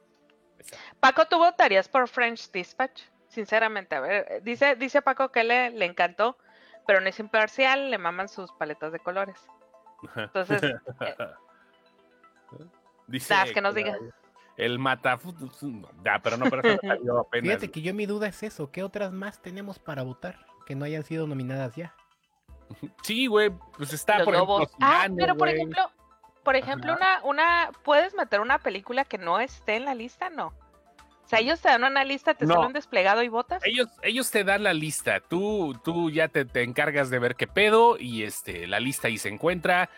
Paco, 0.99 1.25
¿tú 1.27 1.37
votarías 1.37 1.87
por 1.87 2.07
French 2.07 2.51
Dispatch? 2.51 3.03
Sinceramente, 3.29 3.95
a 3.95 3.99
ver, 3.99 4.41
dice, 4.43 4.75
dice 4.75 5.01
Paco 5.01 5.31
que 5.31 5.43
le, 5.43 5.69
le 5.71 5.85
encantó, 5.85 6.37
pero 6.85 7.01
no 7.01 7.07
es 7.09 7.19
imparcial, 7.19 7.91
le 7.91 7.97
maman 7.97 8.29
sus 8.29 8.51
paletas 8.53 8.91
de 8.91 8.99
colores. 8.99 9.37
Entonces, 10.15 10.63
eh, 10.63 10.75
Dice 13.07 13.33
das 13.33 13.51
que 13.51 13.61
nos 13.61 13.73
diga. 13.73 13.97
El 14.57 14.79
mata. 14.79 15.19
Ya, 16.03 16.19
pero 16.21 16.37
no, 16.37 16.49
pero 16.49 16.67
eso 16.67 16.79
salió 16.81 17.19
apenas. 17.21 17.43
Fíjate 17.47 17.71
que 17.71 17.81
yo 17.81 17.93
mi 17.93 18.05
duda 18.05 18.27
es 18.27 18.43
eso. 18.43 18.71
¿Qué 18.71 18.83
otras 18.83 19.11
más 19.11 19.41
tenemos 19.41 19.79
para 19.79 20.03
votar 20.03 20.45
que 20.65 20.75
no 20.75 20.85
hayan 20.85 21.03
sido 21.03 21.27
nominadas 21.27 21.75
ya? 21.75 21.93
Sí, 23.03 23.27
güey, 23.27 23.51
pues 23.77 23.93
está 23.93 24.17
Los 24.17 24.25
por 24.25 24.33
lobos. 24.33 24.61
ejemplo. 24.63 24.77
ah, 24.81 25.07
pero 25.15 25.37
por 25.37 25.47
ejemplo, 25.47 25.89
por 26.47 26.55
ejemplo, 26.55 26.93
una, 26.95 27.19
una, 27.25 27.69
¿puedes 27.83 28.15
meter 28.15 28.39
una 28.39 28.57
película 28.59 29.03
que 29.03 29.17
no 29.17 29.37
esté 29.41 29.75
en 29.75 29.83
la 29.83 29.93
lista? 29.93 30.29
No. 30.29 30.47
O 30.47 31.27
sea, 31.29 31.39
ellos 31.39 31.59
te 31.59 31.67
dan 31.67 31.83
una 31.83 32.05
lista, 32.05 32.35
te 32.35 32.45
No. 32.45 32.53
sale 32.53 32.67
un 32.67 32.71
desplegado 32.71 33.21
y 33.21 33.27
votas. 33.27 33.61
Ellos, 33.65 33.89
ellos 34.01 34.31
te 34.31 34.45
dan 34.45 34.63
la 34.63 34.73
lista. 34.73 35.19
Tú, 35.19 35.77
tú 35.83 36.09
ya 36.09 36.29
te, 36.29 36.45
te 36.45 36.63
encargas 36.63 37.09
de 37.09 37.19
ver 37.19 37.35
qué 37.35 37.47
pedo 37.47 37.97
y 37.99 38.23
este, 38.23 38.65
la 38.65 38.79
lista 38.79 39.09
ahí 39.09 39.17
se 39.17 39.27
encuentra. 39.27 39.89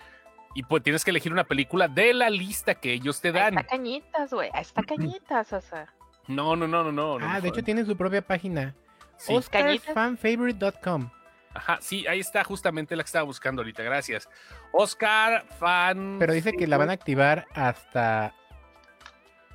Y 0.55 0.63
pues 0.63 0.81
tienes 0.81 1.05
que 1.05 1.12
elegir 1.12 1.31
una 1.31 1.43
película 1.43 1.88
de 1.88 2.15
la 2.15 2.31
lista 2.31 2.73
que 2.73 2.93
ellos 2.93 3.21
te 3.21 3.27
Ahí 3.27 3.33
dan. 3.35 3.57
está 3.59 3.63
cañitas, 3.69 4.33
güey. 4.33 4.49
Ahí 4.51 4.62
está 4.63 4.81
cañitas, 4.81 5.53
o 5.53 5.62
sea. 5.62 5.93
No, 6.25 6.55
no, 6.55 6.67
no, 6.67 6.83
no, 6.83 6.91
no. 6.91 7.19
no, 7.19 7.27
ah, 7.27 7.35
no, 7.35 7.41
de 7.41 7.49
hecho 7.49 7.63
tienen 7.63 7.85
su 7.85 7.95
propia 7.95 8.23
página. 8.23 8.73
sí. 9.17 9.35
OscarsFanfavorite.com. 9.35 11.12
Ajá, 11.60 11.78
sí, 11.82 12.08
ahí 12.08 12.22
está 12.22 12.41
justamente 12.45 12.95
la 12.95 13.04
que 13.04 13.08
estaba 13.08 13.24
buscando 13.24 13.62
ahorita. 13.62 13.84
Gracias. 13.84 14.30
Oscar, 14.72 15.45
fan. 15.60 16.15
Pero 16.17 16.32
dice 16.32 16.54
que 16.54 16.67
la 16.67 16.78
van 16.78 16.89
a 16.89 16.93
activar 16.93 17.48
hasta 17.54 18.34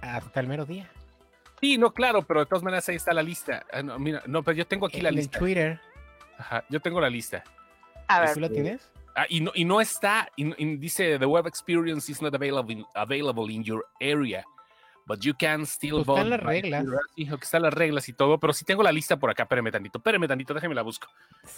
hasta 0.03 0.41
el 0.41 0.47
mero 0.47 0.67
día. 0.67 0.91
Sí, 1.63 1.79
no, 1.79 1.95
claro, 1.95 2.21
pero 2.21 2.41
de 2.41 2.47
todas 2.47 2.63
maneras 2.63 2.87
ahí 2.91 2.97
está 2.97 3.15
la 3.15 3.23
lista. 3.23 3.65
Ah, 3.73 3.83
no, 3.83 3.99
mira, 3.99 4.23
no, 4.27 4.43
pero 4.43 4.55
yo 4.55 4.67
tengo 4.67 4.87
aquí 4.87 5.01
la 5.01 5.09
en 5.09 5.15
el 5.15 5.21
lista. 5.21 5.39
Twitter. 5.39 5.81
Ajá, 6.37 6.63
yo 6.69 6.79
tengo 6.79 7.01
la 7.01 7.09
lista. 7.09 7.43
A 8.07 8.21
ver, 8.21 8.35
¿Tú 8.35 8.41
la 8.41 8.51
tienes? 8.51 8.91
Ah, 9.17 9.25
y, 9.27 9.41
no, 9.41 9.51
y 9.55 9.65
no 9.65 9.81
está, 9.81 10.29
y 10.37 10.77
dice 10.77 11.19
the 11.19 11.25
web 11.25 11.47
experience 11.47 12.13
is 12.13 12.21
not 12.21 12.35
available, 12.35 12.85
available 12.95 13.51
in 13.51 13.65
your 13.65 13.87
area, 13.99 14.45
but 15.07 15.21
you 15.21 15.35
can 15.39 15.67
still 15.67 15.97
Pues 15.97 16.07
vote. 16.07 16.21
están 16.21 16.31
las 16.31 16.41
reglas. 16.41 16.85
Twitter. 16.85 17.01
Dijo 17.17 17.39
que 17.39 17.45
están 17.45 17.63
las 17.63 17.75
reglas 17.75 18.09
y 18.09 18.13
todo, 18.13 18.39
pero 18.39 18.53
sí 18.53 18.65
tengo 18.65 18.83
la 18.83 18.93
lista 18.93 19.17
por 19.17 19.31
acá, 19.31 19.45
espérame 19.45 19.71
tantito, 19.71 19.99
espérame 19.99 20.27
tantito, 20.29 20.55
déjame 20.55 20.75
la 20.75 20.83
busco. 20.83 21.09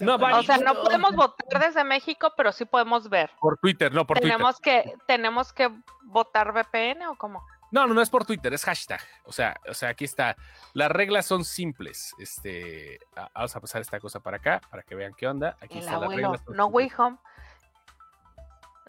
No, 0.01 0.19
vale. 0.19 0.37
o 0.39 0.43
sea, 0.43 0.59
no 0.59 0.75
podemos 0.75 1.15
votar 1.15 1.61
desde 1.61 1.85
México, 1.85 2.33
pero 2.37 2.53
sí 2.53 2.65
podemos 2.65 3.09
ver. 3.09 3.31
Por 3.41 3.59
Twitter, 3.59 3.93
no 3.93 4.07
por 4.07 4.19
tenemos 4.21 4.59
que, 4.61 4.95
tenemos 5.07 5.53
que 5.53 5.71
votar 6.05 6.53
VPN 6.53 7.07
o 7.09 7.15
cómo? 7.17 7.41
Twitter. 7.41 7.57
No, 7.73 7.87
no, 7.89 7.95
no 7.95 8.01
es 8.01 8.09
por 8.11 8.25
Twitter, 8.25 8.55
es 8.55 8.65
hashtag. 8.65 9.01
O 9.25 9.33
sea, 9.33 9.57
o 9.69 9.75
sea, 9.75 9.89
aquí 9.89 10.05
está. 10.05 10.37
Las 10.73 10.89
reglas 10.91 11.27
son 11.27 11.45
simples. 11.45 12.15
Este, 12.19 13.01
vamos 13.35 13.57
a 13.57 13.61
pasar 13.61 13.81
esta 13.81 13.99
cosa 13.99 14.21
para 14.21 14.37
acá, 14.37 14.61
para 14.71 14.83
que 14.85 14.95
vean 14.95 15.13
qué 15.15 15.27
onda. 15.27 15.57
Aquí 15.61 15.75
El 15.75 15.81
están 15.81 15.95
las 15.95 16.03
abuelo, 16.05 16.33
reglas. 16.33 16.49
no 16.57 16.67
way 16.67 16.91
home. 16.97 17.19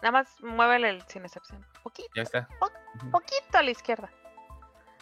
Nada 0.00 0.12
más 0.12 0.28
muévele 0.42 0.90
el 0.90 1.02
sin 1.08 1.24
excepción. 1.24 1.66
Poquito, 1.82 2.08
Ya 2.14 2.22
está. 2.22 2.48
poquito 3.10 3.58
a 3.58 3.62
la 3.64 3.70
izquierda. 3.72 4.08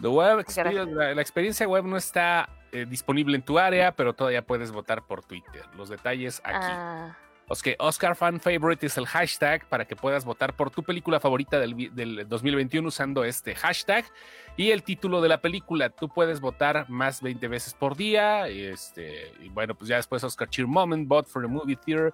The 0.00 0.09
web 0.09 0.37
Gracias. 0.44 0.56
experience- 0.66 0.94
la, 0.94 1.14
la 1.14 1.22
experiencia 1.22 1.66
web 1.68 1.85
no 1.85 1.96
está 1.96 2.48
eh, 2.72 2.85
disponible 2.88 3.37
en 3.37 3.42
tu 3.42 3.59
área, 3.59 3.92
pero 3.92 4.12
todavía 4.12 4.42
puedes 4.42 4.70
votar 4.72 5.06
por 5.06 5.24
Twitter. 5.24 5.62
Los 5.76 5.88
detalles 5.88 6.40
aquí. 6.44 6.56
Ah, 6.61 7.16
Oscar 7.78 8.16
Fan 8.16 8.40
Favorite 8.40 8.85
es 8.87 8.98
el 8.98 9.06
hashtag 9.06 9.64
para 9.68 9.85
que 9.85 9.94
puedas 9.94 10.24
votar 10.24 10.52
por 10.54 10.70
tu 10.72 10.82
película 10.82 11.20
favorita 11.20 11.61
del, 11.61 11.94
del 11.94 12.28
2021 12.28 12.88
usando 12.88 13.22
este 13.22 13.54
hashtag 13.54 14.04
y 14.56 14.72
el 14.72 14.82
título 14.82 15.20
de 15.20 15.28
la 15.28 15.40
película. 15.40 15.90
Tú 15.90 16.09
puedes 16.09 16.40
votar 16.40 16.87
más 16.90 17.22
20 17.22 17.46
veces 17.46 17.72
por 17.72 17.96
día. 17.96 18.50
Y 18.50 18.64
este, 18.64 19.32
y 19.40 19.48
bueno, 19.48 19.76
pues 19.76 19.87
ya 19.88 19.94
después 19.96 20.24
Oscar 20.24 20.50
Cheer 20.50 20.66
Moment, 20.66 21.06
Vote 21.06 21.28
for 21.30 21.40
the 21.42 21.48
Movie 21.48 21.76
Theater. 21.76 22.12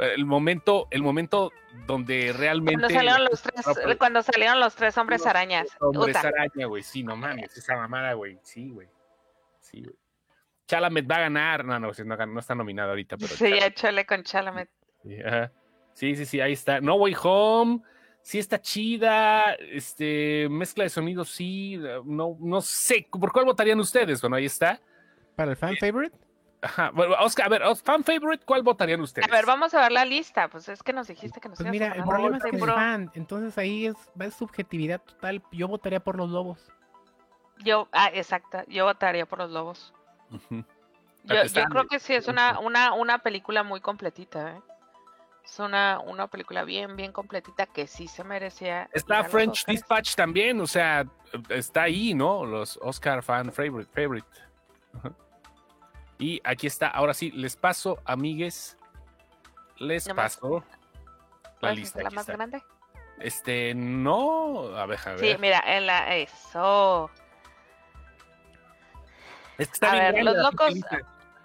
Eh, 0.00 0.14
El 0.16 0.24
momento, 0.26 0.88
el 0.90 1.02
momento 1.02 1.52
donde 1.86 2.32
realmente. 2.32 2.80
cuando 2.80 2.94
salieron 2.94 3.24
los 3.24 3.42
tres, 3.42 3.66
No, 3.66 3.74
pues- 3.74 3.96
cuando 3.96 4.22
salieron 4.22 4.60
los 4.60 4.74
tres 4.74 4.96
hombres 4.98 5.26
arañas. 5.26 5.68
Hombre, 5.80 5.98
Puta. 6.06 6.18
esa 6.18 6.28
araña, 6.28 6.66
güey. 6.66 6.82
Sí, 6.82 7.02
no 7.02 7.16
mames, 7.16 7.56
esa 7.56 7.76
mamada, 7.76 8.14
güey. 8.14 8.38
Sí, 8.42 8.70
güey. 8.70 8.88
Sí, 9.60 9.82
güey. 9.82 9.94
Chalamet 10.66 11.10
va 11.10 11.16
a 11.16 11.20
ganar. 11.20 11.64
No, 11.64 11.78
no, 11.80 11.92
sí, 11.92 12.02
no, 12.04 12.38
está 12.38 12.54
nominado 12.54 12.90
ahorita, 12.90 13.16
pero. 13.16 13.28
Sí, 13.34 13.46
échale 13.46 14.06
con 14.06 14.22
Chalamet. 14.22 14.68
Sí, 15.02 15.16
sí, 15.94 16.16
sí, 16.16 16.26
sí, 16.26 16.40
ahí 16.40 16.52
está. 16.52 16.80
No 16.80 16.94
Way 16.96 17.16
Home. 17.22 17.80
Sí 18.22 18.38
está 18.38 18.60
chida. 18.60 19.54
Este, 19.54 20.46
mezcla 20.50 20.84
de 20.84 20.90
sonidos, 20.90 21.30
sí. 21.30 21.78
No, 22.04 22.36
no 22.38 22.60
sé. 22.60 23.06
¿Por 23.10 23.32
cuál 23.32 23.46
votarían 23.46 23.80
ustedes? 23.80 24.20
Bueno, 24.20 24.36
ahí 24.36 24.44
está. 24.44 24.80
¿Para 25.36 25.52
el 25.52 25.56
fan 25.56 25.76
favorite? 25.76 26.16
Ajá. 26.62 26.90
Bueno, 26.92 27.14
Oscar, 27.20 27.46
a 27.46 27.48
ver, 27.48 27.62
Os- 27.62 27.82
fan 27.82 28.04
favorite, 28.04 28.44
¿cuál 28.44 28.62
votarían 28.62 29.00
ustedes? 29.00 29.26
A 29.26 29.32
ver, 29.32 29.46
vamos 29.46 29.72
a 29.74 29.80
ver 29.80 29.92
la 29.92 30.04
lista. 30.04 30.48
Pues 30.48 30.68
es 30.68 30.82
que 30.82 30.92
nos 30.92 31.08
dijiste 31.08 31.40
que 31.40 31.48
nos 31.48 31.58
Pues 31.58 31.70
mira, 31.70 31.92
a 31.92 31.94
el 31.94 32.04
problema 32.04 32.36
es 32.36 32.44
que 32.44 32.56
es 32.56 32.64
fan. 32.64 33.10
Entonces 33.14 33.56
ahí 33.56 33.86
es, 33.86 33.96
es 34.18 34.34
subjetividad 34.34 35.00
total. 35.00 35.42
Yo 35.52 35.68
votaría 35.68 36.00
por 36.00 36.16
los 36.16 36.28
lobos. 36.28 36.70
Yo, 37.64 37.88
ah, 37.92 38.10
exacto. 38.12 38.62
Yo 38.68 38.84
votaría 38.84 39.26
por 39.26 39.38
los 39.38 39.50
lobos. 39.50 39.94
Yo, 41.24 41.44
yo 41.44 41.64
creo 41.64 41.86
que 41.86 41.98
sí 41.98 42.14
es 42.14 42.28
una, 42.28 42.58
una, 42.60 42.92
una 42.92 43.18
película 43.18 43.62
muy 43.62 43.80
completita, 43.80 44.52
¿eh? 44.56 44.62
Es 45.44 45.58
una, 45.58 45.98
una 46.00 46.26
película 46.28 46.64
bien, 46.64 46.94
bien 46.96 47.12
completita 47.12 47.66
que 47.66 47.86
sí 47.86 48.06
se 48.06 48.22
merecía. 48.22 48.88
Está 48.92 49.24
French 49.24 49.60
Oscars. 49.60 49.66
Dispatch 49.66 50.14
también, 50.14 50.60
o 50.60 50.66
sea, 50.66 51.06
está 51.48 51.82
ahí, 51.82 52.14
¿no? 52.14 52.44
Los 52.44 52.78
Oscar 52.82 53.22
fan 53.22 53.50
favorite. 53.50 53.90
favorite. 53.92 54.28
Ajá. 54.98 55.12
Y 56.20 56.40
aquí 56.44 56.66
está, 56.68 56.86
ahora 56.88 57.14
sí, 57.14 57.30
les 57.32 57.56
paso, 57.56 57.98
amigues, 58.04 58.76
les 59.78 60.08
paso 60.08 60.62
la 61.44 61.58
¿Puedes 61.60 61.78
lista. 61.78 62.00
aquí 62.06 62.14
más 62.14 62.22
está. 62.28 62.32
grande? 62.36 62.62
Este, 63.18 63.74
no, 63.74 64.76
a 64.76 64.86
ver, 64.86 64.98
a 65.06 65.10
ver. 65.12 65.18
Sí, 65.20 65.36
mira, 65.40 65.62
en 65.66 65.86
la, 65.86 66.14
eso. 66.16 67.10
es 69.58 69.66
que 69.68 69.72
está 69.74 69.90
a 69.90 69.92
bien 69.94 70.04
ver, 70.04 70.12
grande 70.14 70.24
los 70.30 70.36
la 70.36 70.42
locos-. 70.50 70.74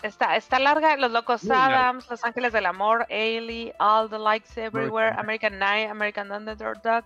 Está, 0.04 0.36
está 0.36 0.60
larga, 0.60 0.98
Los 0.98 1.12
Locos 1.12 1.44
Muy 1.44 1.56
larga. 1.56 1.80
Adams, 1.86 2.08
Los 2.12 2.24
Ángeles 2.24 2.54
del 2.54 2.68
Amor, 2.68 3.08
Ailey, 3.10 3.74
All 3.80 4.08
the 4.08 4.20
Lights 4.20 4.56
Everywhere, 4.56 5.16
American 5.18 5.58
Night, 5.58 5.90
American 5.90 6.32
Underdog, 6.32 7.04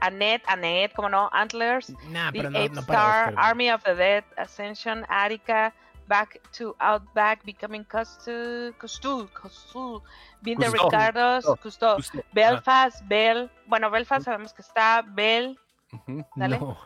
Annette, 0.00 0.42
Annette, 0.48 0.92
como 0.94 1.08
no, 1.10 1.30
Antlers, 1.32 1.90
Nah, 2.08 2.32
The 2.32 2.38
pero 2.38 2.50
no, 2.50 2.58
Ape 2.58 2.70
no 2.70 2.80
Star. 2.80 3.34
Army 3.36 3.70
of 3.70 3.84
the 3.84 3.94
Dead, 3.94 4.24
Ascension, 4.36 5.06
Attica, 5.08 5.72
Back 6.10 6.40
to 6.58 6.74
Outback, 6.80 7.44
Becoming 7.46 7.84
Custu, 7.84 8.74
Custu, 8.78 9.28
Custu, 9.32 10.02
Being 10.42 10.58
the 10.58 10.66
Cousteau. 10.66 10.90
Ricardos, 10.90 11.44
Cousteau. 11.44 11.56
Custo, 11.62 11.96
Justo. 11.98 12.18
Ajá. 12.18 12.28
Belfast, 12.34 13.04
Bell, 13.08 13.48
bueno, 13.68 13.90
Belfast 13.90 14.24
sabemos 14.24 14.52
que 14.52 14.62
está, 14.62 15.02
Bell, 15.02 15.56
Ujú. 15.92 16.24
dale. 16.34 16.58
No. 16.58 16.76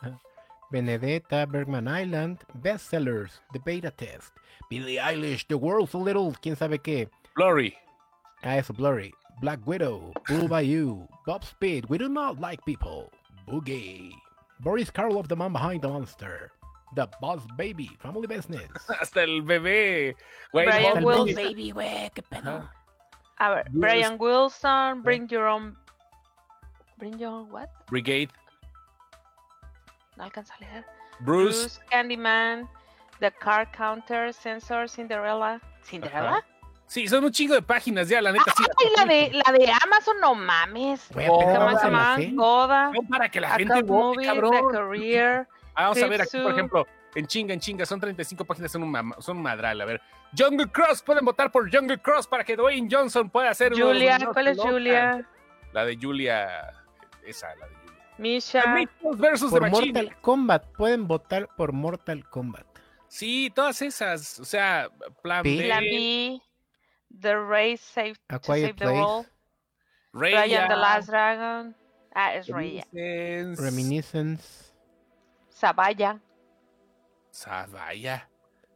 Benedetta, 0.70 1.44
Bergman 1.46 1.88
Island, 1.88 2.38
Bestsellers, 2.62 3.40
The 3.52 3.58
Beta 3.58 3.90
Test, 3.90 4.32
Billie 4.70 4.98
Eilish, 4.98 5.44
The 5.48 5.56
World's 5.56 5.94
a 5.94 5.98
Little, 5.98 6.32
quién 6.40 6.56
sabe 6.56 6.78
qué. 6.78 7.08
Glory. 7.34 7.74
Ah, 8.44 8.58
eso, 8.58 8.72
Blurry. 8.72 9.12
Black 9.40 9.60
Widow, 9.66 10.12
Bull 10.28 10.46
Bayou, 10.48 11.08
Bob 11.26 11.42
Speed, 11.44 11.86
We 11.88 11.98
Do 11.98 12.08
Not 12.08 12.38
Like 12.38 12.64
People, 12.64 13.10
Boogie, 13.48 14.12
Boris 14.60 14.90
Karloff, 14.90 15.26
The 15.28 15.36
Man 15.36 15.52
Behind 15.52 15.80
the 15.82 15.88
Monster, 15.88 16.52
The 16.94 17.08
Boss 17.20 17.42
Baby, 17.56 17.88
Family 18.00 18.26
Business. 18.26 18.68
Hasta 19.00 19.22
el 19.22 19.42
bebé. 19.42 20.16
Güey, 20.52 20.66
Brian 20.66 21.04
Wilson. 21.04 21.34
Baby, 21.34 21.70
güey, 21.72 22.10
qué 22.14 22.22
pedo. 22.22 22.68
A 23.38 23.50
ver, 23.50 23.64
Bruce. 23.70 23.80
Brian 23.80 24.16
Wilson, 24.18 25.02
Bring 25.02 25.28
Your 25.28 25.46
Own, 25.46 25.76
Bring 26.96 27.18
Your 27.18 27.30
Own, 27.30 27.52
what? 27.52 27.68
Brigade. 27.88 28.30
No 30.16 30.24
alcanza 30.24 30.54
a 30.54 30.60
leer. 30.60 30.84
Bruce. 31.20 31.60
Bruce, 31.60 31.80
Candyman, 31.90 32.68
The 33.20 33.30
Car 33.30 33.70
Counter, 33.70 34.32
Sensor, 34.32 34.88
Cinderella. 34.88 35.60
¿Cinderella? 35.84 36.44
Sí, 36.86 37.06
son 37.06 37.22
un 37.22 37.30
chingo 37.30 37.54
de 37.54 37.60
páginas 37.62 38.08
ya, 38.08 38.20
la 38.22 38.32
neta. 38.32 38.50
sí. 38.56 38.64
Ay, 38.78 38.92
la 38.96 39.04
de, 39.04 39.42
la 39.46 39.52
de 39.52 39.70
Amazon, 39.84 40.16
no 40.20 40.34
mames. 40.34 41.06
Oh. 41.28 41.44
Goda, 42.34 42.90
No, 42.94 43.02
para 43.08 43.30
que 43.30 43.40
la 43.40 43.50
gente 43.50 43.82
vote, 43.82 44.16
Movie, 44.16 44.26
cabrón. 44.26 44.52
The 44.72 44.78
Career. 44.78 45.48
Ah, 45.78 45.82
vamos 45.84 46.02
a 46.02 46.08
ver 46.08 46.22
aquí, 46.22 46.36
por 46.36 46.50
ejemplo, 46.50 46.86
en 47.14 47.24
chinga, 47.28 47.54
en 47.54 47.60
chinga. 47.60 47.86
Son 47.86 48.00
35 48.00 48.44
páginas, 48.44 48.72
son 48.72 48.82
un, 48.82 49.14
son 49.20 49.36
un 49.36 49.42
madral. 49.44 49.80
A 49.80 49.84
ver, 49.84 50.00
Jungle 50.36 50.66
Cross, 50.72 51.02
pueden 51.02 51.24
votar 51.24 51.52
por 51.52 51.72
Jungle 51.72 52.00
Cross 52.00 52.26
para 52.26 52.42
que 52.42 52.56
Dwayne 52.56 52.88
Johnson 52.90 53.30
pueda 53.30 53.50
hacer. 53.50 53.72
Julia, 53.72 54.16
unos 54.20 54.32
¿cuál 54.32 54.48
es 54.48 54.56
locas. 54.56 54.72
Julia? 54.72 55.28
La 55.72 55.84
de 55.84 55.96
Julia, 55.96 56.74
esa, 57.24 57.54
la 57.54 57.68
de 57.68 57.74
Julia. 57.76 58.14
Misha. 58.18 58.64
Versus 59.18 59.52
Por. 59.52 59.70
Mortal 59.70 60.16
Kombat. 60.20 60.66
Pueden 60.76 61.06
votar 61.06 61.48
por 61.56 61.72
Mortal 61.72 62.28
Kombat. 62.28 62.66
Sí, 63.06 63.52
todas 63.54 63.80
esas. 63.80 64.40
O 64.40 64.44
sea, 64.44 64.88
Plan. 65.22 65.44
B, 65.44 65.62
Plan 65.64 65.84
B. 65.84 66.42
The 67.20 67.36
Race 67.36 67.84
Save, 67.84 68.16
A 68.30 68.40
to 68.40 68.46
Save 68.52 68.74
the. 68.74 68.86
World. 68.86 69.28
Raya, 70.12 70.40
Raya 70.40 70.68
the 70.68 70.76
Last 70.76 71.08
Dragon. 71.08 71.76
Ah, 72.14 72.34
es 72.34 72.48
Raya. 72.48 72.84
Reminiscence, 72.92 73.62
Reminiscence. 73.62 74.67
Sabaya. 75.58 76.20
Sabaya. 77.30 78.28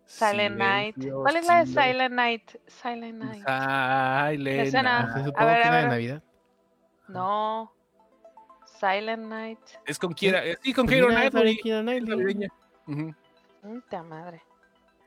Silent 0.04 0.56
Night. 0.56 0.96
¿Cuál 0.98 1.36
es 1.36 1.46
la 1.46 1.64
de. 1.64 1.66
Silent 1.66 2.14
Night? 2.14 2.50
Silent 2.66 3.18
Night. 3.18 3.44
Silent 3.46 4.74
Night. 4.74 5.34
ver, 5.44 5.62
a 5.62 5.70
de. 5.70 5.88
Navidad. 5.88 6.22
No. 7.06 7.72
Silent 8.80 9.28
Night. 9.28 9.60
Es 9.86 9.96
con 9.96 10.12
Kira, 10.12 10.44
eh, 10.44 10.58
sí, 10.60 10.74
con 10.74 10.86
Pues 10.86 11.00
mira, 11.00 11.30
Knightley. 11.30 11.60
Puta 13.62 14.02
madre. 14.02 14.42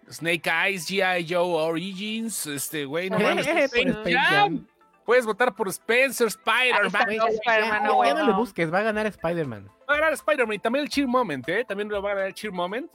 Snake 0.10 0.50
Eyes, 0.50 0.90
G.I. 0.90 1.26
Joe 1.28 1.62
Origins, 1.62 2.48
este 2.48 2.86
güey, 2.86 3.10
no 3.10 3.20
mames, 3.20 3.46
Space 3.48 4.14
Jam. 4.14 4.66
Puedes 5.06 5.26
votar 5.26 5.54
por 5.54 5.68
Spencer, 5.70 6.28
Spider-Man. 6.28 7.04
Güey, 7.06 7.18
no, 7.18 7.28
ya- 7.46 7.80
no, 7.80 7.86
ya 7.86 7.92
bueno. 7.92 8.20
no 8.22 8.26
le 8.28 8.34
busques, 8.34 8.74
va 8.74 8.80
a 8.80 8.84
ganar 8.84 9.06
Spider-Man. 9.06 9.70
Va 9.90 9.94
a 9.94 9.98
ganar 9.98 10.14
Spider-Man 10.14 10.56
y 10.56 10.60
también 10.60 10.84
el 10.84 10.90
Cheer 10.90 11.08
Moment, 11.08 11.48
¿eh? 11.48 11.64
También 11.64 11.90
lo 11.90 12.02
va 12.02 12.12
a 12.12 12.14
ganar 12.16 12.28
el 12.30 12.34
Cheer 12.34 12.52
Moment. 12.52 12.92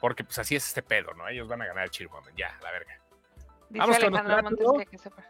Porque 0.00 0.22
pues 0.24 0.38
así 0.38 0.54
es 0.56 0.66
este 0.68 0.82
pedo, 0.82 1.12
¿no? 1.14 1.26
Ellos 1.26 1.48
van 1.48 1.62
a 1.62 1.66
ganar 1.66 1.84
el 1.84 1.90
Cheer 1.90 2.10
Moment, 2.10 2.36
ya, 2.36 2.54
la 2.62 2.70
verga. 2.70 2.92
Dice 3.70 3.80
Vamos 3.80 3.96
Alejandro 3.96 4.42
Montes 4.42 4.68
que, 4.78 4.86
que 4.90 4.98
sepa. 4.98 5.22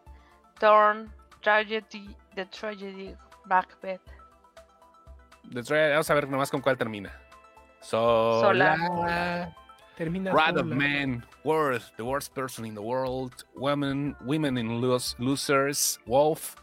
Thorn, 0.59 1.13
Tragedy, 1.41 2.17
The 2.35 2.47
Tragedy, 2.47 3.17
Macbeth. 3.45 4.03
The 5.53 5.61
Tra- 5.63 5.91
Vamos 5.93 6.11
a 6.11 6.15
ver 6.15 6.29
nomás 6.29 6.51
con 6.51 6.61
cuál 6.61 6.77
termina. 6.77 7.13
Sola. 7.81 9.55
Termina 9.99 10.33
Wrath 10.33 10.57
of 10.57 10.63
sola. 10.69 10.75
Man, 10.77 11.27
Worth, 11.45 11.91
The 11.97 12.03
Worst 12.05 12.33
Person 12.33 12.65
in 12.65 12.75
the 12.75 12.81
World, 12.81 13.33
Women, 13.57 14.17
Women 14.21 14.57
in 14.57 14.81
Los- 14.81 15.17
Losers, 15.19 16.01
Wolf. 16.07 16.55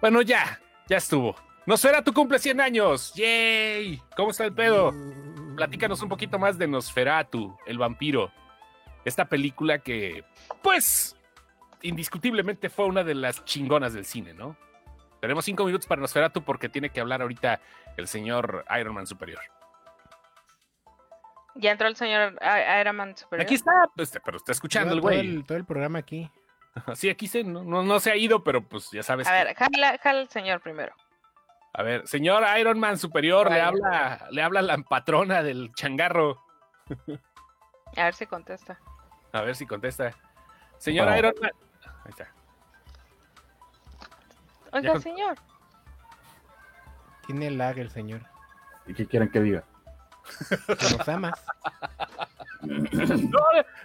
Bueno, 0.00 0.22
ya, 0.22 0.60
ya 0.88 0.96
estuvo. 0.98 1.34
Nosferatu 1.66 2.12
cumple 2.14 2.38
100 2.38 2.60
años. 2.60 3.12
¡Yay! 3.14 4.00
¿Cómo 4.16 4.30
está 4.30 4.44
el 4.44 4.52
pedo? 4.54 4.94
Platícanos 5.56 6.00
un 6.02 6.08
poquito 6.08 6.38
más 6.38 6.56
de 6.56 6.68
Nosferatu, 6.68 7.56
el 7.66 7.78
vampiro. 7.78 8.30
Esta 9.04 9.24
película 9.28 9.80
que, 9.80 10.24
pues, 10.62 11.16
indiscutiblemente 11.82 12.68
fue 12.70 12.86
una 12.86 13.02
de 13.04 13.14
las 13.14 13.44
chingonas 13.44 13.92
del 13.92 14.04
cine, 14.04 14.34
¿no? 14.34 14.56
Tenemos 15.20 15.44
cinco 15.44 15.64
minutos 15.64 15.86
para 15.88 16.00
Nosferatu 16.00 16.42
porque 16.42 16.68
tiene 16.68 16.90
que 16.90 17.00
hablar 17.00 17.22
ahorita 17.22 17.60
el 17.96 18.06
señor 18.06 18.64
Iron 18.78 18.94
Man 18.94 19.06
Superior. 19.08 19.40
Ya 21.60 21.72
entró 21.72 21.88
el 21.88 21.96
señor 21.96 22.38
Iron 22.80 22.96
Man 22.96 23.16
Superior. 23.16 23.44
Aquí 23.44 23.54
está, 23.56 23.72
pues, 23.96 24.12
pero 24.24 24.36
está 24.36 24.52
escuchando 24.52 24.94
el 24.94 25.00
güey. 25.00 25.42
todo 25.42 25.58
el 25.58 25.64
programa 25.64 25.98
aquí. 25.98 26.30
Sí, 26.94 27.10
aquí 27.10 27.26
se, 27.26 27.42
no, 27.42 27.64
no, 27.64 27.82
no 27.82 27.98
se 27.98 28.12
ha 28.12 28.16
ido, 28.16 28.44
pero 28.44 28.62
pues 28.62 28.90
ya 28.92 29.02
sabes. 29.02 29.26
A 29.26 29.30
que- 29.32 29.44
ver, 29.44 29.54
jala, 29.56 29.98
jala 29.98 30.20
el 30.20 30.28
señor 30.28 30.60
primero. 30.60 30.94
a 31.74 31.82
ver, 31.82 32.06
señor 32.06 32.44
Iron 32.58 32.78
Man 32.78 32.96
Superior, 32.98 33.50
le 33.50 33.60
habla, 33.60 34.28
le 34.30 34.42
habla 34.42 34.62
la 34.62 34.78
patrona 34.78 35.42
del 35.42 35.72
changarro. 35.74 36.40
A 37.96 38.04
ver 38.04 38.14
si 38.14 38.26
contesta. 38.26 38.78
A 39.32 39.40
ver 39.42 39.56
si 39.56 39.66
contesta. 39.66 40.12
Señor 40.78 41.08
Oh. 41.08 41.16
Iron 41.16 41.34
Man. 41.42 41.50
Ahí 42.04 42.10
está. 42.10 42.28
Oiga, 44.72 44.92
con- 44.92 45.02
señor. 45.02 45.36
Tiene 47.26 47.50
lag 47.50 47.78
el 47.78 47.90
señor. 47.90 48.22
¿Y 48.86 48.94
qué 48.94 49.06
quieren 49.06 49.30
que 49.30 49.40
diga? 49.40 49.64
Que 50.66 50.96
nos 50.96 51.08
amas. 51.08 51.44
No, 52.62 53.40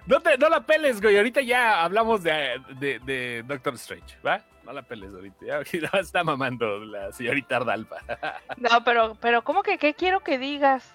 no, 0.07 0.19
te- 0.21 0.37
no 0.37 0.49
la 0.49 0.61
peles, 0.65 1.01
güey. 1.01 1.15
Ahorita 1.17 1.41
ya 1.41 1.83
hablamos 1.83 2.23
de, 2.23 2.59
de- 2.79 2.99
de 2.99 3.43
Doctor 3.47 3.75
Strange, 3.75 4.17
¿va? 4.25 4.41
No 4.65 4.73
la 4.73 4.81
peles 4.81 5.13
ahorita. 5.13 5.45
Ya, 5.45 5.59
está 5.99 6.23
mamando 6.23 6.79
la 6.79 7.11
señorita 7.11 7.57
Ardalpa. 7.57 7.97
No, 8.57 8.83
pero, 8.83 9.15
pero 9.21 9.43
¿cómo 9.43 9.61
que 9.63 9.77
qué 9.77 9.93
quiero 9.93 10.21
que 10.21 10.37
digas? 10.37 10.93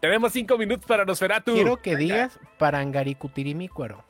Tenemos 0.00 0.32
cinco 0.32 0.58
minutos 0.58 0.84
para 0.86 1.04
Nosferatu. 1.04 1.52
Quiero 1.54 1.76
que 1.80 1.96
digas 1.96 2.38
Parangaricutirimícuaro. 2.58 4.04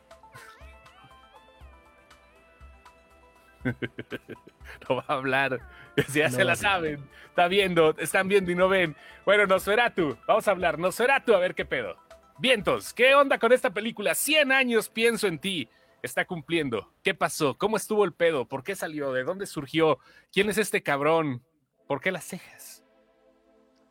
No 4.88 4.96
va 4.96 5.04
a 5.08 5.14
hablar. 5.14 5.60
Ya 6.14 6.28
No 6.28 6.36
se 6.36 6.44
la 6.44 6.56
saben. 6.56 7.06
Está 7.28 7.48
viendo, 7.48 7.94
están 7.98 8.28
viendo 8.28 8.50
y 8.50 8.54
no 8.54 8.68
ven. 8.68 8.96
Bueno, 9.26 9.46
Nosferatu. 9.46 10.16
Vamos 10.26 10.48
a 10.48 10.50
hablar. 10.50 10.78
Nosferatu, 10.78 11.34
a 11.34 11.38
ver 11.38 11.54
qué 11.54 11.64
pedo. 11.64 11.96
Vientos, 12.38 12.94
¿qué 12.94 13.14
onda 13.14 13.38
con 13.38 13.52
esta 13.52 13.70
película? 13.70 14.14
100 14.14 14.52
años 14.52 14.88
pienso 14.88 15.26
en 15.26 15.38
ti. 15.38 15.68
Está 16.02 16.24
cumpliendo. 16.24 16.92
¿Qué 17.04 17.14
pasó? 17.14 17.56
¿Cómo 17.56 17.76
estuvo 17.76 18.04
el 18.04 18.12
pedo? 18.12 18.48
¿Por 18.48 18.64
qué 18.64 18.74
salió? 18.74 19.12
¿De 19.12 19.22
dónde 19.22 19.46
surgió? 19.46 19.98
¿Quién 20.32 20.48
es 20.48 20.58
este 20.58 20.82
cabrón? 20.82 21.44
¿Por 21.86 22.00
qué 22.00 22.10
las 22.10 22.24
cejas? 22.24 22.82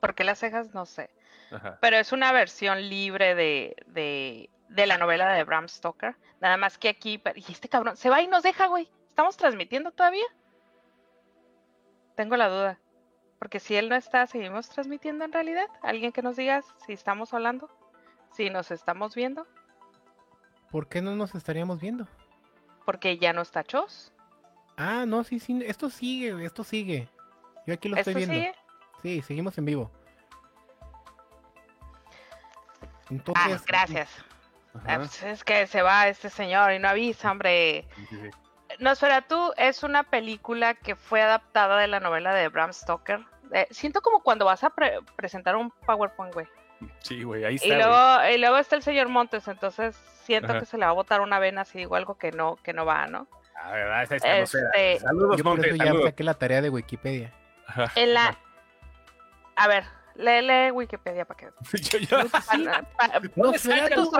¿Por 0.02 0.16
qué 0.16 0.24
las 0.24 0.40
cejas? 0.40 0.74
No 0.74 0.86
sé. 0.86 1.12
Ajá. 1.52 1.78
Pero 1.80 1.98
es 1.98 2.12
una 2.12 2.32
versión 2.32 2.90
libre 2.90 3.36
de, 3.36 3.76
de, 3.88 4.50
de 4.70 4.88
la 4.88 4.98
novela 4.98 5.32
de 5.32 5.44
Bram 5.44 5.70
Stoker. 5.70 6.16
Nada 6.42 6.58
más 6.58 6.78
que 6.78 6.90
aquí. 6.90 7.22
Y 7.36 7.52
este 7.52 7.70
cabrón 7.70 7.96
se 7.96 8.10
va 8.10 8.22
y 8.22 8.28
nos 8.28 8.44
deja, 8.44 8.68
güey. 8.68 8.90
¿Estamos 9.12 9.36
transmitiendo 9.36 9.92
todavía? 9.92 10.24
Tengo 12.16 12.38
la 12.38 12.48
duda. 12.48 12.80
Porque 13.40 13.60
si 13.60 13.76
él 13.76 13.90
no 13.90 13.96
está, 13.96 14.26
¿seguimos 14.26 14.70
transmitiendo 14.70 15.26
en 15.26 15.34
realidad? 15.34 15.68
¿Alguien 15.84 16.14
que 16.14 16.22
nos 16.22 16.38
diga 16.38 16.62
si 16.86 16.94
estamos 16.94 17.34
hablando? 17.34 17.70
Si 18.32 18.50
nos 18.50 18.72
estamos 18.72 19.14
viendo. 19.14 19.46
¿Por 20.72 20.88
qué 20.88 21.02
no 21.02 21.14
nos 21.18 21.36
estaríamos 21.36 21.82
viendo? 21.82 22.08
Porque 22.86 23.18
ya 23.18 23.34
no 23.34 23.42
está 23.42 23.66
Chos. 23.66 24.14
Ah, 24.78 25.06
no, 25.06 25.26
sí, 25.26 25.40
sí. 25.40 25.62
Esto 25.66 25.90
sigue, 25.90 26.46
esto 26.46 26.64
sigue. 26.64 27.10
Yo 27.68 27.74
aquí 27.74 27.90
lo 27.90 27.98
¿Esto 27.98 28.12
estoy 28.12 28.26
viendo. 28.26 28.34
sigue? 28.36 28.56
Sí, 29.02 29.22
seguimos 29.24 29.58
en 29.58 29.66
vivo. 29.66 29.92
Ah, 32.82 32.88
Entonces, 33.10 33.66
gracias. 33.66 34.10
Ah, 34.74 34.80
Ajá. 34.86 34.98
pues 35.00 35.22
es 35.24 35.44
que 35.44 35.68
se 35.68 35.82
va 35.82 36.08
este 36.08 36.30
señor 36.30 36.72
y 36.72 36.80
no 36.80 36.88
avisa, 36.88 37.30
hombre. 37.30 37.86
Nosferatu 38.82 39.54
es 39.58 39.84
una 39.84 40.04
película 40.04 40.74
que 40.74 40.96
fue 40.96 41.22
adaptada 41.22 41.78
de 41.78 41.88
la 41.88 42.00
novela 42.00 42.34
de 42.34 42.50
Bram 42.50 42.74
Stoker. 42.74 43.22
Eh, 43.54 43.68
siento 43.70 44.02
como 44.02 44.22
cuando 44.24 44.44
vas 44.46 44.64
a 44.64 44.72
pre- 44.72 45.00
presentar 45.16 45.56
un 45.56 45.70
PowerPoint, 45.86 46.34
güey. 46.34 46.48
Sí, 47.00 47.22
güey, 47.24 47.46
ahí 47.46 47.56
está. 47.56 47.68
Y 47.68 47.70
güey. 47.72 47.82
luego, 47.84 48.30
y 48.34 48.38
luego 48.40 48.58
está 48.58 48.76
el 48.76 48.82
señor 48.82 49.08
Montes, 49.08 49.48
entonces 49.48 49.96
siento 50.24 50.52
Ajá. 50.52 50.60
que 50.62 50.66
se 50.66 50.78
le 50.80 50.86
va 50.86 50.90
a 50.92 50.96
botar 50.96 51.22
una 51.22 51.38
vena 51.38 51.64
si 51.64 51.78
digo 51.78 51.96
algo 51.96 52.18
que 52.18 52.32
no, 52.32 52.56
que 52.64 52.74
no 52.74 52.86
va, 52.86 53.06
¿no? 53.06 53.28
Ah, 53.56 53.72
verdad, 53.72 54.02
está 54.04 54.16
Nosferatu. 54.40 54.72
Este- 54.78 55.00
Saludos, 55.00 55.38
yo 55.38 55.44
por 55.44 55.54
Monte, 55.54 55.68
eso 55.68 55.76
ya 55.78 55.86
saludos. 55.86 56.06
saqué 56.06 56.24
la 56.24 56.34
tarea 56.34 56.62
de 56.62 56.70
Wikipedia. 56.70 57.32
Ajá. 57.68 57.92
En 57.96 58.14
la... 58.16 58.36
A 59.58 59.68
ver, 59.68 59.84
lee, 60.16 60.42
lee 60.42 60.72
Wikipedia 60.72 61.26
para 61.26 61.38
que... 61.40 61.50
Yo- 61.78 62.00
yo- 62.00 62.30
pa- 62.30 62.42
pa- 62.98 63.20
No 63.36 63.54
saques 63.54 63.66
Nosferatu 63.68 64.12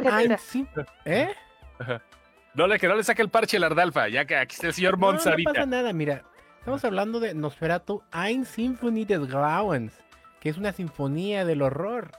el 1.06 1.28
No 2.54 2.68
le, 2.68 2.80
que 2.80 2.88
no 2.88 2.96
le 2.96 3.04
saque 3.04 3.22
el 3.22 3.30
parche 3.30 3.58
al 3.58 3.64
Ardalfa, 3.64 4.10
ya 4.10 4.26
que 4.26 4.36
aquí 4.36 4.56
está 4.56 4.68
el 4.68 4.74
señor 4.74 4.98
Mons 4.98 5.26
no 5.26 5.32
ahorita. 5.32 5.54
pasa 5.54 5.66
nada, 5.66 5.94
mira. 5.94 6.24
Estamos 6.60 6.84
hablando 6.86 7.20
de 7.20 7.34
Nosferatu 7.34 8.04
Ein 8.12 8.46
Symphonie 8.46 9.06
des 9.06 9.26
Grauens, 9.28 9.94
que 10.40 10.50
es 10.50 10.58
una 10.58 10.74
sinfonía 10.74 11.46
del 11.46 11.62
horror. 11.62 12.12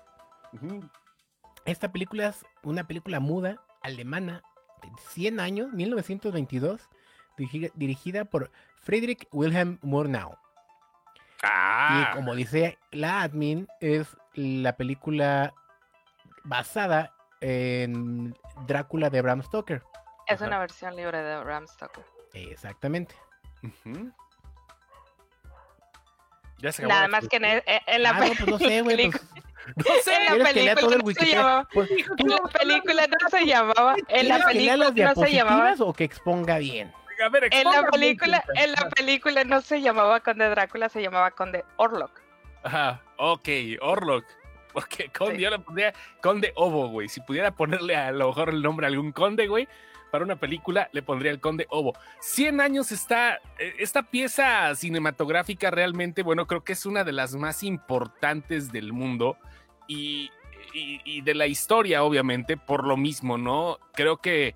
Esta 1.65 1.93
película 1.93 2.29
es 2.29 2.45
una 2.63 2.85
película 2.85 3.21
muda 3.21 3.63
alemana 3.83 4.43
de 4.83 4.89
100 5.11 5.39
años, 5.39 5.73
1922, 5.73 6.89
dirigida, 7.37 7.69
dirigida 7.75 8.25
por 8.25 8.51
Friedrich 8.81 9.29
Wilhelm 9.33 9.79
Murnau. 9.83 10.37
Ah, 11.45 12.09
Y 12.11 12.17
como 12.17 12.35
dice 12.35 12.79
la 12.91 13.23
admin, 13.23 13.69
es 13.81 14.17
la 14.35 14.77
película 14.77 15.55
basada 16.45 17.13
en 17.41 18.37
Drácula 18.67 19.11
de 19.11 19.21
Bram 19.23 19.43
Stoker. 19.43 19.83
Es 20.33 20.41
Ajá. 20.41 20.49
una 20.49 20.59
versión 20.59 20.97
libre 20.97 21.19
de 21.23 21.41
Bram 21.45 21.67
Stoker. 21.67 22.05
Exactamente. 22.35 23.15
Ujú. 23.63 24.11
Ya 26.59 26.73
se 26.73 26.83
acabó 26.83 26.95
Nada 26.95 27.09
más 27.09 27.29
que 27.29 27.37
en, 27.37 27.45
en 27.45 28.03
la 28.03 28.11
Ah, 28.11 28.13
no, 28.21 28.27
pues 28.27 28.47
no 28.47 28.59
sé, 28.59 28.83
güey. 28.83 29.11
pues, 29.11 29.23
No 29.77 29.85
sé, 30.03 30.15
en 30.17 30.25
la 30.25 30.31
¿quieres 30.33 30.53
que 30.55 30.63
lea 30.63 30.75
todo 30.77 30.91
película 30.91 30.95
el 30.95 31.05
no 31.05 31.21
se 31.21 31.27
llamaba. 31.35 31.69
Pues, 31.73 31.91
En 31.91 32.29
la 32.29 32.39
película 32.49 33.07
no 33.07 33.29
se 33.29 33.47
llamaba. 33.47 33.95
En 34.09 34.29
la 34.29 34.35
¿quieres 34.37 34.47
que 34.47 34.55
lea 34.61 34.75
película 34.75 34.77
las 34.77 35.17
no 35.17 35.25
se 35.25 35.33
llamaba. 35.33 35.57
diapositivas 35.57 35.81
o 35.81 35.93
que 35.93 36.05
exponga 36.05 36.59
bien? 36.59 36.93
a 37.25 37.29
ver, 37.29 37.49
En 37.53 37.65
la 37.65 37.83
película, 37.89 38.45
en 38.57 38.73
la 38.73 38.89
película 38.89 39.45
no 39.45 39.61
se 39.61 39.81
llamaba 39.81 40.19
Conde 40.21 40.49
Drácula, 40.49 40.89
se 40.89 41.01
llamaba 41.03 41.31
Conde 41.31 41.65
Orlok. 41.77 42.11
Ajá, 42.65 43.01
ok, 43.17 43.49
Orlok. 43.81 44.25
Porque 44.73 45.09
conde, 45.17 45.37
Sí. 45.37 45.43
yo 45.43 45.51
le 45.51 45.59
pondría 45.59 45.93
conde 46.23 46.53
Ovo, 46.57 46.89
güey. 46.89 47.09
Si 47.09 47.21
pudiera 47.21 47.51
ponerle 47.53 47.95
a 47.95 48.11
lo 48.11 48.29
mejor 48.29 48.49
el 48.49 48.63
nombre 48.63 48.87
a 48.87 48.89
algún 48.89 49.13
conde, 49.13 49.47
güey, 49.47 49.69
para 50.13 50.25
una 50.25 50.37
película, 50.37 50.91
le 50.93 51.03
pondría 51.03 51.33
el 51.33 51.41
conde 51.41 51.67
Ovo. 51.71 51.95
100 52.21 52.61
años 52.61 52.93
está, 52.93 53.37
eh, 53.59 53.75
esta 53.79 54.03
pieza 54.03 54.75
cinematográfica 54.75 55.71
realmente, 55.71 56.23
bueno, 56.23 56.47
creo 56.47 56.63
que 56.63 56.75
es 56.75 56.85
una 56.85 57.03
de 57.03 57.13
las 57.13 57.35
más 57.35 57.63
importantes 57.63 58.71
del 58.71 58.93
mundo 58.93 59.39
y, 59.89 60.31
de 61.23 61.35
la 61.35 61.47
historia, 61.47 62.03
obviamente, 62.03 62.57
por 62.57 62.87
lo 62.87 62.97
mismo, 62.97 63.37
¿no? 63.37 63.79
Creo 63.95 64.19
que 64.19 64.55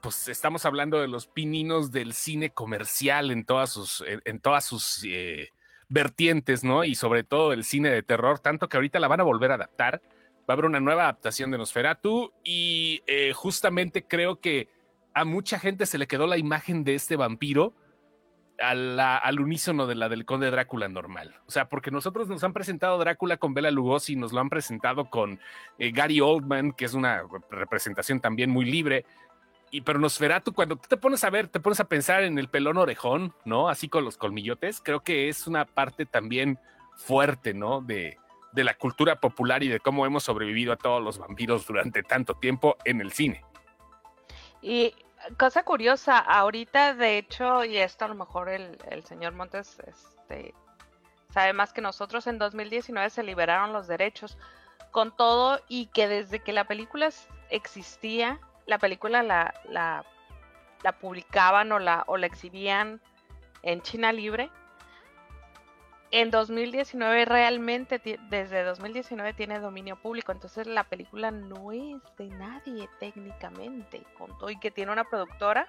pues 0.00 0.28
estamos 0.28 0.64
hablando 0.64 1.00
de 1.00 1.08
los 1.08 1.26
pininos 1.26 1.92
del 1.92 2.12
cine 2.14 2.50
comercial 2.50 3.30
en 3.30 3.44
todas 3.44 3.70
sus, 3.70 4.04
en, 4.24 4.40
todas 4.40 4.64
sus 4.64 5.04
eh, 5.04 5.50
vertientes, 5.88 6.64
¿no? 6.64 6.84
Y 6.84 6.94
sobre 6.94 7.22
todo 7.22 7.52
el 7.52 7.64
cine 7.64 7.90
de 7.90 8.02
terror, 8.02 8.38
tanto 8.38 8.68
que 8.68 8.76
ahorita 8.76 8.98
la 8.98 9.08
van 9.08 9.20
a 9.20 9.24
volver 9.24 9.52
a 9.52 9.54
adaptar. 9.54 10.00
Va 10.48 10.48
a 10.48 10.52
haber 10.52 10.64
una 10.64 10.80
nueva 10.80 11.04
adaptación 11.04 11.50
de 11.50 11.58
Nosferatu 11.58 12.32
y 12.44 13.02
eh, 13.06 13.32
justamente 13.32 14.04
creo 14.04 14.40
que 14.40 14.68
a 15.16 15.24
mucha 15.24 15.58
gente 15.58 15.86
se 15.86 15.96
le 15.96 16.06
quedó 16.06 16.26
la 16.26 16.36
imagen 16.36 16.84
de 16.84 16.94
este 16.94 17.16
vampiro 17.16 17.72
al 18.58 19.40
unísono 19.40 19.86
de 19.86 19.94
la 19.94 20.10
del 20.10 20.26
Conde 20.26 20.50
Drácula 20.50 20.88
normal. 20.88 21.40
O 21.46 21.50
sea, 21.50 21.70
porque 21.70 21.90
nosotros 21.90 22.28
nos 22.28 22.44
han 22.44 22.52
presentado 22.52 22.98
Drácula 22.98 23.38
con 23.38 23.54
Bela 23.54 23.70
Lugosi, 23.70 24.14
nos 24.14 24.34
lo 24.34 24.40
han 24.40 24.50
presentado 24.50 25.08
con 25.08 25.40
eh, 25.78 25.90
Gary 25.90 26.20
Oldman, 26.20 26.72
que 26.72 26.84
es 26.84 26.92
una 26.92 27.22
representación 27.50 28.20
también 28.20 28.50
muy 28.50 28.66
libre. 28.66 29.06
Y 29.70 29.80
pero 29.80 29.98
Nosferatu, 29.98 30.52
cuando 30.52 30.76
te 30.76 30.98
pones 30.98 31.24
a 31.24 31.30
ver, 31.30 31.48
te 31.48 31.60
pones 31.60 31.80
a 31.80 31.88
pensar 31.88 32.22
en 32.22 32.38
el 32.38 32.50
pelón 32.50 32.76
orejón, 32.76 33.34
¿no? 33.46 33.70
Así 33.70 33.88
con 33.88 34.04
los 34.04 34.18
colmillotes, 34.18 34.82
creo 34.82 35.00
que 35.00 35.30
es 35.30 35.46
una 35.46 35.64
parte 35.64 36.04
también 36.04 36.58
fuerte, 36.94 37.54
¿no? 37.54 37.80
De, 37.80 38.18
de 38.52 38.64
la 38.64 38.74
cultura 38.74 39.18
popular 39.18 39.62
y 39.62 39.68
de 39.68 39.80
cómo 39.80 40.04
hemos 40.04 40.24
sobrevivido 40.24 40.74
a 40.74 40.76
todos 40.76 41.02
los 41.02 41.16
vampiros 41.18 41.66
durante 41.66 42.02
tanto 42.02 42.34
tiempo 42.34 42.76
en 42.84 43.00
el 43.00 43.12
cine. 43.12 43.46
Y 44.60 44.94
cosa 45.38 45.62
curiosa, 45.64 46.18
ahorita 46.18 46.94
de 46.94 47.18
hecho, 47.18 47.64
y 47.64 47.76
esto 47.76 48.04
a 48.04 48.08
lo 48.08 48.14
mejor 48.14 48.48
el, 48.48 48.78
el 48.90 49.04
señor 49.04 49.32
Montes 49.32 49.78
este, 49.86 50.54
sabe 51.32 51.52
más 51.52 51.72
que 51.72 51.80
nosotros, 51.80 52.26
en 52.26 52.38
2019 52.38 53.10
se 53.10 53.22
liberaron 53.22 53.72
los 53.72 53.86
derechos 53.86 54.38
con 54.90 55.14
todo 55.14 55.60
y 55.68 55.86
que 55.86 56.08
desde 56.08 56.38
que 56.38 56.52
la 56.52 56.64
película 56.64 57.10
existía, 57.50 58.40
la 58.66 58.78
película 58.78 59.22
la, 59.22 59.54
la, 59.68 60.04
la 60.82 60.92
publicaban 60.98 61.72
o 61.72 61.78
la, 61.78 62.04
o 62.06 62.16
la 62.16 62.26
exhibían 62.26 63.00
en 63.62 63.82
China 63.82 64.12
Libre. 64.12 64.50
En 66.10 66.30
2019 66.30 67.24
realmente, 67.24 68.00
desde 68.30 68.62
2019 68.62 69.32
tiene 69.34 69.58
dominio 69.58 69.96
público, 69.96 70.32
entonces 70.32 70.66
la 70.66 70.84
película 70.84 71.30
no 71.30 71.72
es 71.72 72.00
de 72.16 72.28
nadie 72.28 72.88
técnicamente, 73.00 74.02
con 74.16 74.36
todo 74.38 74.50
y 74.50 74.58
que 74.58 74.70
tiene 74.70 74.92
una 74.92 75.04
productora, 75.04 75.66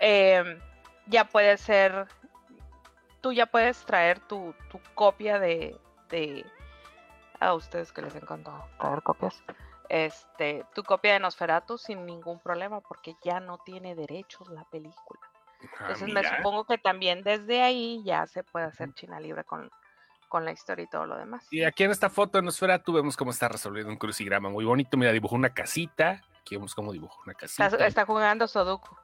eh, 0.00 0.58
ya 1.06 1.24
puede 1.26 1.58
ser, 1.58 2.08
tú 3.20 3.32
ya 3.32 3.46
puedes 3.46 3.84
traer 3.84 4.20
tu, 4.20 4.54
tu 4.70 4.80
copia 4.94 5.38
de, 5.38 5.78
de, 6.08 6.46
a 7.38 7.52
ustedes 7.52 7.92
que 7.92 8.02
les 8.02 8.14
encanta 8.14 8.66
traer 8.78 9.02
copias, 9.02 9.42
este, 9.90 10.64
tu 10.74 10.82
copia 10.82 11.12
de 11.12 11.20
Nosferatu 11.20 11.76
sin 11.76 12.06
ningún 12.06 12.40
problema, 12.40 12.80
porque 12.80 13.16
ya 13.22 13.38
no 13.40 13.58
tiene 13.58 13.94
derechos 13.94 14.48
la 14.48 14.64
película. 14.64 15.20
Ah, 15.78 15.88
Entonces 15.92 16.08
me 16.12 16.22
supongo 16.24 16.64
que 16.64 16.78
también 16.78 17.22
desde 17.22 17.62
ahí 17.62 18.02
ya 18.04 18.26
se 18.26 18.42
puede 18.44 18.66
hacer 18.66 18.92
China 18.94 19.18
libre 19.20 19.44
con, 19.44 19.70
con 20.28 20.44
la 20.44 20.52
historia 20.52 20.84
y 20.84 20.88
todo 20.88 21.06
lo 21.06 21.16
demás. 21.16 21.46
Y 21.50 21.62
aquí 21.64 21.84
en 21.84 21.90
esta 21.90 22.10
foto 22.10 22.38
de 22.38 22.42
Nosferatu 22.42 22.92
vemos 22.92 23.16
cómo 23.16 23.30
está 23.30 23.48
resolviendo 23.48 23.90
un 23.90 23.98
crucigrama 23.98 24.48
muy 24.48 24.64
bonito. 24.64 24.96
Mira, 24.96 25.12
dibujó 25.12 25.34
una 25.34 25.50
casita. 25.54 26.22
Aquí 26.40 26.56
vemos 26.56 26.74
cómo 26.74 26.92
dibujó 26.92 27.20
una 27.24 27.34
casita. 27.34 27.66
Está, 27.66 27.86
está 27.86 28.04
jugando 28.06 28.46
Sudoku. 28.46 28.94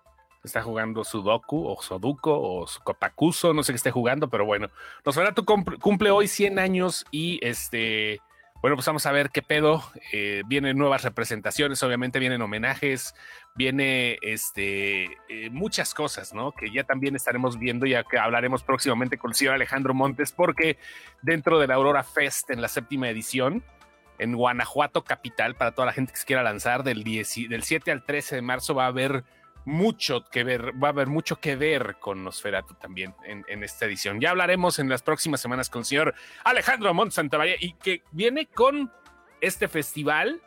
Está 0.44 0.60
jugando 0.62 1.04
Sudoku 1.04 1.68
o 1.68 1.80
Soduco 1.80 2.32
o 2.34 2.66
Copacuso, 2.82 3.54
no 3.54 3.62
sé 3.62 3.72
qué 3.72 3.76
esté 3.76 3.90
jugando, 3.92 4.28
pero 4.28 4.44
bueno. 4.44 4.68
Nosferatu 5.04 5.44
cum- 5.44 5.64
cumple 5.80 6.10
hoy 6.10 6.26
100 6.26 6.58
años 6.58 7.06
y 7.12 7.38
este, 7.46 8.20
bueno, 8.62 8.76
pues 8.76 8.86
vamos 8.86 9.04
a 9.04 9.12
ver 9.12 9.28
qué 9.30 9.42
pedo. 9.42 9.82
Eh, 10.12 10.42
vienen 10.46 10.78
nuevas 10.78 11.02
representaciones, 11.02 11.82
obviamente 11.82 12.18
vienen 12.18 12.40
homenajes, 12.40 13.14
viene 13.54 14.16
este, 14.22 15.04
eh, 15.28 15.50
muchas 15.50 15.92
cosas, 15.92 16.32
¿no? 16.32 16.52
Que 16.52 16.70
ya 16.70 16.84
también 16.84 17.14
estaremos 17.16 17.58
viendo, 17.58 17.84
ya 17.84 18.04
que 18.04 18.18
hablaremos 18.18 18.62
próximamente 18.62 19.18
con 19.18 19.32
el 19.32 19.34
señor 19.34 19.54
Alejandro 19.54 19.92
Montes, 19.92 20.32
porque 20.32 20.78
dentro 21.22 21.58
de 21.58 21.66
la 21.66 21.74
Aurora 21.74 22.04
Fest 22.04 22.48
en 22.50 22.62
la 22.62 22.68
séptima 22.68 23.08
edición, 23.10 23.62
en 24.18 24.36
Guanajuato 24.36 25.02
capital, 25.02 25.56
para 25.56 25.72
toda 25.72 25.86
la 25.86 25.92
gente 25.92 26.12
que 26.12 26.18
se 26.20 26.24
quiera 26.26 26.42
lanzar, 26.44 26.84
del, 26.84 27.02
10 27.02 27.38
y- 27.38 27.48
del 27.48 27.64
7 27.64 27.90
al 27.90 28.04
13 28.04 28.36
de 28.36 28.42
marzo 28.42 28.74
va 28.74 28.84
a 28.84 28.88
haber 28.88 29.24
mucho 29.64 30.24
que 30.24 30.44
ver, 30.44 30.72
va 30.82 30.88
a 30.88 30.90
haber 30.90 31.06
mucho 31.06 31.36
que 31.40 31.56
ver 31.56 31.96
con 32.00 32.24
Nosferatu 32.24 32.74
también 32.74 33.14
en, 33.24 33.44
en 33.48 33.62
esta 33.64 33.86
edición. 33.86 34.20
Ya 34.20 34.30
hablaremos 34.30 34.78
en 34.78 34.88
las 34.88 35.02
próximas 35.02 35.40
semanas 35.40 35.70
con 35.70 35.80
el 35.80 35.84
señor 35.86 36.14
Alejandro 36.44 36.92
Montt 36.94 37.12
Santamaría 37.12 37.56
y 37.60 37.74
que 37.74 38.02
viene 38.10 38.46
con 38.46 38.92
este 39.40 39.68
festival 39.68 40.40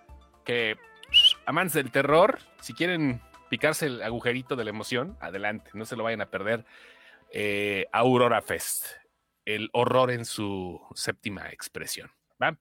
que 0.43 0.77
amantes 1.45 1.73
del 1.73 1.91
terror, 1.91 2.39
si 2.61 2.73
quieren 2.73 3.21
picarse 3.49 3.85
el 3.87 4.01
agujerito 4.01 4.55
de 4.55 4.63
la 4.63 4.69
emoción, 4.71 5.17
adelante, 5.21 5.71
no 5.73 5.85
se 5.85 5.95
lo 5.95 6.03
vayan 6.03 6.21
a 6.21 6.29
perder. 6.29 6.65
Eh, 7.31 7.85
Aurora 7.91 8.41
Fest, 8.41 8.85
el 9.45 9.69
horror 9.73 10.11
en 10.11 10.25
su 10.25 10.81
séptima 10.93 11.49
expresión. 11.49 12.11
¿va? 12.41 12.57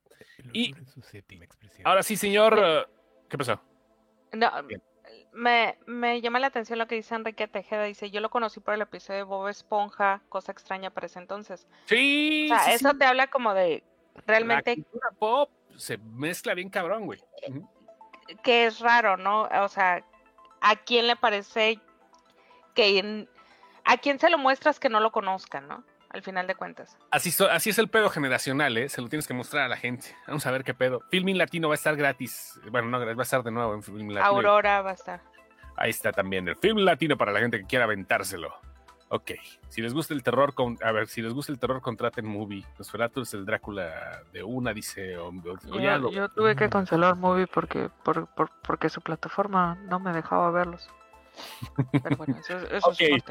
Y- 0.53 0.75
En 0.77 0.87
su 0.87 1.03
séptima 1.03 1.45
expresión. 1.45 1.87
Ahora 1.87 2.03
sí, 2.03 2.17
señor, 2.17 2.89
¿qué 3.29 3.37
pasó? 3.39 3.61
No, 4.33 4.63
Bien. 4.65 4.83
Me, 5.35 5.77
me 5.87 6.21
llama 6.21 6.39
la 6.41 6.47
atención 6.47 6.79
lo 6.79 6.87
que 6.87 6.95
dice 6.95 7.15
Enrique 7.15 7.49
Tejeda. 7.49 7.85
Dice, 7.85 8.11
yo 8.11 8.21
lo 8.21 8.31
conocí 8.31 8.61
por 8.61 8.75
el 8.75 8.83
episodio 8.83 9.19
de 9.19 9.23
Bob 9.25 9.49
Esponja, 9.49 10.23
cosa 10.29 10.53
extraña 10.53 10.91
para 10.91 11.07
ese 11.07 11.19
entonces. 11.19 11.67
Sí, 11.87 12.49
O 12.53 12.55
sea, 12.57 12.65
sí, 12.65 12.71
eso 12.73 12.91
sí. 12.91 12.99
te 12.99 13.05
habla 13.05 13.27
como 13.27 13.53
de 13.55 13.83
realmente 14.27 14.71
La 14.77 14.83
cultura 14.85 15.11
pop 15.19 15.51
se 15.77 15.99
mezcla 15.99 16.55
bien 16.55 16.71
cabrón, 16.71 17.07
güey. 17.07 17.21
Que 18.43 18.67
es 18.67 18.81
raro, 18.81 19.17
¿no? 19.17 19.43
O 19.63 19.69
sea, 19.69 20.05
¿a 20.61 20.77
quién 20.77 21.07
le 21.07 21.17
parece 21.17 21.79
que 22.75 22.99
en- 22.99 23.29
a 23.85 23.97
quién 23.99 24.19
se 24.19 24.31
lo 24.31 24.39
muestras 24.39 24.81
que 24.81 24.89
no 24.89 25.01
lo 25.01 25.13
conozcan, 25.13 25.69
¿no? 25.69 25.85
Al 26.15 26.23
final 26.23 26.47
de 26.47 26.55
cuentas. 26.55 26.97
Así, 27.11 27.31
so- 27.33 27.51
así 27.51 27.71
es 27.71 27.79
el 27.79 27.89
pedo 27.89 28.09
generacional, 28.09 28.77
¿eh? 28.79 28.89
Se 28.89 29.03
lo 29.03 29.09
tienes 29.09 29.27
que 29.27 29.35
mostrar 29.35 29.65
a 29.65 29.69
la 29.69 29.77
gente. 29.77 30.17
Vamos 30.29 30.47
a 30.47 30.51
ver 30.53 30.63
qué 30.65 30.73
pedo. 30.73 31.03
Filmin 31.11 31.37
Latino 31.37 31.69
va 31.69 31.75
a 31.75 31.77
estar 31.77 31.97
gratis. 31.97 32.59
Bueno, 32.71 32.89
no, 32.89 33.05
va 33.05 33.13
a 33.13 33.23
estar 33.23 33.43
de 33.43 33.51
nuevo 33.51 33.75
en 33.75 33.83
Filmin 33.83 34.15
Latino. 34.15 34.37
Aurora 34.37 34.81
va 34.81 34.91
a 34.91 34.95
estar. 34.95 35.21
Ahí 35.77 35.91
está 35.91 36.13
también 36.13 36.47
el 36.49 36.55
Film 36.57 36.79
Latino 36.79 37.17
para 37.19 37.33
la 37.33 37.41
gente 37.41 37.59
que 37.59 37.67
quiera 37.67 37.85
aventárselo. 37.85 38.55
Ok. 39.09 39.33
Si 39.69 39.83
les 39.83 39.93
gusta 39.93 40.15
el 40.15 40.23
terror, 40.23 40.55
con, 40.55 40.79
a 40.83 40.93
ver, 40.93 41.09
si 41.09 41.21
les 41.21 41.33
gusta 41.33 41.51
el 41.53 41.59
terror, 41.59 41.81
contraten 41.83 42.25
Movie. 42.27 42.65
Nosferatu 42.79 43.23
es 43.23 43.35
el 43.35 43.45
Drácula 43.45 44.23
de 44.33 44.43
una, 44.45 44.73
dice. 44.73 45.17
o- 45.19 45.29
o- 45.29 45.75
o 45.75 45.81
ya 45.81 45.99
lo- 45.99 46.11
yo 46.13 46.29
tuve 46.31 46.55
que 46.57 46.69
cancelar 46.71 47.17
Movie 47.17 47.47
porque, 47.49 47.91
por, 48.05 48.27
por- 48.29 48.51
porque 48.63 48.89
su 48.89 49.01
plataforma 49.03 49.75
no 49.89 49.99
me 50.01 50.13
dejaba 50.13 50.51
verlos. 50.53 50.89
Pero 51.91 52.17
bueno, 52.17 52.37
eso, 52.39 52.57
eso 52.71 52.89
Ok. 52.89 53.01
es. 53.01 53.23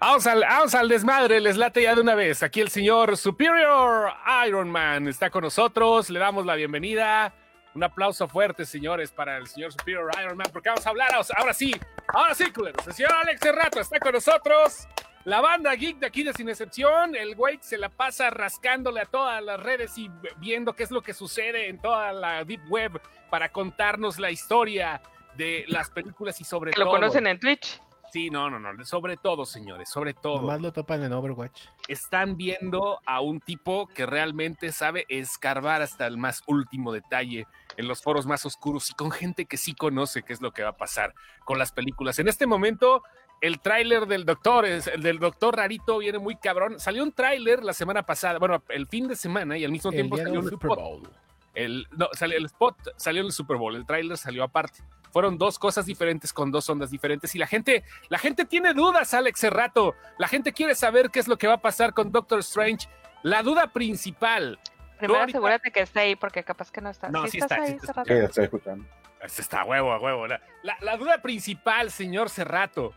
Vamos 0.00 0.26
al, 0.26 0.40
vamos 0.40 0.74
al 0.74 0.88
desmadre, 0.88 1.40
les 1.40 1.58
late 1.58 1.82
ya 1.82 1.94
de 1.94 2.00
una 2.00 2.14
vez. 2.14 2.42
Aquí 2.42 2.62
el 2.62 2.70
señor 2.70 3.18
Superior 3.18 4.10
Iron 4.46 4.70
Man 4.70 5.06
está 5.08 5.28
con 5.28 5.44
nosotros. 5.44 6.08
Le 6.08 6.18
damos 6.18 6.46
la 6.46 6.54
bienvenida. 6.54 7.34
Un 7.74 7.84
aplauso 7.84 8.26
fuerte, 8.26 8.64
señores, 8.64 9.12
para 9.12 9.36
el 9.36 9.46
señor 9.46 9.72
Superior 9.72 10.10
Iron 10.22 10.38
Man, 10.38 10.48
porque 10.54 10.70
vamos 10.70 10.86
a 10.86 10.88
hablar 10.88 11.10
ahora 11.12 11.52
sí, 11.52 11.78
ahora 12.08 12.34
sí, 12.34 12.50
culeros. 12.50 12.84
El 12.86 12.94
señor 12.94 13.12
Alex 13.12 13.40
Serrato 13.42 13.78
está 13.78 14.00
con 14.00 14.12
nosotros. 14.12 14.88
La 15.24 15.42
banda 15.42 15.74
geek 15.74 15.98
de 15.98 16.06
aquí 16.06 16.22
de 16.22 16.32
Sin 16.32 16.48
Excepción, 16.48 17.14
el 17.14 17.36
güey 17.36 17.58
se 17.60 17.76
la 17.76 17.90
pasa 17.90 18.30
rascándole 18.30 19.02
a 19.02 19.04
todas 19.04 19.42
las 19.44 19.60
redes 19.60 19.98
y 19.98 20.10
viendo 20.38 20.72
qué 20.72 20.82
es 20.82 20.90
lo 20.90 21.02
que 21.02 21.12
sucede 21.12 21.68
en 21.68 21.78
toda 21.78 22.10
la 22.14 22.42
deep 22.42 22.62
web 22.70 22.98
para 23.28 23.50
contarnos 23.50 24.18
la 24.18 24.30
historia 24.30 25.02
de 25.36 25.66
las 25.68 25.90
películas 25.90 26.40
y 26.40 26.44
sobre 26.44 26.72
lo 26.72 26.84
todo. 26.84 26.94
conocen 26.94 27.26
en 27.26 27.38
Twitch. 27.38 27.78
Sí, 28.12 28.30
no, 28.30 28.50
no, 28.50 28.58
no, 28.58 28.84
sobre 28.84 29.16
todo, 29.16 29.44
señores, 29.44 29.88
sobre 29.88 30.14
todo 30.14 30.40
Nomás 30.40 30.60
lo 30.60 30.72
topan 30.72 31.02
en 31.02 31.12
Overwatch. 31.12 31.62
están 31.88 32.36
viendo 32.36 33.00
a 33.06 33.20
un 33.20 33.40
tipo 33.40 33.86
que 33.86 34.06
realmente 34.06 34.72
sabe 34.72 35.06
escarbar 35.08 35.82
hasta 35.82 36.06
el 36.06 36.16
más 36.16 36.42
último 36.46 36.92
detalle 36.92 37.46
en 37.76 37.86
los 37.88 38.02
foros 38.02 38.26
más 38.26 38.44
oscuros 38.46 38.90
y 38.90 38.94
con 38.94 39.10
gente 39.10 39.46
que 39.46 39.56
sí 39.56 39.74
conoce 39.74 40.22
qué 40.22 40.32
es 40.32 40.40
lo 40.40 40.52
que 40.52 40.62
va 40.62 40.70
a 40.70 40.76
pasar 40.76 41.14
con 41.44 41.58
las 41.58 41.72
películas. 41.72 42.18
En 42.18 42.28
este 42.28 42.46
momento, 42.46 43.02
el 43.40 43.60
tráiler 43.60 44.06
del 44.06 44.24
doctor, 44.24 44.66
el 44.66 44.82
del 45.02 45.18
doctor 45.18 45.56
Rarito 45.56 45.98
viene 45.98 46.18
muy 46.18 46.36
cabrón. 46.36 46.78
Salió 46.80 47.02
un 47.02 47.12
tráiler 47.12 47.62
la 47.62 47.72
semana 47.72 48.02
pasada, 48.04 48.38
bueno, 48.38 48.62
el 48.68 48.86
fin 48.86 49.08
de 49.08 49.16
semana 49.16 49.56
y 49.56 49.64
al 49.64 49.70
mismo 49.70 49.90
El 49.90 49.96
tiempo 49.96 50.16
salió 50.16 50.40
un 50.40 50.48
Super. 50.48 50.68
Bowl. 50.68 51.08
El, 51.54 51.86
no, 51.96 52.08
salió, 52.12 52.36
el 52.38 52.46
spot 52.46 52.76
salió 52.96 53.20
en 53.20 53.26
el 53.26 53.32
Super 53.32 53.56
Bowl, 53.56 53.74
el 53.76 53.84
tráiler 53.86 54.16
salió 54.16 54.44
aparte. 54.44 54.80
Fueron 55.12 55.38
dos 55.38 55.58
cosas 55.58 55.86
diferentes 55.86 56.32
con 56.32 56.52
dos 56.52 56.68
ondas 56.70 56.90
diferentes 56.90 57.34
y 57.34 57.38
la 57.38 57.48
gente, 57.48 57.82
la 58.08 58.18
gente 58.18 58.44
tiene 58.44 58.74
dudas, 58.74 59.12
Alex 59.12 59.40
Serrato. 59.40 59.94
La 60.18 60.28
gente 60.28 60.52
quiere 60.52 60.76
saber 60.76 61.10
qué 61.10 61.18
es 61.18 61.26
lo 61.26 61.36
que 61.36 61.48
va 61.48 61.54
a 61.54 61.60
pasar 61.60 61.92
con 61.94 62.12
Doctor 62.12 62.38
Strange. 62.40 62.88
La 63.24 63.42
duda 63.42 63.66
principal, 63.72 64.60
Primero 64.98 65.18
ahorita- 65.20 65.38
asegúrate 65.38 65.70
que 65.72 65.80
esté 65.80 66.00
ahí 66.00 66.14
porque 66.16 66.44
capaz 66.44 66.70
que 66.70 66.80
no 66.80 66.90
está. 66.90 67.08
No, 67.10 67.24
¿Sí 67.24 67.32
sí 67.32 67.38
está, 67.38 67.56
ahí, 67.56 67.66
sí 67.70 67.72
está 67.74 67.86
Cerrato? 67.88 68.08
Sí, 68.14 68.18
estoy 68.24 68.44
escuchando. 68.44 68.86
Este 69.20 69.42
está 69.42 69.62
a 69.62 69.64
huevo, 69.64 69.92
a 69.92 69.98
huevo. 69.98 70.26
La, 70.28 70.40
la- 70.62 70.78
la 70.80 70.96
duda 70.96 71.20
principal, 71.20 71.90
señor 71.90 72.30
Cerrato. 72.30 72.94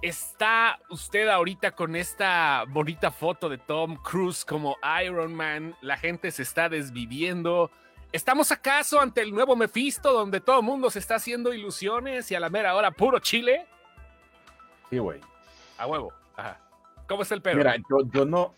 ¿Está 0.00 0.78
usted 0.90 1.26
ahorita 1.26 1.72
con 1.72 1.96
esta 1.96 2.64
bonita 2.68 3.10
foto 3.10 3.48
de 3.48 3.58
Tom 3.58 3.96
Cruise 3.96 4.44
como 4.44 4.76
Iron 5.04 5.34
Man? 5.34 5.74
La 5.80 5.96
gente 5.96 6.30
se 6.30 6.42
está 6.42 6.68
desviviendo. 6.68 7.68
¿Estamos 8.12 8.52
acaso 8.52 9.00
ante 9.00 9.22
el 9.22 9.34
nuevo 9.34 9.56
Mephisto 9.56 10.12
donde 10.12 10.40
todo 10.40 10.60
el 10.60 10.64
mundo 10.64 10.88
se 10.90 11.00
está 11.00 11.16
haciendo 11.16 11.52
ilusiones 11.52 12.30
y 12.30 12.36
a 12.36 12.40
la 12.40 12.48
mera 12.48 12.76
hora 12.76 12.92
puro 12.92 13.18
chile? 13.18 13.66
Sí, 14.88 14.98
güey. 14.98 15.20
A 15.78 15.88
huevo. 15.88 16.12
Ajá. 16.36 16.60
¿Cómo 17.08 17.22
está 17.22 17.34
el 17.34 17.42
pedo? 17.42 17.56
Mira, 17.56 17.76
yo, 17.76 18.08
yo 18.12 18.24
no, 18.24 18.54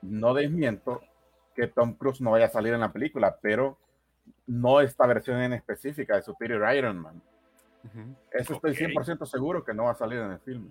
no 0.00 0.32
desmiento 0.32 1.02
que 1.54 1.66
Tom 1.66 1.92
Cruise 1.92 2.22
no 2.22 2.30
vaya 2.30 2.46
a 2.46 2.50
salir 2.50 2.72
en 2.72 2.80
la 2.80 2.90
película, 2.90 3.36
pero 3.42 3.76
no 4.46 4.80
esta 4.80 5.06
versión 5.06 5.42
en 5.42 5.52
específica 5.52 6.16
de 6.16 6.22
Superior 6.22 6.74
Iron 6.74 6.98
Man. 6.98 7.22
Eso 8.32 8.54
estoy 8.54 8.74
100% 8.74 9.24
seguro 9.26 9.64
que 9.64 9.74
no 9.74 9.84
va 9.84 9.92
a 9.92 9.94
salir 9.94 10.18
en 10.18 10.32
el 10.32 10.40
filme. 10.40 10.70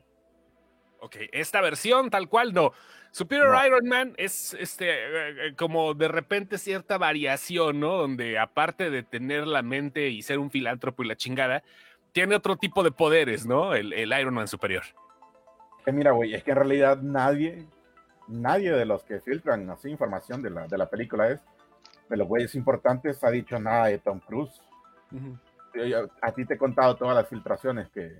Ok, 1.01 1.15
esta 1.31 1.61
versión 1.61 2.09
tal 2.09 2.27
cual 2.27 2.53
no. 2.53 2.73
Superior 3.11 3.51
No. 3.53 3.65
Iron 3.65 3.87
Man 3.87 4.13
es 4.17 4.53
este 4.53 4.89
eh, 4.89 5.47
eh, 5.47 5.55
como 5.55 5.93
de 5.93 6.09
repente 6.09 6.57
cierta 6.57 6.97
variación, 6.97 7.79
¿no? 7.79 7.95
Donde 7.95 8.37
aparte 8.37 8.89
de 8.89 9.03
tener 9.03 9.47
la 9.47 9.61
mente 9.61 10.09
y 10.09 10.21
ser 10.21 10.39
un 10.39 10.51
filántropo 10.51 11.03
y 11.03 11.07
la 11.07 11.15
chingada, 11.15 11.63
tiene 12.11 12.35
otro 12.35 12.57
tipo 12.57 12.83
de 12.83 12.91
poderes, 12.91 13.45
¿no? 13.45 13.73
El, 13.73 13.93
el 13.93 14.11
Iron 14.19 14.33
Man 14.33 14.47
superior. 14.47 14.83
Que 15.85 15.91
mira, 15.93 16.11
güey, 16.11 16.33
es 16.35 16.43
que 16.43 16.51
en 16.51 16.57
realidad 16.57 17.01
nadie, 17.01 17.65
nadie 18.27 18.71
de 18.73 18.85
los 18.85 19.03
que 19.03 19.21
filtran 19.21 19.69
así 19.69 19.89
información 19.89 20.41
de 20.41 20.49
la, 20.49 20.67
de 20.67 20.77
la 20.77 20.89
película 20.89 21.29
es, 21.29 21.39
de 22.09 22.17
los 22.17 22.27
güeyes 22.27 22.53
importantes, 22.55 23.23
ha 23.23 23.31
dicho 23.31 23.57
nada 23.59 23.85
de 23.85 23.99
Tom 23.99 24.19
Cruise. 24.19 24.61
Yo- 25.11 25.19
a 26.21 26.31
ti 26.31 26.45
te 26.45 26.53
he 26.55 26.57
contado 26.57 26.95
todas 26.95 27.15
las 27.15 27.27
filtraciones 27.27 27.89
que, 27.89 28.17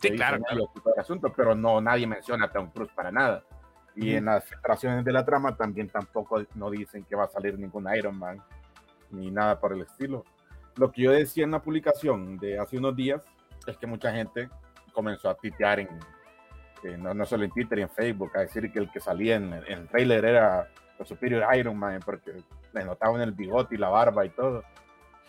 Sí, 0.00 0.10
que 0.10 0.14
claro. 0.16 0.38
claro. 0.42 0.70
el 0.94 1.00
asunto, 1.00 1.32
pero 1.36 1.54
no, 1.56 1.80
nadie 1.80 2.06
menciona 2.06 2.46
a 2.46 2.52
Tom 2.52 2.70
Cruise 2.70 2.92
para 2.94 3.10
nada. 3.10 3.42
Y 3.96 4.14
en 4.14 4.26
las 4.26 4.44
filtraciones 4.44 5.04
de 5.04 5.12
la 5.12 5.24
trama 5.24 5.56
también 5.56 5.88
tampoco 5.88 6.40
no 6.54 6.70
dicen 6.70 7.02
que 7.04 7.16
va 7.16 7.24
a 7.24 7.28
salir 7.28 7.58
ningún 7.58 7.88
Iron 7.96 8.16
Man, 8.16 8.40
ni 9.10 9.28
nada 9.30 9.58
por 9.58 9.72
el 9.72 9.80
estilo. 9.82 10.24
Lo 10.76 10.92
que 10.92 11.02
yo 11.02 11.10
decía 11.10 11.42
en 11.42 11.50
la 11.50 11.60
publicación 11.60 12.38
de 12.38 12.60
hace 12.60 12.78
unos 12.78 12.94
días 12.94 13.22
es 13.66 13.76
que 13.76 13.88
mucha 13.88 14.12
gente 14.12 14.48
comenzó 14.92 15.28
a 15.28 15.34
titear 15.34 15.80
en, 15.80 15.88
en- 16.84 17.02
no, 17.02 17.12
no 17.12 17.26
solo 17.26 17.42
en 17.44 17.50
Twitter 17.50 17.80
y 17.80 17.82
en 17.82 17.90
Facebook, 17.90 18.30
a 18.36 18.40
decir 18.42 18.70
que 18.70 18.78
el 18.78 18.88
que 18.92 19.00
salía 19.00 19.34
en, 19.34 19.52
el- 19.52 19.66
en 19.66 19.78
el 19.80 19.88
trailer 19.88 20.24
era 20.24 20.68
el 20.96 21.06
Superior 21.06 21.44
Iron 21.56 21.76
Man, 21.76 21.98
porque 22.04 22.34
le 22.72 22.84
notaban 22.84 23.20
el 23.20 23.32
bigote 23.32 23.74
y 23.74 23.78
la 23.78 23.88
barba 23.88 24.24
y 24.24 24.28
todo. 24.30 24.62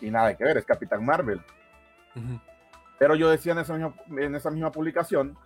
Y 0.00 0.12
nada 0.12 0.36
que 0.36 0.44
ver, 0.44 0.58
es 0.58 0.64
Capitán 0.64 1.04
Marvel. 1.04 1.40
Ujú. 2.14 2.40
Pero 2.98 3.14
yo 3.14 3.30
decía 3.30 3.52
en 3.52 3.58
esa 3.58 3.74
misma, 3.74 3.94
en 4.18 4.34
esa 4.34 4.50
misma 4.50 4.70
publicación 4.70 5.36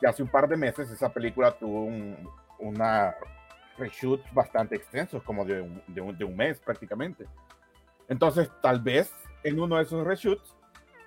que 0.00 0.06
hace 0.06 0.22
un 0.22 0.28
par 0.28 0.48
de 0.48 0.56
meses 0.56 0.90
esa 0.90 1.12
película 1.12 1.52
tuvo 1.52 1.84
un, 1.84 2.16
una 2.58 3.14
reshoot 3.78 4.20
bastante 4.32 4.76
extenso, 4.76 5.22
como 5.22 5.44
de 5.44 5.60
un, 5.60 5.82
de, 5.86 6.00
un, 6.00 6.16
de 6.16 6.24
un 6.24 6.36
mes 6.36 6.60
prácticamente. 6.60 7.26
Entonces, 8.08 8.50
tal 8.60 8.80
vez 8.80 9.12
en 9.42 9.60
uno 9.60 9.76
de 9.76 9.82
esos 9.82 10.06
reshoots 10.06 10.54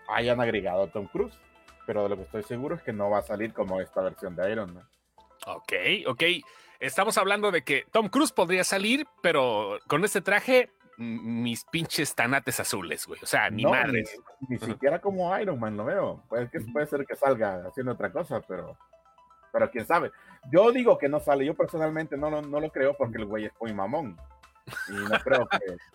hayan 0.08 0.42
agregado 0.42 0.84
a 0.84 0.88
Tom 0.88 1.08
Cruise, 1.08 1.38
pero 1.86 2.04
de 2.04 2.10
lo 2.10 2.16
que 2.18 2.24
estoy 2.24 2.44
seguro 2.44 2.76
es 2.76 2.82
que 2.82 2.94
no 2.94 3.10
va 3.10 3.20
a 3.20 3.24
salir 3.24 3.54
como 3.54 3.80
esta 3.80 4.02
versión 4.02 4.36
de 4.36 4.52
Iron 4.52 4.74
Man. 4.74 4.88
Ok, 5.46 5.74
ok. 6.08 6.24
Estamos 6.80 7.18
hablando 7.18 7.52
de 7.52 7.64
que 7.64 7.86
Tom 7.92 8.10
Cruise 8.10 8.32
podría 8.32 8.64
salir, 8.64 9.06
pero 9.22 9.80
con 9.88 10.04
este 10.04 10.22
traje, 10.22 10.72
mis 10.98 11.64
pinches 11.66 12.14
tanates 12.16 12.60
azules, 12.60 13.06
güey. 13.06 13.20
O 13.22 13.26
sea, 13.26 13.50
ni 13.50 13.64
No, 13.64 13.72
madres. 13.72 14.18
Ni, 14.42 14.56
ni 14.58 14.66
siquiera 14.66 15.00
como 15.00 15.38
Iron 15.40 15.60
Man 15.60 15.76
lo 15.78 15.86
veo. 15.86 16.24
Puede, 16.30 16.50
que, 16.50 16.60
puede 16.62 16.86
ser 16.88 17.06
que 17.06 17.16
salga 17.16 17.66
haciendo 17.68 17.92
otra 17.94 18.12
cosa, 18.12 18.42
pero, 18.42 18.78
pero 19.52 19.70
quién 19.72 19.86
sabe. 19.86 20.12
Yo 20.52 20.72
digo 20.72 20.98
que 20.98 21.10
no 21.10 21.20
sale. 21.20 21.46
Yo 21.46 21.54
personalmente 21.56 22.18
no, 22.18 22.30
lo- 22.30 22.42
no 22.42 22.60
lo 22.60 22.70
creo 22.72 22.96
porque 22.98 23.18
el 23.18 23.26
güey 23.26 23.46
es 23.46 23.54
muy 23.60 23.74
mamón. 23.74 24.18
Y 24.90 24.94
no 24.94 25.20
creo 25.24 25.48
que. 25.48 25.58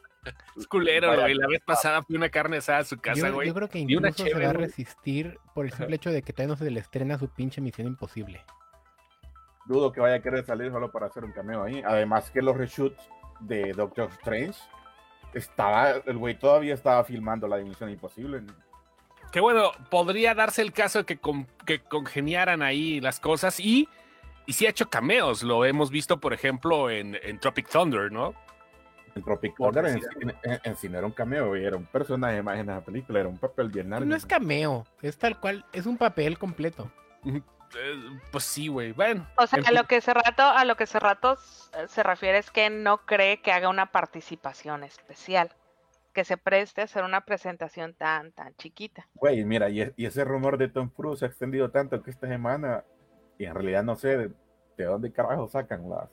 Es 0.54 0.66
culero, 0.66 1.14
güey. 1.18 1.32
La 1.32 1.46
vez 1.48 1.62
pasada 1.64 2.02
fui 2.02 2.14
una 2.14 2.28
carne 2.28 2.58
asada 2.58 2.80
a 2.80 2.84
su 2.84 2.98
casa, 3.00 3.28
Yo, 3.28 3.32
güey. 3.32 3.48
yo 3.48 3.54
creo 3.54 3.68
que 3.70 3.78
Y 3.78 3.96
una 3.96 4.08
incluso 4.08 4.24
se 4.24 4.28
chévere, 4.28 4.44
va 4.44 4.50
a 4.50 4.54
resistir 4.54 5.38
por 5.54 5.64
el 5.64 5.72
simple 5.72 5.96
hecho 5.96 6.10
de 6.10 6.20
que 6.20 6.34
todavía 6.34 6.52
no 6.52 6.58
se 6.58 6.70
le 6.70 6.78
estrena 6.78 7.18
su 7.18 7.30
pinche 7.30 7.62
Misión 7.62 7.86
Imposible. 7.86 8.44
dudo 9.64 9.90
que 9.92 10.00
vaya 10.00 10.16
a 10.16 10.20
querer 10.20 10.44
salir 10.44 10.70
solo 10.70 10.92
para 10.92 11.06
hacer 11.06 11.24
un 11.24 11.32
cameo 11.32 11.62
ahí. 11.62 11.82
Además 11.86 12.30
que 12.30 12.42
los 12.42 12.54
reshoots 12.54 13.00
de 13.40 13.72
Doctor 13.72 14.10
Strange 14.20 14.58
estaba, 15.34 15.90
el 15.90 16.16
güey 16.18 16.38
todavía 16.38 16.74
estaba 16.74 17.04
filmando 17.04 17.46
la 17.48 17.56
Dimensión 17.58 17.90
Imposible. 17.90 18.42
Que 19.32 19.40
bueno, 19.40 19.70
podría 19.90 20.34
darse 20.34 20.62
el 20.62 20.72
caso 20.72 21.00
de 21.00 21.04
que, 21.04 21.18
con- 21.18 21.46
que 21.64 21.80
congeniaran 21.80 22.62
ahí 22.62 23.00
las 23.00 23.20
cosas 23.20 23.60
y, 23.60 23.88
y 24.46 24.52
sí 24.54 24.66
ha 24.66 24.70
hecho 24.70 24.88
cameos. 24.90 25.42
Lo 25.42 25.64
hemos 25.64 25.90
visto, 25.90 26.18
por 26.18 26.32
ejemplo, 26.32 26.90
en, 26.90 27.16
en 27.22 27.38
Tropic 27.38 27.68
Thunder, 27.68 28.10
¿no? 28.10 28.34
En 29.14 29.22
Tropic 29.22 29.54
Thunder 29.56 29.86
en, 29.86 30.00
en- 30.42 30.60
en 30.64 30.76
cine 30.76 30.98
era 30.98 31.06
un 31.06 31.12
cameo, 31.12 31.48
güey, 31.48 31.64
era 31.64 31.76
un 31.76 31.86
personaje 31.86 32.42
más 32.42 32.58
en 32.58 32.66
la 32.66 32.80
película, 32.80 33.20
era 33.20 33.28
un 33.28 33.38
papel 33.38 33.68
bien 33.68 33.90
largo. 33.90 34.04
No 34.06 34.16
es 34.16 34.26
cameo, 34.26 34.86
es 35.02 35.16
tal 35.18 35.38
cual, 35.38 35.64
es 35.72 35.86
un 35.86 35.96
papel 35.96 36.38
completo. 36.38 36.90
Eh, 37.76 38.18
pues 38.32 38.44
sí, 38.44 38.68
güey. 38.68 38.92
Bueno. 38.92 39.26
O 39.36 39.46
sea, 39.46 39.60
a 39.66 39.72
lo 39.72 39.84
que 39.84 40.00
Cerrato, 40.00 40.42
a 40.42 40.64
lo 40.64 40.76
que 40.76 40.86
Cerrato 40.86 41.34
s- 41.34 41.88
se 41.88 42.02
refiere 42.02 42.38
es 42.38 42.50
que 42.50 42.68
no 42.70 42.98
cree 43.06 43.40
que 43.42 43.52
haga 43.52 43.68
una 43.68 43.92
participación 43.92 44.82
especial, 44.84 45.54
que 46.12 46.24
se 46.24 46.36
preste 46.36 46.80
a 46.80 46.84
hacer 46.84 47.04
una 47.04 47.20
presentación 47.22 47.94
tan, 47.94 48.32
tan 48.32 48.54
chiquita. 48.56 49.06
Güey, 49.14 49.44
mira, 49.44 49.68
y, 49.70 49.92
y 49.96 50.06
ese 50.06 50.24
rumor 50.24 50.58
de 50.58 50.68
Tom 50.68 50.88
Cruise 50.88 51.20
se 51.20 51.26
ha 51.26 51.28
extendido 51.28 51.70
tanto 51.70 52.02
que 52.02 52.10
esta 52.10 52.26
semana, 52.26 52.84
y 53.38 53.44
en 53.44 53.54
realidad 53.54 53.84
no 53.84 53.94
sé 53.96 54.16
de, 54.16 54.30
de 54.76 54.84
dónde 54.84 55.12
carajo 55.12 55.46
sacan 55.46 55.88
las, 55.88 56.08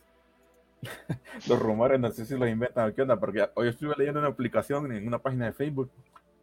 los 1.47 1.60
rumores, 1.60 1.99
no 1.99 2.12
sé 2.12 2.26
si 2.26 2.38
los 2.38 2.47
inventan 2.47 2.89
o 2.89 2.93
qué 2.93 3.01
onda, 3.01 3.20
porque 3.20 3.49
hoy 3.55 3.70
estuve 3.70 3.95
leyendo 3.97 4.20
una 4.20 4.32
publicación 4.32 4.91
en 4.91 5.08
una 5.08 5.18
página 5.18 5.45
de 5.45 5.53
Facebook 5.53 5.91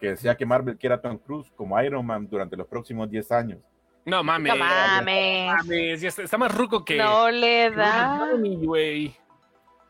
que 0.01 0.09
decía 0.11 0.37
que 0.37 0.45
Marvel 0.45 0.77
quiere 0.77 0.97
a 0.97 1.01
Tom 1.01 1.19
Cruise 1.19 1.51
como 1.55 1.81
Iron 1.81 2.05
Man 2.05 2.27
durante 2.29 2.57
los 2.57 2.67
próximos 2.67 3.09
10 3.09 3.31
años. 3.31 3.61
No 4.05 4.23
mames. 4.23 4.53
No 4.53 4.59
mames, 4.59 5.47
mames, 5.47 6.01
ya 6.01 6.09
está, 6.09 6.23
está 6.23 6.39
más 6.39 6.55
ruco 6.55 6.85
que. 6.85 6.97
no 6.97 7.31
le 7.31 7.71
da, 7.71 8.31
güey. 8.63 9.17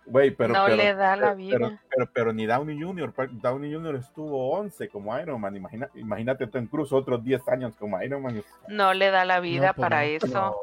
Güey, 0.07 0.33
pero, 0.33 0.53
no 0.53 0.65
pero, 0.67 0.77
le 0.77 0.95
da 0.95 1.17
la 1.17 1.35
pero, 1.35 1.37
pero, 1.37 1.69
vida. 1.69 1.83
pero, 1.89 2.11
pero 2.12 2.33
ni 2.33 2.47
Downey 2.47 2.81
Jr., 2.81 3.15
Downey 3.33 3.73
Jr. 3.73 3.97
estuvo 3.97 4.51
11 4.51 4.89
como 4.91 5.19
Iron 5.19 5.41
Man, 5.41 5.57
imagina, 5.57 5.89
imagínate 5.95 6.47
Tom 6.47 6.67
Cruise 6.67 6.93
otros 6.93 7.25
10 7.25 7.49
años 7.49 7.75
como 7.77 8.01
Iron 8.03 8.23
Man. 8.23 8.45
No 8.69 8.93
le 8.93 9.11
da 9.11 9.25
la 9.25 9.41
vida 9.41 9.73
para 9.73 10.03
no. 10.03 10.07
eso. 10.07 10.57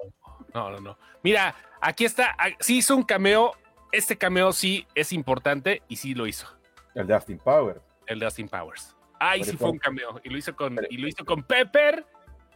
No, 0.54 0.70
no, 0.70 0.80
no. 0.80 0.98
Mira, 1.24 1.56
aquí 1.82 2.06
está. 2.06 2.36
Sí 2.60 2.78
hizo 2.78 2.96
un 2.96 3.04
cameo. 3.04 3.54
Este 3.92 4.18
cameo 4.18 4.54
sí 4.54 4.86
es 4.96 5.12
importante 5.12 5.82
y 5.88 5.96
sí 5.98 6.14
lo 6.14 6.28
hizo. 6.28 6.48
El 6.94 7.08
de 7.08 7.16
Austin 7.16 7.40
Powers. 7.40 7.82
El 8.06 8.20
de 8.20 8.26
Austin 8.26 8.48
Powers. 8.48 8.96
Ay, 9.20 9.40
Por 9.40 9.50
sí 9.50 9.58
fue 9.58 9.70
un 9.72 9.78
cameo. 9.78 10.22
Y 10.24 10.30
lo 10.30 10.38
hizo 10.38 10.56
con, 10.56 10.80
y 10.90 10.98
lo 10.98 11.08
hizo 11.08 11.26
con 11.26 11.44
Pepper 11.44 12.06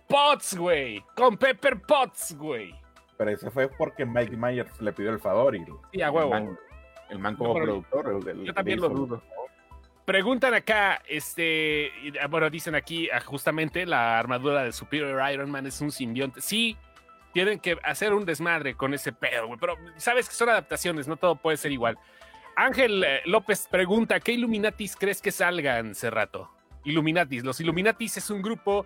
Potts, 0.07 0.55
güey. 0.57 1.03
Con 1.15 1.37
Pepper 1.37 1.81
Potts, 1.81 2.35
güey. 2.37 2.73
Pero 3.17 3.31
eso 3.31 3.49
fue 3.51 3.67
porque 3.69 4.05
Mike 4.05 4.35
Myers 4.35 4.81
le 4.81 4.91
pidió 4.93 5.11
el 5.11 5.19
favor 5.19 5.55
y 5.55 5.63
Sí, 5.93 6.01
a 6.01 6.11
huevo. 6.11 6.35
el 6.35 6.43
man, 6.43 6.59
el 7.09 7.19
man 7.19 7.35
como 7.35 7.53
No, 7.57 7.63
productor. 7.63 8.07
el- 8.21 8.27
el- 8.39 8.45
Yo 8.45 8.53
también 8.53 8.79
lo 8.81 8.89
dudo. 8.89 9.23
Preguntan 10.05 10.53
acá, 10.53 11.01
este, 11.07 11.91
ah, 12.21 12.27
bueno, 12.27 12.49
dicen 12.51 12.75
aquí 12.75 13.09
ah, 13.09 13.19
justamente 13.21 13.85
la 13.87 14.19
armadura 14.19 14.63
de 14.63 14.71
Superior 14.71 15.19
Iron 15.31 15.49
Man 15.49 15.65
es 15.65 15.81
un 15.81 15.91
simbionte. 15.91 16.41
Sí, 16.41 16.77
tienen 17.33 17.59
que 17.59 17.77
hacer 17.83 18.13
un 18.13 18.23
desmadre 18.23 18.75
con 18.75 18.93
ese 18.93 19.11
pedo, 19.11 19.47
güey, 19.47 19.59
pero 19.59 19.75
sabes 19.97 20.29
que 20.29 20.35
son 20.35 20.49
adaptaciones, 20.49 21.07
no 21.07 21.17
todo 21.17 21.35
puede 21.35 21.57
ser 21.57 21.71
igual. 21.71 21.97
Ángel 22.55 23.03
eh, 23.03 23.21
López 23.25 23.67
pregunta, 23.69 24.19
¿qué 24.19 24.33
Illuminatis 24.33 24.95
crees 24.95 25.21
que 25.21 25.31
salgan 25.31 25.91
hace 25.91 26.09
rato? 26.11 26.51
Illuminatis, 26.83 27.43
los 27.43 27.59
Illuminatis 27.59 28.17
es 28.17 28.29
un 28.29 28.41
grupo 28.43 28.85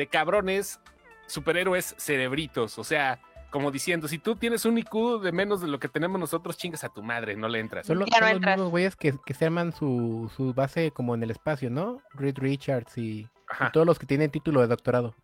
de 0.00 0.06
cabrones 0.08 0.80
superhéroes 1.26 1.94
cerebritos, 1.98 2.78
o 2.78 2.84
sea, 2.84 3.20
como 3.50 3.70
diciendo, 3.70 4.08
si 4.08 4.18
tú 4.18 4.34
tienes 4.36 4.64
un 4.64 4.78
IQ 4.78 5.20
de 5.22 5.30
menos 5.32 5.60
de 5.60 5.68
lo 5.68 5.78
que 5.78 5.88
tenemos 5.88 6.18
nosotros, 6.18 6.56
chingas 6.56 6.84
a 6.84 6.88
tu 6.88 7.02
madre, 7.02 7.36
no 7.36 7.48
le 7.48 7.60
entras. 7.60 7.86
Son, 7.86 7.98
los- 7.98 8.08
Ya 8.08 8.18
no 8.20 8.26
los 8.26 8.36
entras. 8.36 8.56
mismos 8.56 8.70
güeyes 8.70 8.96
que, 8.96 9.14
que 9.26 9.34
se 9.34 9.44
arman 9.44 9.72
su, 9.72 10.30
su 10.34 10.54
base 10.54 10.90
como 10.92 11.14
en 11.14 11.22
el 11.22 11.30
espacio, 11.30 11.68
¿no? 11.68 12.00
Reed 12.14 12.38
Richards 12.38 12.96
y, 12.96 13.28
y 13.60 13.70
todos 13.72 13.86
los 13.86 13.98
que 13.98 14.06
tienen 14.06 14.30
título 14.30 14.60
de 14.62 14.68
doctorado. 14.68 15.14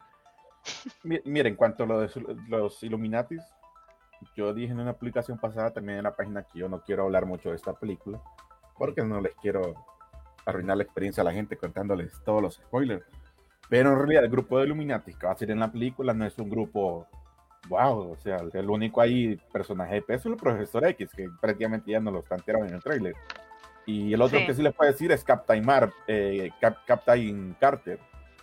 Mi- 1.05 1.21
Mira, 1.25 1.49
en 1.49 1.55
cuanto 1.57 1.85
a 1.85 1.87
lo 1.87 2.01
de 2.01 2.11
los 2.49 2.83
Illuminatis, 2.83 3.43
yo 4.37 4.53
dije 4.53 4.73
en 4.73 4.81
una 4.81 4.93
publicación 4.93 5.39
pasada 5.39 5.73
también 5.73 5.99
en 5.99 6.05
la 6.05 6.15
página 6.17 6.43
que 6.43 6.59
yo 6.59 6.69
no 6.69 6.83
quiero 6.83 7.05
hablar 7.05 7.25
mucho 7.27 7.51
de 7.51 7.57
esta 7.57 7.73
película, 7.75 8.21
porque 8.77 9.03
no 9.03 9.21
les 9.21 9.35
quiero 9.37 9.75
arruinar 10.45 10.77
la 10.77 10.83
experiencia 10.85 11.21
a 11.23 11.25
la 11.25 11.33
gente 11.33 11.57
contándoles 11.57 12.13
todos 12.25 12.43
los 12.43 12.55
spoilers. 12.57 13.05
Pero 13.69 13.93
en 13.93 13.99
realidad 13.99 14.25
el 14.25 14.31
grupo 14.31 14.59
de 14.59 14.67
Illuminatis 14.67 15.17
que 15.17 15.27
va 15.27 15.33
a 15.33 15.37
ser 15.37 15.51
en 15.51 15.61
la 15.61 15.71
película 15.71 16.15
no 16.15 16.25
es 16.25 16.39
un 16.39 16.49
grupo 16.49 17.07
wow, 17.69 18.13
o 18.13 18.17
sea, 18.19 18.37
el 18.53 18.71
único 18.71 19.01
ahí 19.01 19.41
personaje 19.53 19.95
de 19.97 20.03
peso 20.03 20.29
es 20.29 20.35
el 20.35 20.41
profesor 20.41 20.85
X, 20.87 21.11
que 21.17 21.27
prácticamente 21.41 21.91
ya 21.91 21.99
no 21.99 22.13
lo 22.13 22.23
tantearon 22.23 22.69
en 22.69 22.75
el 22.75 22.83
trailer. 22.83 23.15
Y 23.87 24.13
el 24.15 24.23
otro 24.23 24.39
Sí. 24.39 24.47
que 24.47 24.55
sí 24.55 24.63
les 24.63 24.73
puedo 24.73 24.91
decir 24.93 25.11
es 25.11 25.25
Captain, 25.25 25.65
Mar 25.67 25.93
eh, 26.07 26.51
Cap- 26.61 26.85
Captain 26.87 27.57
Carter, 27.59 27.99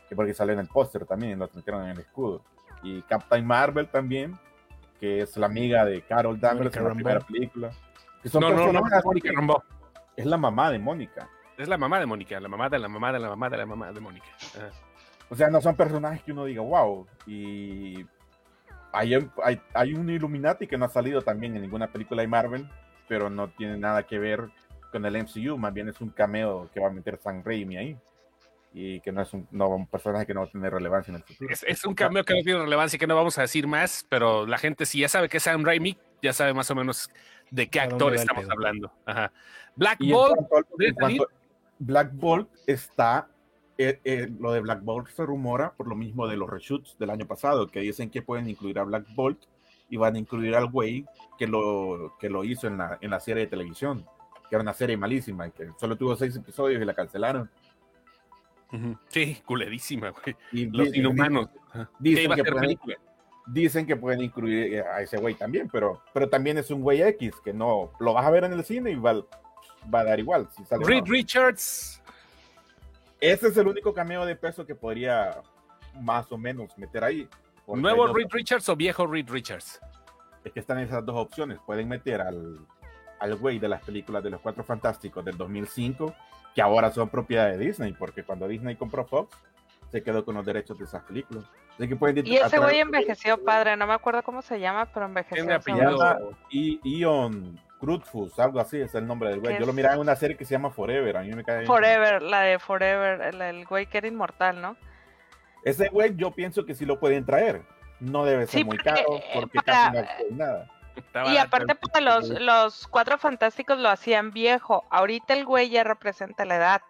que 0.09 0.15
porque 0.15 0.33
sale 0.33 0.51
en 0.53 0.59
el 0.59 0.67
póster 0.67 1.05
también, 1.05 1.39
lo 1.39 1.47
trajeron 1.47 1.83
en 1.83 1.91
el 1.91 1.99
escudo. 1.99 2.41
Y 2.81 3.01
Captain 3.03 3.45
Marvel 3.45 3.87
también, 3.87 4.37
que 4.99 5.21
es 5.21 5.37
la 5.37 5.45
amiga 5.45 5.85
de 5.85 6.01
Carol 6.01 6.37
Danvers 6.39 6.75
en 6.75 6.83
la 6.83 6.93
primera 6.93 7.19
película. 7.21 7.71
Que 8.21 8.27
son 8.27 8.41
No, 8.41 8.49
no, 8.49 8.55
no, 8.73 8.81
personajes 8.81 9.03
es 10.17 10.25
la 10.25 10.37
mamá 10.37 10.69
de 10.69 10.79
Mónica. 10.79 11.29
Es 11.57 11.67
la 11.69 11.77
mamá 11.77 11.99
de 11.99 12.05
Mónica, 12.05 12.39
la 12.41 12.49
mamá 12.49 12.67
de 12.69 12.79
la 12.79 12.87
mamá 12.89 13.11
de 13.13 13.19
la 13.19 13.29
mamá 13.29 13.49
de 13.49 13.57
la 13.57 13.65
mamá 13.65 13.91
de 13.91 13.99
Mónica. 14.01 14.25
O 15.33 15.35
sea, 15.35 15.49
no 15.49 15.59
son 15.61 15.75
personajes 15.75 16.21
que 16.21 16.31
uno 16.31 16.45
diga, 16.45 16.61
wow. 16.61 17.07
Y 17.25 18.05
hay, 18.91 19.17
hay, 19.43 19.59
hay 19.73 19.93
un 19.95 20.07
Illuminati 20.07 20.67
que 20.67 20.77
no 20.77 20.85
ha 20.85 20.89
salido 20.89 21.23
también 21.23 21.55
en 21.55 21.63
ninguna 21.63 21.87
película 21.87 22.21
de 22.21 22.27
Marvel, 22.27 22.69
pero 23.07 23.31
no 23.31 23.49
tiene 23.49 23.75
nada 23.77 24.03
que 24.03 24.19
ver 24.19 24.49
con 24.91 25.03
el 25.05 25.17
MCU. 25.17 25.57
Más 25.57 25.73
bien 25.73 25.89
es 25.89 25.99
un 26.01 26.09
cameo 26.09 26.69
que 26.71 26.79
va 26.79 26.89
a 26.89 26.91
meter 26.91 27.17
Sam 27.17 27.41
Raimi 27.43 27.77
ahí. 27.77 27.97
Y 28.75 28.99
que 29.01 29.11
no 29.11 29.23
es 29.23 29.33
un, 29.33 29.47
no, 29.49 29.69
un 29.69 29.87
personaje 29.87 30.27
que 30.27 30.35
no 30.35 30.41
va 30.41 30.45
a 30.45 30.49
tener 30.51 30.71
relevancia 30.71 31.09
en 31.11 31.15
el 31.17 31.23
futuro. 31.23 31.49
Es, 31.51 31.63
es 31.67 31.83
un 31.83 31.95
cambio 31.95 32.23
que 32.23 32.35
no 32.35 32.41
tiene 32.43 32.59
relevancia, 32.59 32.99
que 32.99 33.07
no 33.07 33.15
vamos 33.15 33.37
a 33.39 33.41
decir 33.41 33.65
más, 33.65 34.05
pero 34.09 34.45
la 34.45 34.59
gente, 34.59 34.85
si 34.85 34.99
ya 34.99 35.09
sabe 35.09 35.29
que 35.29 35.37
es 35.37 35.43
Sam 35.43 35.63
Raimi, 35.63 35.97
ya 36.21 36.31
sabe 36.33 36.53
más 36.53 36.69
o 36.69 36.75
menos 36.75 37.09
de 37.49 37.67
qué 37.69 37.79
¿A 37.79 37.87
dónde 37.87 37.95
actor 38.05 38.15
estamos 38.15 38.47
hablando. 38.51 38.91
Ajá. 39.05 39.31
Black 39.75 39.97
Y 39.99 40.11
Bolt, 40.11 40.35
cuanto 40.35 40.57
al- 40.57 40.65
¿podría 40.65 40.89
en 40.89 40.95
cuanto- 40.95 41.27
Black 41.79 42.09
Bolt 42.13 42.49
está. 42.67 43.27
Eh, 43.77 43.99
eh, 44.03 44.29
lo 44.39 44.51
de 44.51 44.61
Black 44.61 44.83
Bolt 44.83 45.07
se 45.09 45.25
rumora 45.25 45.73
por 45.73 45.87
lo 45.87 45.95
mismo 45.95 46.27
de 46.27 46.37
los 46.37 46.49
reshoots 46.49 46.97
del 46.99 47.09
año 47.09 47.25
pasado, 47.25 47.67
que 47.67 47.79
dicen 47.79 48.09
que 48.09 48.21
pueden 48.21 48.49
incluir 48.49 48.79
a 48.79 48.83
Black 48.83 49.05
Bolt 49.15 49.39
y 49.89 49.97
van 49.97 50.15
a 50.15 50.19
incluir 50.19 50.55
al 50.55 50.69
güey 50.69 51.05
que 51.37 51.47
lo, 51.47 52.15
que 52.19 52.29
lo 52.29 52.43
hizo 52.43 52.67
en 52.67 52.77
la, 52.77 52.97
en 53.01 53.09
la 53.09 53.19
serie 53.19 53.43
de 53.43 53.49
televisión, 53.49 54.05
que 54.49 54.55
era 54.55 54.61
una 54.61 54.73
serie 54.73 54.97
malísima 54.97 55.49
que 55.49 55.69
solo 55.79 55.95
tuvo 55.95 56.15
seis 56.15 56.35
episodios 56.35 56.81
y 56.81 56.85
la 56.85 56.93
cancelaron. 56.93 57.49
Sí, 59.09 59.41
culerísima, 59.45 60.09
güey. 60.09 60.35
Y 60.51 60.65
Los 60.65 60.95
inhumanos. 60.95 61.49
Dicen 61.99 62.31
Que 62.31 62.43
pueden-. 62.43 62.79
Dicen 63.45 63.85
que 63.85 63.95
pueden 63.95 64.21
incluir 64.21 64.75
eh, 64.75 64.81
a 64.81 65.01
ese 65.01 65.17
güey 65.17 65.35
también, 65.35 65.69
pero, 65.69 66.01
pero 66.13 66.29
también 66.29 66.57
es 66.57 66.71
un 66.71 66.81
güey 66.81 67.01
X, 67.01 67.35
que 67.43 67.51
no 67.51 67.91
lo 67.99 68.13
vas 68.13 68.25
a 68.25 68.29
ver 68.29 68.45
en 68.45 68.53
el 68.53 68.63
cine 68.63 68.91
y 68.91 68.95
va, 68.95 69.15
va 69.93 69.99
a 69.99 70.03
dar 70.05 70.19
igual. 70.19 70.47
Si 70.55 70.63
sale 70.63 70.85
Reed. 70.85 71.03
Richards, 71.07 72.01
Ese 73.23 73.47
es 73.47 73.55
el 73.55 73.67
único 73.69 73.93
cameo 73.93 74.25
de 74.25 74.35
peso 74.35 74.65
que 74.65 74.75
podría 74.75 75.41
más 76.01 76.29
o 76.33 76.37
menos 76.37 76.77
meter 76.77 77.05
ahí. 77.05 77.29
nuevo 77.67 78.07
Reed 78.07 78.27
Richards 78.29 78.67
o 78.67 78.75
viejo 78.75 79.07
Reed 79.07 79.29
Richards. 79.29 79.79
Es 80.43 80.51
que 80.51 80.59
están 80.59 80.79
esas 80.79 81.05
dos 81.05 81.15
opciones. 81.15 81.57
Pueden 81.65 81.87
meter 81.87 82.19
al, 82.19 82.59
al 83.21 83.35
güey 83.37 83.59
de 83.59 83.69
las 83.69 83.81
películas 83.81 84.25
de 84.25 84.29
los 84.29 84.41
Cuatro 84.41 84.65
Fantásticos 84.65 85.23
del 85.23 85.37
2005, 85.37 86.13
que 86.53 86.61
ahora 86.61 86.91
son 86.91 87.07
propiedad 87.07 87.49
de 87.49 87.57
Disney, 87.57 87.93
porque 87.93 88.23
cuando 88.23 88.45
Disney 88.45 88.75
compró 88.75 89.05
Fox, 89.05 89.37
se 89.89 90.03
quedó 90.03 90.25
con 90.25 90.35
los 90.35 90.45
derechos 90.45 90.77
de 90.77 90.83
esas 90.83 91.03
películas. 91.03 91.45
Así 91.75 91.87
que 91.87 91.95
pueden 91.95 92.27
Y 92.27 92.35
ese 92.35 92.59
güey 92.59 92.79
envejeció 92.79 93.41
padre, 93.41 93.77
no 93.77 93.87
me 93.87 93.93
acuerdo 93.93 94.21
cómo 94.23 94.41
se 94.41 94.59
llama, 94.59 94.87
pero 94.93 95.05
envejeció. 95.05 95.45
Ion 96.49 97.57
Crutfus, 97.83 98.39
algo 98.39 98.61
así 98.61 98.79
es 98.79 98.95
el 98.95 99.05
nombre 99.05 99.29
del 99.29 99.41
güey. 99.41 99.55
¿Qué 99.55 99.59
Yo 99.59 99.65
lo 99.65 99.73
miraba 99.73 99.95
en 99.95 99.99
una 100.01 100.15
serie 100.15 100.37
que 100.37 100.45
se 100.45 100.51
llama 100.55 100.69
Forever. 100.69 101.17
A 101.17 101.21
mí 101.21 101.31
me 101.33 101.43
cae 101.43 101.57
bien. 101.57 101.67
Forever, 101.67 102.21
la 102.21 102.39
de 102.41 102.57
Forever, 102.57 103.21
el, 103.21 103.41
el 103.41 103.65
güey 103.65 103.87
que 103.87 103.97
era 103.97 104.07
inmortal, 104.07 104.61
¿no? 104.61 104.77
Ese 105.65 105.89
güey 105.89 106.15
yo 106.15 106.31
pienso 106.31 106.65
que 106.65 106.75
sí 106.75 106.85
lo 106.85 106.97
pueden 106.99 107.25
traer. 107.25 107.61
No 107.99 108.23
debe 108.23 108.47
ser 108.47 108.59
Sí, 108.59 108.63
muy 108.63 108.77
porque, 108.77 108.89
caro 108.89 109.15
eh, 109.17 109.23
porque 109.33 109.59
para- 109.65 109.91
casi 109.91 109.91
no 109.91 109.99
hay 109.99 110.31
nada. 110.33 110.69
Y 111.33 111.37
aparte 111.37 111.75
para 111.75 111.99
los, 112.01 112.29
los 112.29 112.87
cuatro 112.87 113.17
fantásticos 113.17 113.77
lo 113.79 113.89
hacían 113.89 114.31
viejo. 114.31 114.85
Ahorita 114.89 115.33
el 115.33 115.43
güey 115.45 115.69
ya 115.69 115.83
representa 115.83 116.45
la 116.45 116.55
edad 116.55 116.81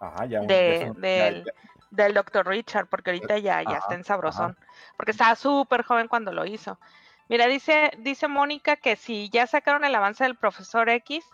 Ajá, 0.00 0.26
ya 0.26 0.40
de- 0.40 0.78
ya 0.80 0.86
son- 0.88 1.00
del- 1.00 1.44
ya- 1.44 1.52
del 1.90 2.14
Dr. 2.14 2.46
Richard, 2.46 2.86
porque 2.88 3.10
ahorita 3.10 3.38
ya, 3.38 3.62
ya 3.62 3.70
Ajá, 3.70 3.78
está 3.78 3.94
en 3.94 4.04
sabrosón. 4.04 4.56
Porque 4.96 5.12
estaba 5.12 5.34
súper 5.34 5.82
joven 5.82 6.08
cuando 6.08 6.30
lo 6.32 6.44
hizo. 6.46 6.78
Mira, 7.30 7.46
dice, 7.46 7.92
dice 7.98 8.26
Mónica 8.26 8.74
que 8.74 8.96
si 8.96 9.30
ya 9.30 9.46
sacaron 9.46 9.84
el 9.84 9.94
avance 9.94 10.24
del 10.24 10.34
profesor 10.34 10.88
X, 10.88 11.24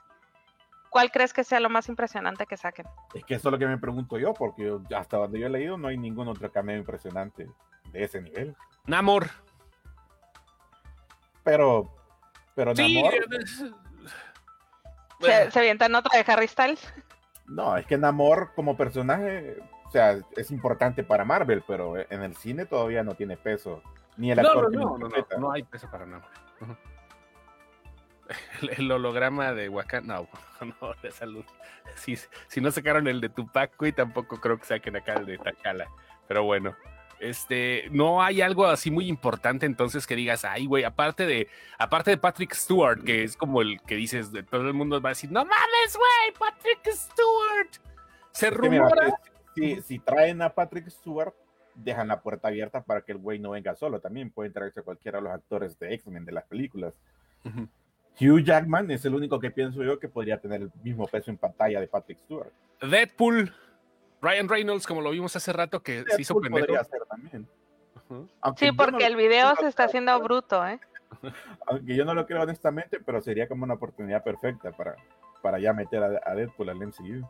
¿cuál 0.90 1.10
crees 1.10 1.32
que 1.32 1.42
sea 1.42 1.58
lo 1.58 1.70
más 1.70 1.88
impresionante 1.88 2.44
que 2.44 2.58
saquen? 2.58 2.84
Es 3.14 3.24
que 3.24 3.34
eso 3.36 3.48
es 3.48 3.52
lo 3.52 3.58
que 3.58 3.66
me 3.66 3.78
pregunto 3.78 4.18
yo, 4.18 4.34
porque 4.34 4.64
yo- 4.66 4.82
hasta 4.94 5.16
donde 5.16 5.40
yo 5.40 5.46
he 5.46 5.50
leído 5.50 5.78
no 5.78 5.88
hay 5.88 5.96
ningún 5.96 6.28
otro 6.28 6.52
cameo 6.52 6.76
impresionante 6.76 7.48
de 7.92 8.04
ese 8.04 8.20
nivel. 8.20 8.54
Namor. 8.84 9.30
Pero, 11.42 11.90
pero 12.54 12.76
Sí, 12.76 12.94
Namor, 12.96 13.14
es- 13.40 13.64
¿Se, 15.22 15.50
se 15.50 15.58
avientan 15.58 15.94
otra 15.94 16.18
de 16.22 16.30
Harry 16.30 16.46
Styles? 16.46 16.92
no, 17.46 17.74
es 17.74 17.86
que 17.86 17.96
Namor 17.96 18.52
como 18.54 18.76
personaje, 18.76 19.56
o 19.86 19.90
sea, 19.90 20.18
es 20.36 20.50
importante 20.50 21.02
para 21.04 21.24
Marvel, 21.24 21.64
pero 21.66 21.96
en 21.96 22.22
el 22.22 22.36
cine 22.36 22.66
todavía 22.66 23.02
no 23.02 23.14
tiene 23.14 23.38
peso. 23.38 23.82
Ni 24.16 24.30
el 24.30 24.38
no, 24.38 24.48
actor 24.48 24.72
no, 24.72 24.98
no, 24.98 25.08
no, 25.08 25.38
no, 25.38 25.52
hay 25.52 25.62
peso 25.62 25.90
para. 25.90 26.06
Ujú. 26.06 26.76
El, 28.76 28.90
holograma 28.90 29.52
de 29.52 29.68
Wakanda, 29.68 30.16
no, 30.16 30.28
no, 30.80 30.94
de 31.02 31.10
salud. 31.10 31.44
Si, 31.94 32.16
si 32.48 32.60
no 32.60 32.70
sacaron 32.70 33.06
el 33.06 33.20
de 33.20 33.28
Tupac, 33.28 33.76
güey, 33.78 33.92
tampoco 33.92 34.40
creo 34.40 34.58
que 34.58 34.64
saquen 34.64 34.96
acá 34.96 35.14
el 35.14 35.26
de 35.26 35.38
T'Challa. 35.38 35.88
Pero 36.26 36.42
bueno, 36.42 36.74
este, 37.20 37.88
no 37.92 38.22
hay 38.22 38.42
algo 38.42 38.66
así 38.66 38.90
muy 38.90 39.08
importante 39.08 39.64
entonces 39.64 40.06
que 40.06 40.16
digas, 40.16 40.44
ay, 40.44 40.66
güey, 40.66 40.84
aparte 40.84 41.26
de, 41.26 41.48
aparte 41.78 42.10
de 42.10 42.18
Patrick 42.18 42.52
Stewart, 42.54 43.02
que 43.04 43.22
es 43.22 43.36
como 43.36 43.62
el 43.62 43.80
que 43.82 43.94
dices, 43.94 44.32
de 44.32 44.42
todo 44.42 44.62
el 44.62 44.74
mundo 44.74 45.00
va 45.00 45.10
a 45.10 45.12
decir, 45.12 45.30
no 45.30 45.44
mames, 45.44 45.96
güey, 45.96 46.34
Patrick 46.38 46.92
Stewart. 46.92 47.70
Se 48.32 48.50
rumora. 48.50 49.14
si, 49.54 49.80
si 49.82 49.98
traen 49.98 50.42
a 50.42 50.50
Patrick 50.50 50.90
Stewart, 50.90 51.32
dejan 51.76 52.08
la 52.08 52.20
puerta 52.20 52.48
abierta 52.48 52.82
para 52.82 53.02
que 53.02 53.12
el 53.12 53.18
güey 53.18 53.38
no 53.38 53.50
venga 53.50 53.74
solo. 53.76 54.00
También 54.00 54.30
pueden 54.30 54.52
traerse 54.52 54.82
cualquiera 54.82 55.18
de 55.18 55.24
los 55.24 55.32
actores 55.32 55.78
de 55.78 55.94
X-Men 55.94 56.24
de 56.24 56.32
las 56.32 56.44
películas. 56.44 56.94
Hugh 58.20 58.42
Jackman 58.42 58.90
es 58.90 59.04
el 59.04 59.14
único 59.14 59.38
que 59.38 59.50
pienso 59.50 59.82
yo 59.82 59.98
que 59.98 60.08
podría 60.08 60.38
tener 60.38 60.62
el 60.62 60.72
mismo 60.82 61.06
peso 61.06 61.30
en 61.30 61.36
pantalla 61.36 61.80
de 61.80 61.86
Patrick 61.86 62.18
Stewart. 62.18 62.50
Deadpool, 62.80 63.52
Ryan 64.22 64.48
Reynolds, 64.48 64.86
como 64.86 65.00
lo 65.00 65.10
vimos 65.10 65.36
hace 65.36 65.52
rato, 65.52 65.82
que 65.82 66.04
se 66.08 66.22
hizo 66.22 66.34
Deadpool 66.34 66.42
pendejo. 66.42 66.66
podría 66.66 66.84
ser 66.84 67.00
también. 67.08 67.48
Sí, 68.56 68.66
no 68.66 68.76
porque 68.76 69.06
el 69.06 69.16
video 69.16 69.54
se 69.56 69.68
está 69.68 69.84
haciendo 69.84 70.18
bruto, 70.20 70.66
¿eh? 70.66 70.80
Aunque 71.66 71.94
yo 71.94 72.04
no 72.04 72.14
lo 72.14 72.26
creo 72.26 72.42
honestamente, 72.42 73.00
pero 73.04 73.20
sería 73.20 73.48
como 73.48 73.64
una 73.64 73.74
oportunidad 73.74 74.22
perfecta 74.22 74.72
para, 74.72 74.96
para 75.42 75.58
ya 75.58 75.72
meter 75.72 76.02
a, 76.02 76.20
a 76.24 76.34
Deadpool 76.34 76.70
al 76.70 76.76
MCU. 76.76 77.28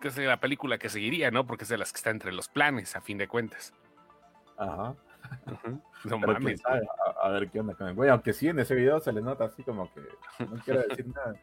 Que 0.00 0.08
es 0.08 0.16
la 0.18 0.38
película 0.38 0.78
que 0.78 0.88
seguiría, 0.88 1.30
¿no? 1.30 1.46
Porque 1.46 1.64
es 1.64 1.68
de 1.70 1.78
las 1.78 1.92
que 1.92 1.96
está 1.96 2.10
entre 2.10 2.32
los 2.32 2.48
planes, 2.48 2.94
a 2.96 3.00
fin 3.00 3.18
de 3.18 3.28
cuentas. 3.28 3.72
Ajá. 4.56 4.94
No 6.04 6.20
Pero 6.20 6.20
quién 6.20 6.32
mames. 6.44 6.60
sabe, 6.60 6.86
a, 7.22 7.26
a 7.26 7.30
ver 7.30 7.50
qué 7.50 7.58
onda 7.58 7.74
con 7.74 7.88
el 7.88 7.94
güey. 7.94 8.08
Aunque 8.08 8.32
sí, 8.32 8.46
en 8.48 8.60
ese 8.60 8.76
video 8.76 9.00
se 9.00 9.12
le 9.12 9.20
nota 9.20 9.44
así 9.46 9.64
como 9.64 9.92
que 9.92 10.00
no 10.44 10.56
quiero 10.64 10.82
decir 10.88 11.06
nada. 11.14 11.34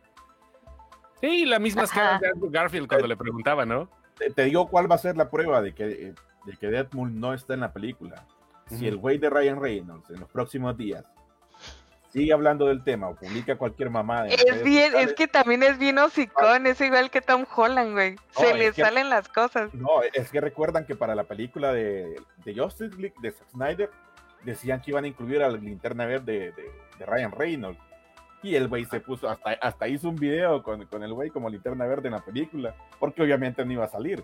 Sí, 1.20 1.46
la 1.46 1.60
misma 1.60 1.84
Ajá. 1.84 1.94
cara 1.94 2.20
de 2.20 2.30
Andrew 2.30 2.50
Garfield 2.50 2.88
cuando 2.88 3.08
le 3.08 3.18
preguntaba, 3.18 3.66
¿no? 3.66 3.90
Te, 4.18 4.32
te 4.32 4.44
digo 4.46 4.70
cuál 4.70 4.90
va 4.90 4.96
a 4.96 5.00
ser 5.00 5.18
la 5.18 5.30
prueba 5.30 5.62
de 5.62 5.76
que, 5.76 5.86
de 5.86 6.58
que 6.60 6.68
Deadpool 6.70 7.20
no 7.20 7.34
está 7.34 7.54
en 7.54 7.60
la 7.60 7.74
película. 7.74 8.26
Si 8.68 8.88
el 8.88 8.96
güey 8.98 9.18
de 9.18 9.30
Ryan 9.30 9.60
Reynolds 9.62 10.10
en 10.10 10.22
los 10.22 10.30
próximos 10.30 10.78
días 10.78 11.06
sigue 12.16 12.32
hablando 12.32 12.66
del 12.68 12.82
tema 12.82 13.10
o 13.10 13.16
publica 13.16 13.58
cualquier 13.58 13.90
mamada. 13.90 14.28
Es 14.30 14.64
bien, 14.64 14.96
es 14.96 15.14
que 15.14 15.28
también 15.28 15.62
es 15.64 15.78
bien 15.78 15.98
hocicón, 16.00 16.66
es 16.66 16.80
igual 16.80 17.12
que 17.12 17.20
Tom 17.20 17.46
Holland, 17.54 17.92
güey. 17.92 18.16
Se 18.32 18.54
le 18.54 18.72
que- 18.72 18.82
salen 18.82 19.10
las 19.10 19.28
cosas. 19.28 19.74
No, 19.74 20.02
es 20.14 20.32
que 20.32 20.40
recuerdan 20.40 20.86
que 20.86 20.96
para 20.96 21.14
la 21.14 21.26
película 21.26 21.74
de, 21.74 22.16
de 22.46 22.56
Justice 22.56 22.96
League 22.96 23.16
de 23.22 23.32
Zack 23.32 23.50
Snyder 23.50 23.90
decían 24.44 24.82
que 24.82 24.92
iban 24.92 25.04
a 25.04 25.08
incluir 25.08 25.44
a 25.44 25.50
la 25.50 25.58
linterna 25.58 26.06
verde 26.06 26.54
de, 26.56 26.66
de 26.98 27.06
Ryan 27.06 27.32
Reynolds. 27.34 27.80
Y 28.44 28.56
el 28.56 28.68
güey 28.68 28.86
se 28.86 29.00
puso, 29.00 29.28
hasta, 29.28 29.52
hasta 29.54 29.88
hizo 29.88 30.08
un 30.08 30.16
video 30.16 30.62
con, 30.64 30.86
con 30.86 31.04
el 31.04 31.12
güey 31.14 31.32
como 31.32 31.50
linterna 31.50 31.86
verde 31.86 32.08
en 32.08 32.14
la 32.14 32.24
película, 32.24 32.76
porque 33.00 33.24
obviamente 33.24 33.66
no 33.66 33.74
iba 33.74 33.86
a 33.86 33.90
salir. 33.90 34.24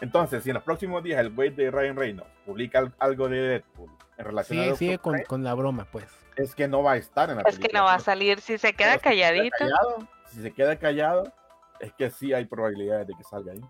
Entonces, 0.00 0.42
si 0.42 0.50
en 0.50 0.54
los 0.54 0.62
próximos 0.64 1.02
días 1.02 1.20
el 1.20 1.30
güey 1.30 1.50
de 1.50 1.70
Ryan 1.70 1.96
Reynolds 1.96 2.30
publica 2.44 2.78
al- 2.80 2.94
algo 2.98 3.28
de 3.28 3.40
Deadpool 3.40 3.90
en 4.18 4.24
relación 4.24 4.58
a 4.70 4.74
Sigue, 4.74 4.98
con, 4.98 5.44
la 5.44 5.54
broma, 5.54 5.86
pues. 5.90 6.06
es 6.36 6.54
que 6.54 6.66
no 6.68 6.82
va 6.82 6.92
a 6.92 6.96
estar 6.96 7.30
en 7.30 7.36
la 7.36 7.42
Es 7.42 7.58
que 7.58 7.68
no 7.72 7.84
va 7.84 7.94
a 7.94 7.98
salir. 8.00 8.40
Si 8.40 8.58
se 8.58 8.72
queda 8.72 8.98
pero 8.98 9.02
si 9.02 9.08
se 9.10 9.14
queda 9.16 9.30
calladito. 9.30 9.56
callado, 9.58 10.08
si 10.26 10.42
se 10.42 10.52
queda 10.52 10.76
callado, 10.78 11.32
es 11.80 11.92
que 11.92 12.10
sí 12.10 12.32
hay 12.32 12.44
probabilidades 12.46 13.06
de 13.06 13.14
que 13.14 13.22
salga 13.24 13.52
ahí. 13.52 13.60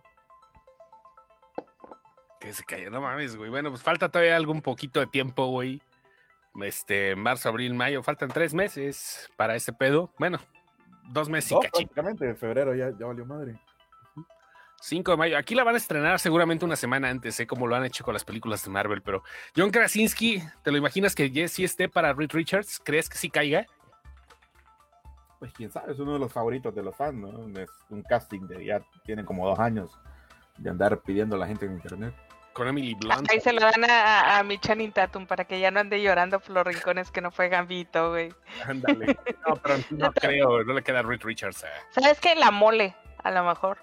Que 2.41 2.53
se 2.53 2.65
cayó, 2.65 2.91
no 2.91 3.01
mames, 3.01 3.37
güey. 3.37 3.51
Bueno, 3.51 3.71
pues 3.71 3.83
falta 3.83 4.09
todavía 4.09 4.35
algún 4.37 4.63
poquito 4.63 5.01
de 5.01 5.07
tiempo, 5.07 5.47
güey. 5.47 5.81
Este, 6.63 7.15
marzo, 7.15 7.49
abril, 7.49 7.73
mayo, 7.75 8.03
faltan 8.03 8.29
tres 8.31 8.53
meses 8.53 9.31
para 9.37 9.55
ese 9.55 9.73
pedo. 9.73 10.11
Bueno, 10.19 10.39
dos 11.05 11.29
meses 11.29 11.53
y 11.53 11.55
No, 11.55 11.61
prácticamente 11.61 12.29
en 12.29 12.37
febrero 12.37 12.75
ya, 12.75 12.91
ya 12.99 13.07
valió 13.07 13.25
madre. 13.25 13.59
5 14.83 15.13
de 15.13 15.17
mayo. 15.17 15.39
Aquí 15.39 15.55
la 15.55 15.63
van 15.65 15.77
a 15.77 15.79
estrenar 15.79 16.19
seguramente 16.19 16.65
una 16.65 16.77
semana 16.77 17.09
antes, 17.09 17.39
¿eh? 17.39 17.47
como 17.47 17.67
lo 17.67 17.77
han 17.77 17.85
hecho 17.85 18.03
con 18.05 18.15
las 18.15 18.25
películas 18.25 18.65
de 18.65 18.71
Marvel. 18.71 19.01
Pero 19.01 19.23
John 19.57 19.71
Krasinski, 19.71 20.43
¿te 20.63 20.73
lo 20.73 20.79
imaginas 20.79 21.15
que 21.15 21.49
sí 21.49 21.63
esté 21.65 21.89
para 21.89 22.13
Reed 22.13 22.31
Richards? 22.33 22.81
¿Crees 22.85 23.09
que 23.09 23.17
sí 23.17 23.31
caiga? 23.31 23.65
Pues 25.39 25.53
quién 25.53 25.71
sabe, 25.71 25.93
es 25.93 25.99
uno 25.99 26.13
de 26.15 26.19
los 26.19 26.33
favoritos 26.33 26.75
de 26.75 26.83
los 26.83 26.95
fans, 26.97 27.15
¿no? 27.15 27.61
Es 27.61 27.71
un 27.91 28.03
casting 28.03 28.43
de 28.47 28.65
ya 28.65 28.81
tienen 29.05 29.25
como 29.25 29.49
dos 29.49 29.59
años 29.59 29.91
de 30.59 30.71
andar 30.71 31.01
pidiendo 31.01 31.37
a 31.37 31.39
la 31.39 31.47
gente 31.47 31.67
en 31.67 31.73
internet. 31.73 32.15
Con 32.53 32.69
Emily 32.69 32.95
Blunt. 32.95 33.31
Ahí 33.31 33.41
se 33.41 33.53
lo 33.53 33.61
dan 33.61 33.85
a, 33.89 34.39
a 34.39 34.43
mi 34.43 34.59
Channing 34.59 34.93
Tatum 34.93 35.27
para 35.27 35.45
que 35.45 35.59
ya 35.59 35.71
no 35.71 35.81
ande 35.81 36.03
llorando 36.03 36.39
por 36.39 36.51
los 36.51 36.67
rincones 36.67 37.11
que 37.11 37.21
no 37.21 37.31
fue 37.31 37.49
Gambito, 37.49 38.11
güey. 38.11 38.33
Ándale. 38.67 39.17
No, 39.49 39.57
pero 39.57 39.77
no 39.91 40.13
creo, 40.13 40.63
no 40.63 40.73
le 40.75 40.83
queda 40.83 41.01
a 41.01 41.03
Reed 41.03 41.23
Richards. 41.23 41.65
eh. 41.65 41.69
¿Sabes 41.91 42.21
qué? 42.21 42.35
La 42.37 42.51
mole, 42.51 42.95
a 43.25 43.31
lo 43.33 43.43
mejor. 43.45 43.79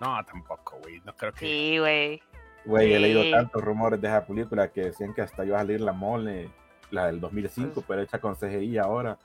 No, 0.00 0.24
tampoco, 0.24 0.78
güey. 0.82 1.00
No 1.04 1.14
creo 1.14 1.32
que. 1.32 1.38
Sí, 1.46 1.78
güey. 1.78 2.22
Güey, 2.64 2.92
he 2.94 2.98
leído 2.98 3.22
tantos 3.30 3.62
rumores 3.62 4.00
de 4.00 4.08
esa 4.08 4.24
película 4.26 4.68
que 4.68 4.82
decían 4.82 5.14
que 5.14 5.22
hasta 5.22 5.44
iba 5.44 5.56
a 5.56 5.60
salir 5.60 5.80
la 5.80 5.92
mole, 5.92 6.50
la 6.90 7.06
del 7.06 7.20
2005, 7.20 7.72
Pues- 7.74 7.86
pero 7.86 8.02
hecha 8.02 8.18
con 8.18 8.34
CGI 8.36 8.78
ahora. 8.78 9.18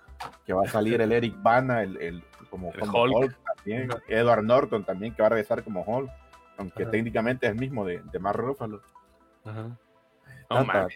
Que 0.45 0.53
va 0.53 0.63
a 0.63 0.67
salir 0.69 1.01
el 1.01 1.11
Eric 1.11 1.35
Bana, 1.41 1.83
el, 1.83 1.97
el- 2.01 2.23
como, 2.49 2.71
El 2.71 2.79
como 2.79 3.01
Hulk. 3.03 3.15
Hulk. 3.15 3.37
también. 3.57 3.89
Edward 4.07 4.43
Norton 4.43 4.85
también, 4.85 5.13
que 5.13 5.21
va 5.21 5.25
a 5.27 5.29
regresar 5.29 5.63
como 5.63 5.81
Hulk. 5.81 6.09
Aunque 6.57 6.83
Ajá. 6.83 6.91
técnicamente 6.91 7.45
es 7.47 7.51
el 7.51 7.59
mismo 7.59 7.83
de, 7.85 8.01
de 8.11 8.19
Mark 8.19 8.37
Ruffalo. 8.39 8.81
Ajá. 9.43 9.77
No 10.49 10.63
mames. 10.63 10.95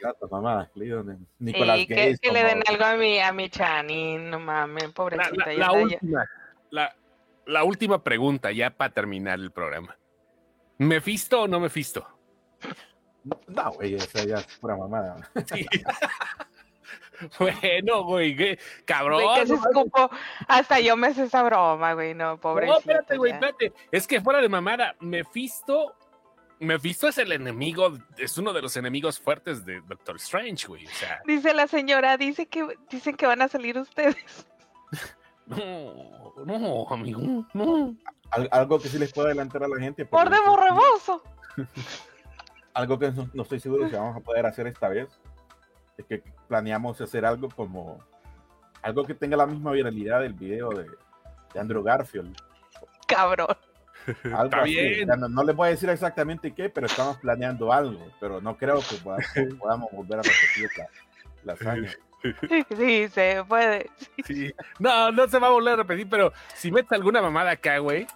Nicolas 1.39 1.79
Sí, 1.79 1.87
que, 1.87 2.15
que 2.21 2.31
le 2.31 2.43
den 2.43 2.61
algo 2.67 2.85
a 2.85 2.95
mi, 2.95 3.19
a 3.19 3.33
mi 3.33 3.49
Channing, 3.49 4.29
no 4.29 4.39
mames, 4.39 4.85
pobrecita. 4.93 5.51
la- 5.53 5.71
última. 5.73 6.25
La, 6.69 6.95
la 7.49 7.63
última 7.63 8.03
pregunta, 8.03 8.51
ya 8.51 8.69
para 8.69 8.93
terminar 8.93 9.39
el 9.39 9.51
programa. 9.51 9.97
¿Mefisto 10.77 11.41
o 11.41 11.47
no 11.47 11.59
Mefisto? 11.59 12.07
No, 13.47 13.71
güey, 13.73 13.95
esa 13.95 14.23
ya 14.23 14.37
es 14.37 14.57
pura 14.57 14.77
mamada. 14.77 15.15
Sí. 15.45 15.65
bueno, 17.37 18.05
güey, 18.05 18.33
qué 18.33 18.57
cabrón. 18.85 19.21
Güey, 19.21 19.41
que 19.41 19.47
se 19.47 19.53
no 19.53 19.59
escupo. 19.59 20.09
Hasta 20.47 20.79
yo 20.79 20.95
me 20.95 21.13
sé 21.13 21.23
esa 21.23 21.43
broma, 21.43 21.93
güey, 21.93 22.13
no, 22.13 22.39
pobrecito. 22.39 22.75
No, 22.75 22.79
espérate, 22.79 23.17
güey, 23.17 23.33
espérate. 23.33 23.73
Es 23.91 24.07
que 24.07 24.21
fuera 24.21 24.39
de 24.39 24.47
mamada, 24.47 24.95
Mephisto. 25.01 25.97
Mephisto 26.61 27.09
es 27.09 27.17
el 27.17 27.33
enemigo, 27.33 27.97
es 28.17 28.37
uno 28.37 28.53
de 28.53 28.61
los 28.61 28.77
enemigos 28.77 29.19
fuertes 29.19 29.65
de 29.65 29.81
Doctor 29.81 30.15
Strange, 30.15 30.67
güey. 30.67 30.87
O 30.87 30.91
sea, 30.91 31.21
Dice 31.25 31.53
la 31.53 31.67
señora, 31.67 32.15
dice 32.15 32.47
que 32.47 32.65
dicen 32.89 33.17
que 33.17 33.27
van 33.27 33.41
a 33.41 33.49
salir 33.49 33.77
ustedes. 33.77 34.15
no, 35.49 36.45
no, 36.45 36.87
amigo, 36.89 37.45
no. 37.53 37.95
Al- 38.31 38.49
algo 38.51 38.79
que 38.79 38.87
sí 38.89 38.97
les 38.99 39.11
puedo 39.11 39.27
adelantar 39.27 39.63
a 39.63 39.67
la 39.67 39.79
gente. 39.79 40.05
Por 40.05 40.29
borreboso. 40.45 41.23
Algo 42.73 42.97
que 42.99 43.11
no, 43.11 43.29
no 43.33 43.43
estoy 43.43 43.59
seguro 43.59 43.89
si 43.89 43.95
vamos 43.95 44.15
a 44.15 44.19
poder 44.21 44.45
hacer 44.45 44.67
esta 44.67 44.87
vez 44.87 45.09
es 45.97 46.05
que 46.05 46.23
planeamos 46.47 47.01
hacer 47.01 47.25
algo 47.25 47.49
como 47.49 47.99
algo 48.81 49.03
que 49.03 49.13
tenga 49.15 49.35
la 49.35 49.45
misma 49.47 49.71
viralidad 49.71 50.21
del 50.21 50.33
video 50.33 50.69
de, 50.69 50.85
de 51.53 51.59
Andrew 51.59 51.83
Garfield. 51.83 52.37
Cabrón. 53.07 53.57
Algo 54.25 54.43
Está 54.45 54.61
así. 54.61 54.75
bien. 54.75 55.07
No, 55.09 55.27
no 55.27 55.43
les 55.43 55.55
voy 55.55 55.67
a 55.67 55.71
decir 55.71 55.89
exactamente 55.89 56.53
qué, 56.53 56.69
pero 56.69 56.85
estamos 56.87 57.17
planeando 57.17 57.73
algo. 57.73 57.99
Pero 58.19 58.39
no 58.39 58.55
creo 58.55 58.79
que 58.79 58.95
podamos, 59.03 59.25
podamos 59.59 59.91
volver 59.91 60.19
a 60.19 60.21
repetir 60.21 60.69
la, 60.77 60.87
la 61.43 61.53
hazaña. 61.53 61.91
Sí, 62.77 63.07
se 63.09 63.43
puede. 63.47 63.89
Sí. 64.25 64.51
No, 64.79 65.11
no 65.11 65.27
se 65.27 65.39
va 65.39 65.47
a 65.47 65.51
volver 65.51 65.73
a 65.73 65.77
repetir, 65.77 66.07
pero 66.09 66.33
si 66.55 66.71
metes 66.71 66.91
alguna 66.91 67.21
mamada 67.21 67.51
acá, 67.51 67.77
güey. 67.79 68.07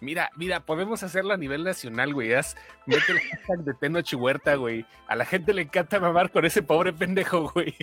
Mira, 0.00 0.30
mira, 0.36 0.60
podemos 0.60 1.02
hacerlo 1.02 1.34
a 1.34 1.36
nivel 1.36 1.64
nacional, 1.64 2.14
güey. 2.14 2.32
Haz, 2.32 2.56
mete 2.86 3.12
el 3.12 3.20
hashtag 3.20 3.58
de 3.64 3.74
Tenoch 3.74 4.12
Huerta, 4.14 4.54
güey. 4.54 4.86
A 5.08 5.16
la 5.16 5.24
gente 5.24 5.52
le 5.52 5.62
encanta 5.62 5.98
mamar 5.98 6.30
con 6.30 6.44
ese 6.44 6.62
pobre 6.62 6.92
pendejo, 6.92 7.50
güey. 7.50 7.74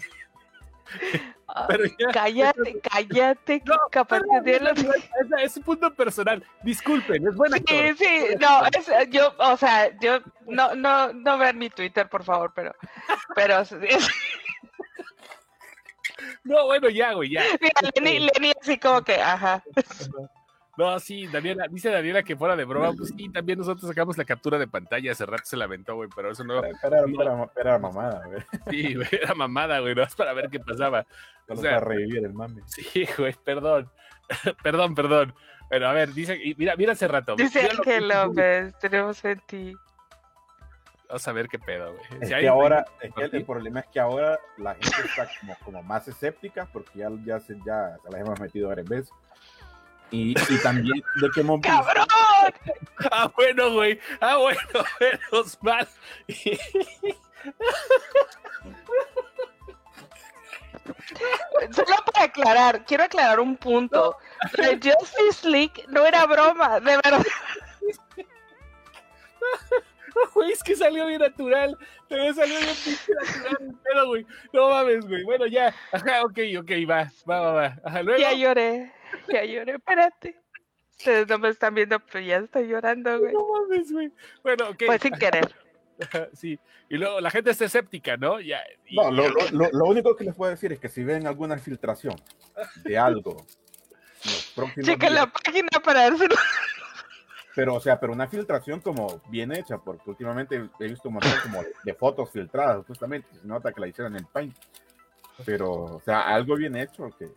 Pero 1.67 1.85
ya. 1.85 2.07
Cállate, 2.13 2.79
cállate, 2.81 3.59
que 3.59 3.65
No, 3.69 3.77
capaz 3.91 4.21
tiene 4.43 4.59
los- 4.59 4.79
Es, 4.83 4.97
es 5.43 5.57
un 5.57 5.63
punto 5.63 5.93
personal. 5.93 6.43
Disculpen, 6.63 7.27
es 7.27 7.35
buen 7.35 7.53
actor. 7.53 7.75
Sí, 7.75 7.93
sí, 7.97 8.35
no, 8.39 8.61
es, 8.65 9.09
yo, 9.09 9.33
o 9.37 9.57
sea, 9.57 9.97
yo, 9.99 10.19
no, 10.47 10.75
no, 10.75 11.11
no 11.13 11.37
vean 11.37 11.57
mi 11.57 11.69
Twitter, 11.69 12.07
por 12.09 12.23
favor, 12.23 12.51
pero, 12.55 12.73
pero, 13.35 13.59
es- 13.61 13.75
No, 16.43 16.65
bueno, 16.65 16.89
ya, 16.89 17.13
güey, 17.13 17.31
ya. 17.31 17.43
mira, 17.59 17.73
Lenny, 17.95 18.19
Lenny 18.33 18.53
así 18.61 18.77
como 18.77 19.01
que, 19.01 19.15
ajá, 19.15 19.63
No, 20.77 20.99
sí, 20.99 21.25
Daniela, 21.27 21.67
dice 21.69 21.89
Daniela 21.89 22.21
que 22.21 22.35
fuera 22.35 22.53
de 22.57 22.65
broma, 22.65 22.91
pues 22.91 23.13
sí, 23.15 23.29
también 23.29 23.57
nosotros 23.59 23.87
sacamos 23.87 24.17
la 24.17 24.25
captura 24.25 24.57
de 24.59 24.67
pantalla, 24.67 25.09
hace 25.13 25.25
rato 25.25 25.43
se 25.45 25.55
lamentó, 25.55 25.95
güey, 25.95 26.09
pero 26.13 26.31
eso 26.31 26.43
no, 26.43 26.59
Pero, 26.61 26.77
pero, 26.81 27.05
pero- 27.17 27.51
pero 27.55 27.69
era 27.69 27.79
mamada, 27.79 28.21
güey. 28.27 28.41
sí, 28.69 28.93
güey, 28.95 29.07
era 29.11 29.33
mamada, 29.35 29.79
güey, 29.79 29.95
no 29.95 30.03
es 30.03 30.13
para 30.15 30.33
ver 30.33 30.49
qué 30.49 30.59
pasaba. 30.59 31.05
Solo 31.47 31.59
O 31.59 31.63
sea, 31.63 31.75
para 31.79 31.85
revivir 31.85 32.25
el 32.25 32.33
mame. 32.33 32.61
Sí, 32.65 33.07
güey, 33.17 33.33
perdón, 33.45 33.89
perdón, 34.63 34.95
perdón. 34.95 35.33
Pero 35.69 35.87
a 35.87 35.93
ver, 35.93 36.13
dice, 36.13 36.37
y 36.43 36.53
mira, 36.55 36.75
mira 36.75 36.91
hace 36.91 37.07
rato. 37.07 37.35
dice 37.37 37.69
Ángel 37.71 38.07
López, 38.09 38.77
tenemos 38.79 39.23
en 39.25 39.39
ti. 39.47 39.73
A 41.09 41.31
ver 41.31 41.47
qué 41.47 41.59
pedo, 41.59 41.93
güey. 41.93 42.03
Es 42.21 42.21
Si 42.21 42.27
que 42.29 42.35
hay- 42.35 42.47
ahora, 42.47 42.85
es 42.99 43.09
que 43.09 43.13
¿Por 43.13 43.23
el, 43.23 43.35
el 43.35 43.45
problema 43.45 43.79
es 43.81 43.85
que 43.87 43.99
ahora 43.99 44.39
la 44.57 44.73
gente 44.73 45.01
está 45.05 45.27
como, 45.39 45.55
como 45.63 45.83
más 45.83 46.07
escéptica 46.07 46.67
porque 46.71 46.99
ya, 46.99 47.09
ya, 47.25 47.39
se, 47.39 47.55
ya 47.65 47.97
se 48.03 48.11
las 48.11 48.21
hemos 48.21 48.39
metido 48.39 48.69
varias 48.69 48.87
veces. 48.89 49.09
Y, 50.11 50.31
y 50.31 50.57
también 50.61 51.03
de 51.21 51.29
que 51.33 51.41
hemos 51.41 51.59
visto- 51.61 51.83
¡Cabrón! 51.83 52.05
Ah, 53.11 53.31
bueno, 53.35 53.73
güey. 53.73 53.99
Ah, 54.21 54.37
bueno, 54.37 54.59
menos 54.99 55.57
mal. 55.61 55.87
Solo 61.71 61.95
para 62.11 62.25
aclarar, 62.25 62.85
quiero 62.85 63.03
aclarar 63.05 63.39
un 63.39 63.55
punto. 63.57 64.17
La 64.53 64.69
Justice 64.73 65.47
League 65.49 65.83
no 65.87 66.05
era 66.05 66.25
broma, 66.25 66.79
de 66.79 66.97
verdad. 66.97 67.25
Güey, 70.33 70.51
es 70.51 70.63
que 70.63 70.75
salió 70.75 71.05
bien 71.07 71.19
natural. 71.21 71.77
Te 72.07 72.33
salió 72.33 72.57
bien 72.59 72.75
pinche 72.83 73.13
natural 73.13 73.57
el 73.61 73.75
pedo, 73.75 74.07
güey. 74.07 74.25
No 74.53 74.69
mames, 74.69 75.05
güey. 75.07 75.23
Bueno, 75.23 75.45
ya. 75.47 75.73
Ajá, 75.91 76.23
ok, 76.23 76.39
ok, 76.59 76.71
va. 76.89 77.11
Va, 77.29 77.39
va, 77.41 77.51
va. 77.53 77.77
Ajá, 77.83 78.01
luego. 78.03 78.19
Ya 78.21 78.33
lloré, 78.33 78.91
ya 79.27 79.43
lloré, 79.45 79.73
espérate. 79.73 80.41
Ustedes 80.97 81.27
no 81.27 81.37
me 81.39 81.49
están 81.49 81.75
viendo, 81.75 81.99
pero 81.99 82.25
ya 82.25 82.37
estoy 82.37 82.67
llorando, 82.67 83.19
güey. 83.19 83.33
No 83.33 83.45
mames, 83.47 83.91
güey. 83.91 84.11
Bueno, 84.43 84.69
ok. 84.69 84.83
Fue 84.85 84.99
sin 84.99 85.13
querer. 85.13 85.53
Sí. 86.33 86.59
Y 86.89 86.97
luego 86.97 87.21
la 87.21 87.31
gente 87.31 87.51
está 87.51 87.63
escéptica, 87.65 88.17
¿no? 88.17 88.41
Ya. 88.41 88.61
y- 88.85 88.97
No, 88.97 89.09
lo, 89.11 89.29
lo- 89.29 89.49
lo- 89.51 89.69
lo 89.71 89.85
único 89.85 90.13
que 90.17 90.25
les 90.25 90.35
puedo 90.35 90.51
decir 90.51 90.73
es 90.73 90.79
que 90.79 90.89
si 90.89 91.05
ven 91.05 91.25
alguna 91.25 91.57
filtración 91.57 92.15
de 92.83 92.97
algo, 92.97 93.45
Chequen 94.83 95.13
la 95.13 95.27
página 95.27 95.69
para 95.83 96.09
no- 96.09 96.17
pero 97.55 97.75
o 97.75 97.79
sea, 97.79 97.99
pero 97.99 98.11
una 98.11 98.27
filtración 98.27 98.81
como 98.81 99.21
bien 99.29 99.53
hecha, 99.53 99.77
porque 99.77 100.09
últimamente 100.09 100.69
he 100.79 100.87
visto 100.87 101.07
un 101.07 101.15
montón 101.15 101.31
como 101.41 101.63
de, 101.83 101.93
fotos 101.93 102.29
filtradas, 102.29 102.85
justamente, 102.85 103.29
se 103.39 103.47
nota 103.47 103.71
que 103.71 103.79
la 103.79 103.87
hicieron 103.87 104.15
en 104.17 104.25
Paint. 104.25 104.55
Pero, 105.45 105.71
o 105.71 106.01
sea, 106.01 106.21
algo 106.21 106.55
bien 106.55 106.75
hecho 106.75 107.09
que 107.17 107.29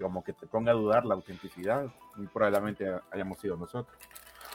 como 0.00 0.22
que 0.22 0.32
te 0.32 0.46
ponga 0.46 0.72
a 0.72 0.74
dudar 0.74 1.04
la 1.04 1.14
autenticidad, 1.14 1.86
muy 2.16 2.26
probablemente 2.28 2.86
hayamos 3.10 3.38
sido 3.38 3.56
nosotros. 3.56 3.96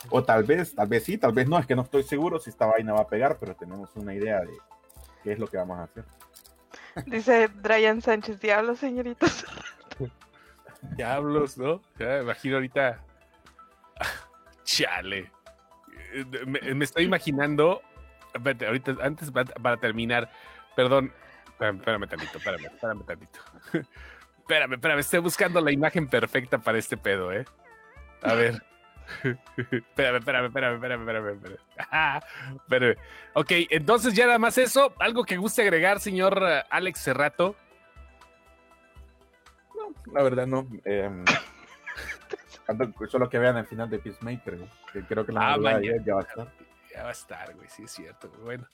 O 0.10 0.24
tal 0.24 0.44
vez, 0.44 0.76
tal 0.76 0.88
vez 0.88 1.04
sí, 1.04 1.18
tal 1.18 1.34
vez 1.34 1.50
no, 1.50 1.58
es 1.58 1.66
que 1.66 1.76
no 1.76 1.82
estoy 1.82 2.04
seguro 2.04 2.40
si 2.40 2.50
esta 2.50 2.68
vaina 2.68 2.94
va 2.94 3.02
a 3.02 3.08
pegar, 3.08 3.38
pero 3.40 3.56
tenemos 3.56 3.96
una 3.96 4.14
idea 4.14 4.42
de 4.42 4.56
qué 5.24 5.34
es 5.34 5.40
lo 5.40 5.48
que 5.48 5.58
vamos 5.58 5.80
a 5.80 5.84
hacer. 5.84 6.06
Dice 7.06 7.48
Brian 7.48 8.02
Sánchez, 8.02 8.40
diablo, 8.40 8.76
señoritos. 8.76 9.46
Diablos, 10.96 11.58
¿no? 11.58 11.82
Ya 12.00 12.08
me 12.08 12.22
imagino 12.22 12.56
ahorita. 12.56 13.04
Chale. 14.78 15.32
Eh, 16.14 16.26
Me, 16.76 16.84
estoy 16.86 17.06
imaginando. 17.06 17.82
Espérate, 18.34 18.68
ahorita, 18.68 18.96
antes 19.02 19.32
pa- 19.32 19.46
para 19.46 19.78
terminar, 19.78 20.30
perdón. 20.76 21.12
Espérame, 21.50 21.78
espérame 21.80 22.08
tantito, 22.08 22.38
espérame, 22.38 22.66
espérame 22.66 23.04
tantito. 23.06 23.40
Espérame, 24.48 24.74
espérame, 24.76 25.00
estoy 25.00 25.20
buscando 25.20 25.60
la 25.60 25.72
imagen 25.74 26.08
perfecta 26.08 26.58
para 26.58 26.78
este 26.78 26.96
pedo, 26.96 27.34
¿eh? 27.34 27.44
A 28.22 28.34
ver. 28.34 28.64
Espérame, 29.58 30.18
espérame, 30.20 30.46
espérame, 30.46 30.76
espérame, 30.76 31.02
espérame, 31.02 31.30
espérame. 31.36 31.60
Ah, 31.92 32.22
espérame. 32.56 32.96
Ok, 33.34 33.52
entonces 33.70 34.14
ya 34.14 34.26
nada 34.26 34.40
más 34.40 34.58
eso. 34.58 34.94
¿Algo 35.00 35.26
que 35.26 35.36
guste 35.36 35.64
agregar, 35.64 36.00
señor 36.00 36.42
eh, 36.48 36.64
Alex 36.70 37.00
Cerrato? 37.04 37.56
La 40.14 40.24
verdad 40.24 40.48
no. 40.48 40.66
eh, 40.86 41.10
tanto- 42.68 43.08
solo 43.08 43.30
que 43.30 43.40
vean 43.40 43.58
el 43.58 43.66
final 43.66 43.90
de 43.90 43.98
Peacemaker, 44.00 44.60
que 44.94 45.04
creo 45.06 45.26
que 45.26 45.32
la 45.32 45.40
Ah, 45.42 45.50
madrugada 45.52 45.78
mañana. 45.80 45.98
ya, 46.00 46.04
ya 46.06 46.14
va 46.16 46.20
a 46.22 46.24
estar. 46.24 46.54
Ya 46.94 47.04
va 47.04 47.10
a 47.10 47.12
estar, 47.12 47.56
güey, 47.56 47.70
sí 47.70 47.84
es 47.84 47.92
cierto. 47.92 48.30
Bueno, 48.44 48.68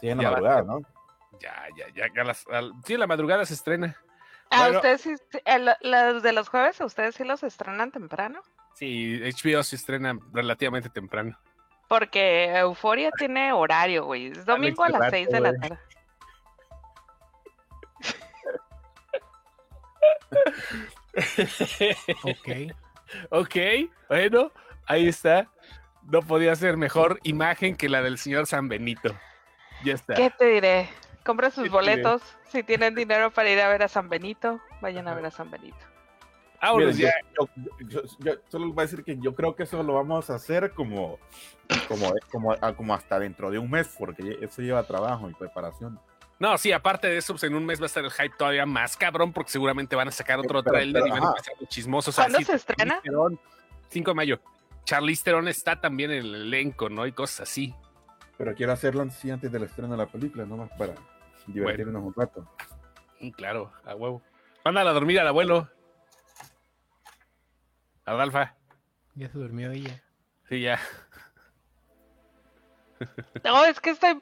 Sí, 0.00 0.08
en 0.08 0.18
la 0.18 0.30
madrugada, 0.30 0.62
¿no? 0.62 0.80
ya, 1.40 1.66
ya, 1.76 1.86
ya. 2.14 2.20
a 2.22 2.24
las- 2.24 2.46
al- 2.48 2.72
sí, 2.84 2.94
en 2.94 3.00
la 3.00 3.06
madrugada 3.06 3.44
se 3.44 3.54
estrena. 3.54 3.96
¿A 4.50 4.58
Bueno. 4.64 4.76
ustedes 4.76 5.00
sí, 5.00 5.14
los 5.82 6.22
de 6.22 6.32
los 6.32 6.48
jueves, 6.48 6.80
a 6.80 6.84
ustedes 6.84 7.14
sí 7.14 7.24
los 7.24 7.42
estrenan 7.42 7.90
temprano? 7.90 8.40
Sí, 8.74 9.20
HBO 9.22 9.62
se 9.62 9.76
estrena 9.76 10.18
relativamente 10.32 10.88
temprano. 10.90 11.38
Porque 11.88 12.46
Euforia 12.56 13.10
tiene 13.12 13.52
horario, 13.52 14.04
güey. 14.04 14.26
Es 14.28 14.44
domingo 14.46 14.82
a 14.84 14.88
las 14.88 15.10
Cerrato, 15.10 15.16
6 15.16 15.28
de 15.28 15.40
la 15.40 15.52
tarde. 15.54 15.78
Ok. 22.24 22.72
Ok, 23.30 23.56
bueno, 24.08 24.52
ahí 24.86 25.08
está. 25.08 25.48
No 26.10 26.20
podía 26.22 26.54
ser 26.56 26.76
mejor 26.76 27.18
imagen 27.22 27.76
que 27.76 27.88
la 27.88 28.02
del 28.02 28.18
señor 28.18 28.46
San 28.46 28.68
Benito. 28.68 29.14
Ya 29.84 29.94
está. 29.94 30.14
¿Qué 30.14 30.30
te 30.30 30.46
diré? 30.46 30.88
Compren 31.24 31.50
sus 31.52 31.64
¿Qué 31.64 31.68
te 31.68 31.74
boletos. 31.74 32.22
Si 32.48 32.62
tienen 32.62 32.94
dinero 32.94 33.30
para 33.30 33.50
ir 33.50 33.60
a 33.60 33.68
ver 33.68 33.82
a 33.84 33.88
San 33.88 34.08
Benito, 34.08 34.60
vayan 34.80 35.06
a 35.08 35.14
ver 35.14 35.26
a 35.26 35.30
San 35.30 35.50
Benito. 35.50 35.76
Miren, 36.76 36.96
ya. 36.96 37.12
yo, 37.36 37.48
yo- 37.56 37.88
yo- 37.88 38.02
yo 38.20 38.32
solo 38.48 38.66
les 38.66 38.74
voy 38.74 38.82
a 38.82 38.86
decir 38.86 39.02
que 39.02 39.16
yo 39.18 39.34
creo 39.34 39.56
que 39.56 39.64
eso 39.64 39.82
lo 39.82 39.94
vamos 39.94 40.30
a 40.30 40.36
hacer 40.36 40.70
como, 40.72 41.18
como, 41.88 42.12
como, 42.30 42.56
como 42.76 42.94
hasta 42.94 43.18
dentro 43.18 43.50
de 43.50 43.58
un 43.58 43.68
mes, 43.68 43.92
porque 43.98 44.38
eso 44.40 44.62
lleva 44.62 44.84
trabajo 44.84 45.28
y 45.28 45.34
preparación. 45.34 45.98
No, 46.42 46.58
sí, 46.58 46.72
aparte 46.72 47.06
de 47.06 47.18
eso, 47.18 47.34
pues 47.34 47.44
en 47.44 47.54
un 47.54 47.64
mes 47.64 47.78
va 47.78 47.84
a 47.84 47.86
estar 47.86 48.04
el 48.04 48.10
hype 48.10 48.34
todavía 48.36 48.66
más 48.66 48.96
cabrón, 48.96 49.32
porque 49.32 49.52
seguramente 49.52 49.94
van 49.94 50.08
a 50.08 50.10
sacar 50.10 50.40
otro 50.40 50.60
Pero- 50.60 50.74
trailer 50.74 51.06
y 51.06 51.10
pero, 51.10 51.14
van 51.22 51.22
a 51.22 51.34
los 51.60 51.68
chismosos. 51.68 52.16
¿Cuándo 52.16 52.38
así, 52.38 52.44
se 52.46 52.54
estrena? 52.56 52.94
Charlize 52.96 53.02
Theron, 53.10 53.40
5 53.90 54.10
de 54.10 54.14
mayo. 54.16 54.40
Charlize 54.84 55.22
Theron 55.22 55.46
está 55.46 55.80
también 55.80 56.10
en 56.10 56.18
el 56.24 56.34
elenco, 56.34 56.88
¿no? 56.88 57.06
Y 57.06 57.12
cosas 57.12 57.48
así. 57.48 57.72
Pero 58.36 58.56
quiero 58.56 58.72
hacerlo 58.72 59.02
así 59.02 59.30
antes 59.30 59.52
del 59.52 59.62
estreno 59.62 59.92
de 59.92 59.98
la 59.98 60.06
película, 60.06 60.44
nomás 60.44 60.68
para 60.76 60.94
divertirnos 61.46 62.02
un 62.02 62.12
rato. 62.12 62.44
Mm, 63.20 63.30
Claro, 63.30 63.72
a 63.84 63.94
huevo. 63.94 64.20
Mándala 64.64 64.90
a 64.90 64.94
dormir 64.94 65.20
al 65.20 65.28
abuelo. 65.28 65.70
Adalfa. 68.04 68.56
Ya 69.14 69.28
se 69.30 69.38
durmió 69.38 69.70
ella. 69.70 70.02
Sí, 70.48 70.60
ya. 70.62 70.80
No, 73.44 73.64
es 73.64 73.78
que 73.78 73.90
estoy. 73.90 74.20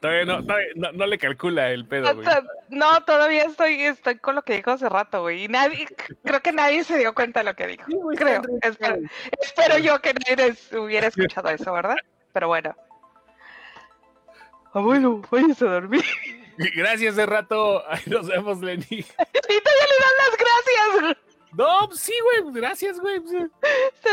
Todavía 0.00 0.24
no, 0.24 0.44
todavía 0.44 0.68
no, 0.74 0.92
no 0.92 1.06
le 1.06 1.18
calcula 1.18 1.70
el 1.70 1.86
pedo, 1.86 2.14
güey. 2.14 2.26
No, 2.70 3.04
todavía 3.04 3.44
estoy, 3.44 3.82
estoy 3.82 4.18
con 4.18 4.34
lo 4.34 4.42
que 4.42 4.56
dijo 4.56 4.72
hace 4.72 4.88
rato, 4.88 5.22
güey. 5.22 5.44
Y 5.44 5.48
nadie, 5.48 5.86
creo 6.24 6.40
que 6.40 6.52
nadie 6.52 6.82
se 6.84 6.98
dio 6.98 7.14
cuenta 7.14 7.40
de 7.40 7.44
lo 7.44 7.54
que 7.54 7.66
dijo. 7.68 7.84
Creo. 8.16 8.42
Espero, 8.62 8.96
espero 9.40 9.78
yo 9.78 10.00
que 10.00 10.14
nadie 10.14 10.54
hubiera 10.78 11.06
escuchado 11.06 11.50
eso, 11.50 11.72
¿verdad? 11.72 11.96
Pero 12.32 12.48
bueno. 12.48 12.74
Abuelo, 14.72 15.22
váyase 15.30 15.66
a 15.66 15.70
dormir. 15.70 16.04
Gracias 16.76 17.16
de 17.16 17.26
rato. 17.26 17.82
Ahí 17.88 18.02
nos 18.06 18.26
vemos, 18.26 18.60
Lenny. 18.60 18.84
Y 18.88 19.04
todavía 19.04 19.86
le 19.88 19.98
dan 20.00 20.16
las 20.18 20.36
gracias. 20.38 21.31
No, 21.52 21.66
pues 21.88 22.00
sí, 22.00 22.12
güey. 22.40 22.54
Gracias, 22.54 22.98
güey. 22.98 23.20
Pues, 23.20 23.50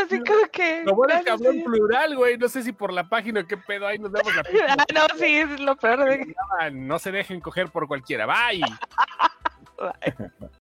Así 0.04 0.18
como 0.18 0.46
que. 0.52 0.82
Lo 0.84 0.94
bueno 0.94 1.14
es 1.14 1.24
que 1.24 1.30
habló 1.30 1.50
en 1.50 1.64
plural, 1.64 2.16
güey. 2.16 2.36
No 2.36 2.48
sé 2.48 2.62
si 2.62 2.72
por 2.72 2.92
la 2.92 3.08
página 3.08 3.40
o 3.40 3.46
qué 3.46 3.56
pedo. 3.56 3.86
Ahí 3.86 3.98
nos 3.98 4.12
vemos 4.12 4.34
la 4.34 4.42
Ah, 4.68 4.84
próxima. 4.86 5.08
no, 5.08 5.18
sí, 5.18 5.34
es 5.36 5.60
lo 5.60 5.76
peor 5.76 6.04
de. 6.04 6.34
No 6.72 6.98
se 6.98 7.10
dejen 7.12 7.40
coger 7.40 7.70
por 7.70 7.86
cualquiera. 7.88 8.26
Bye. 8.26 8.60
Bye. 9.78 10.30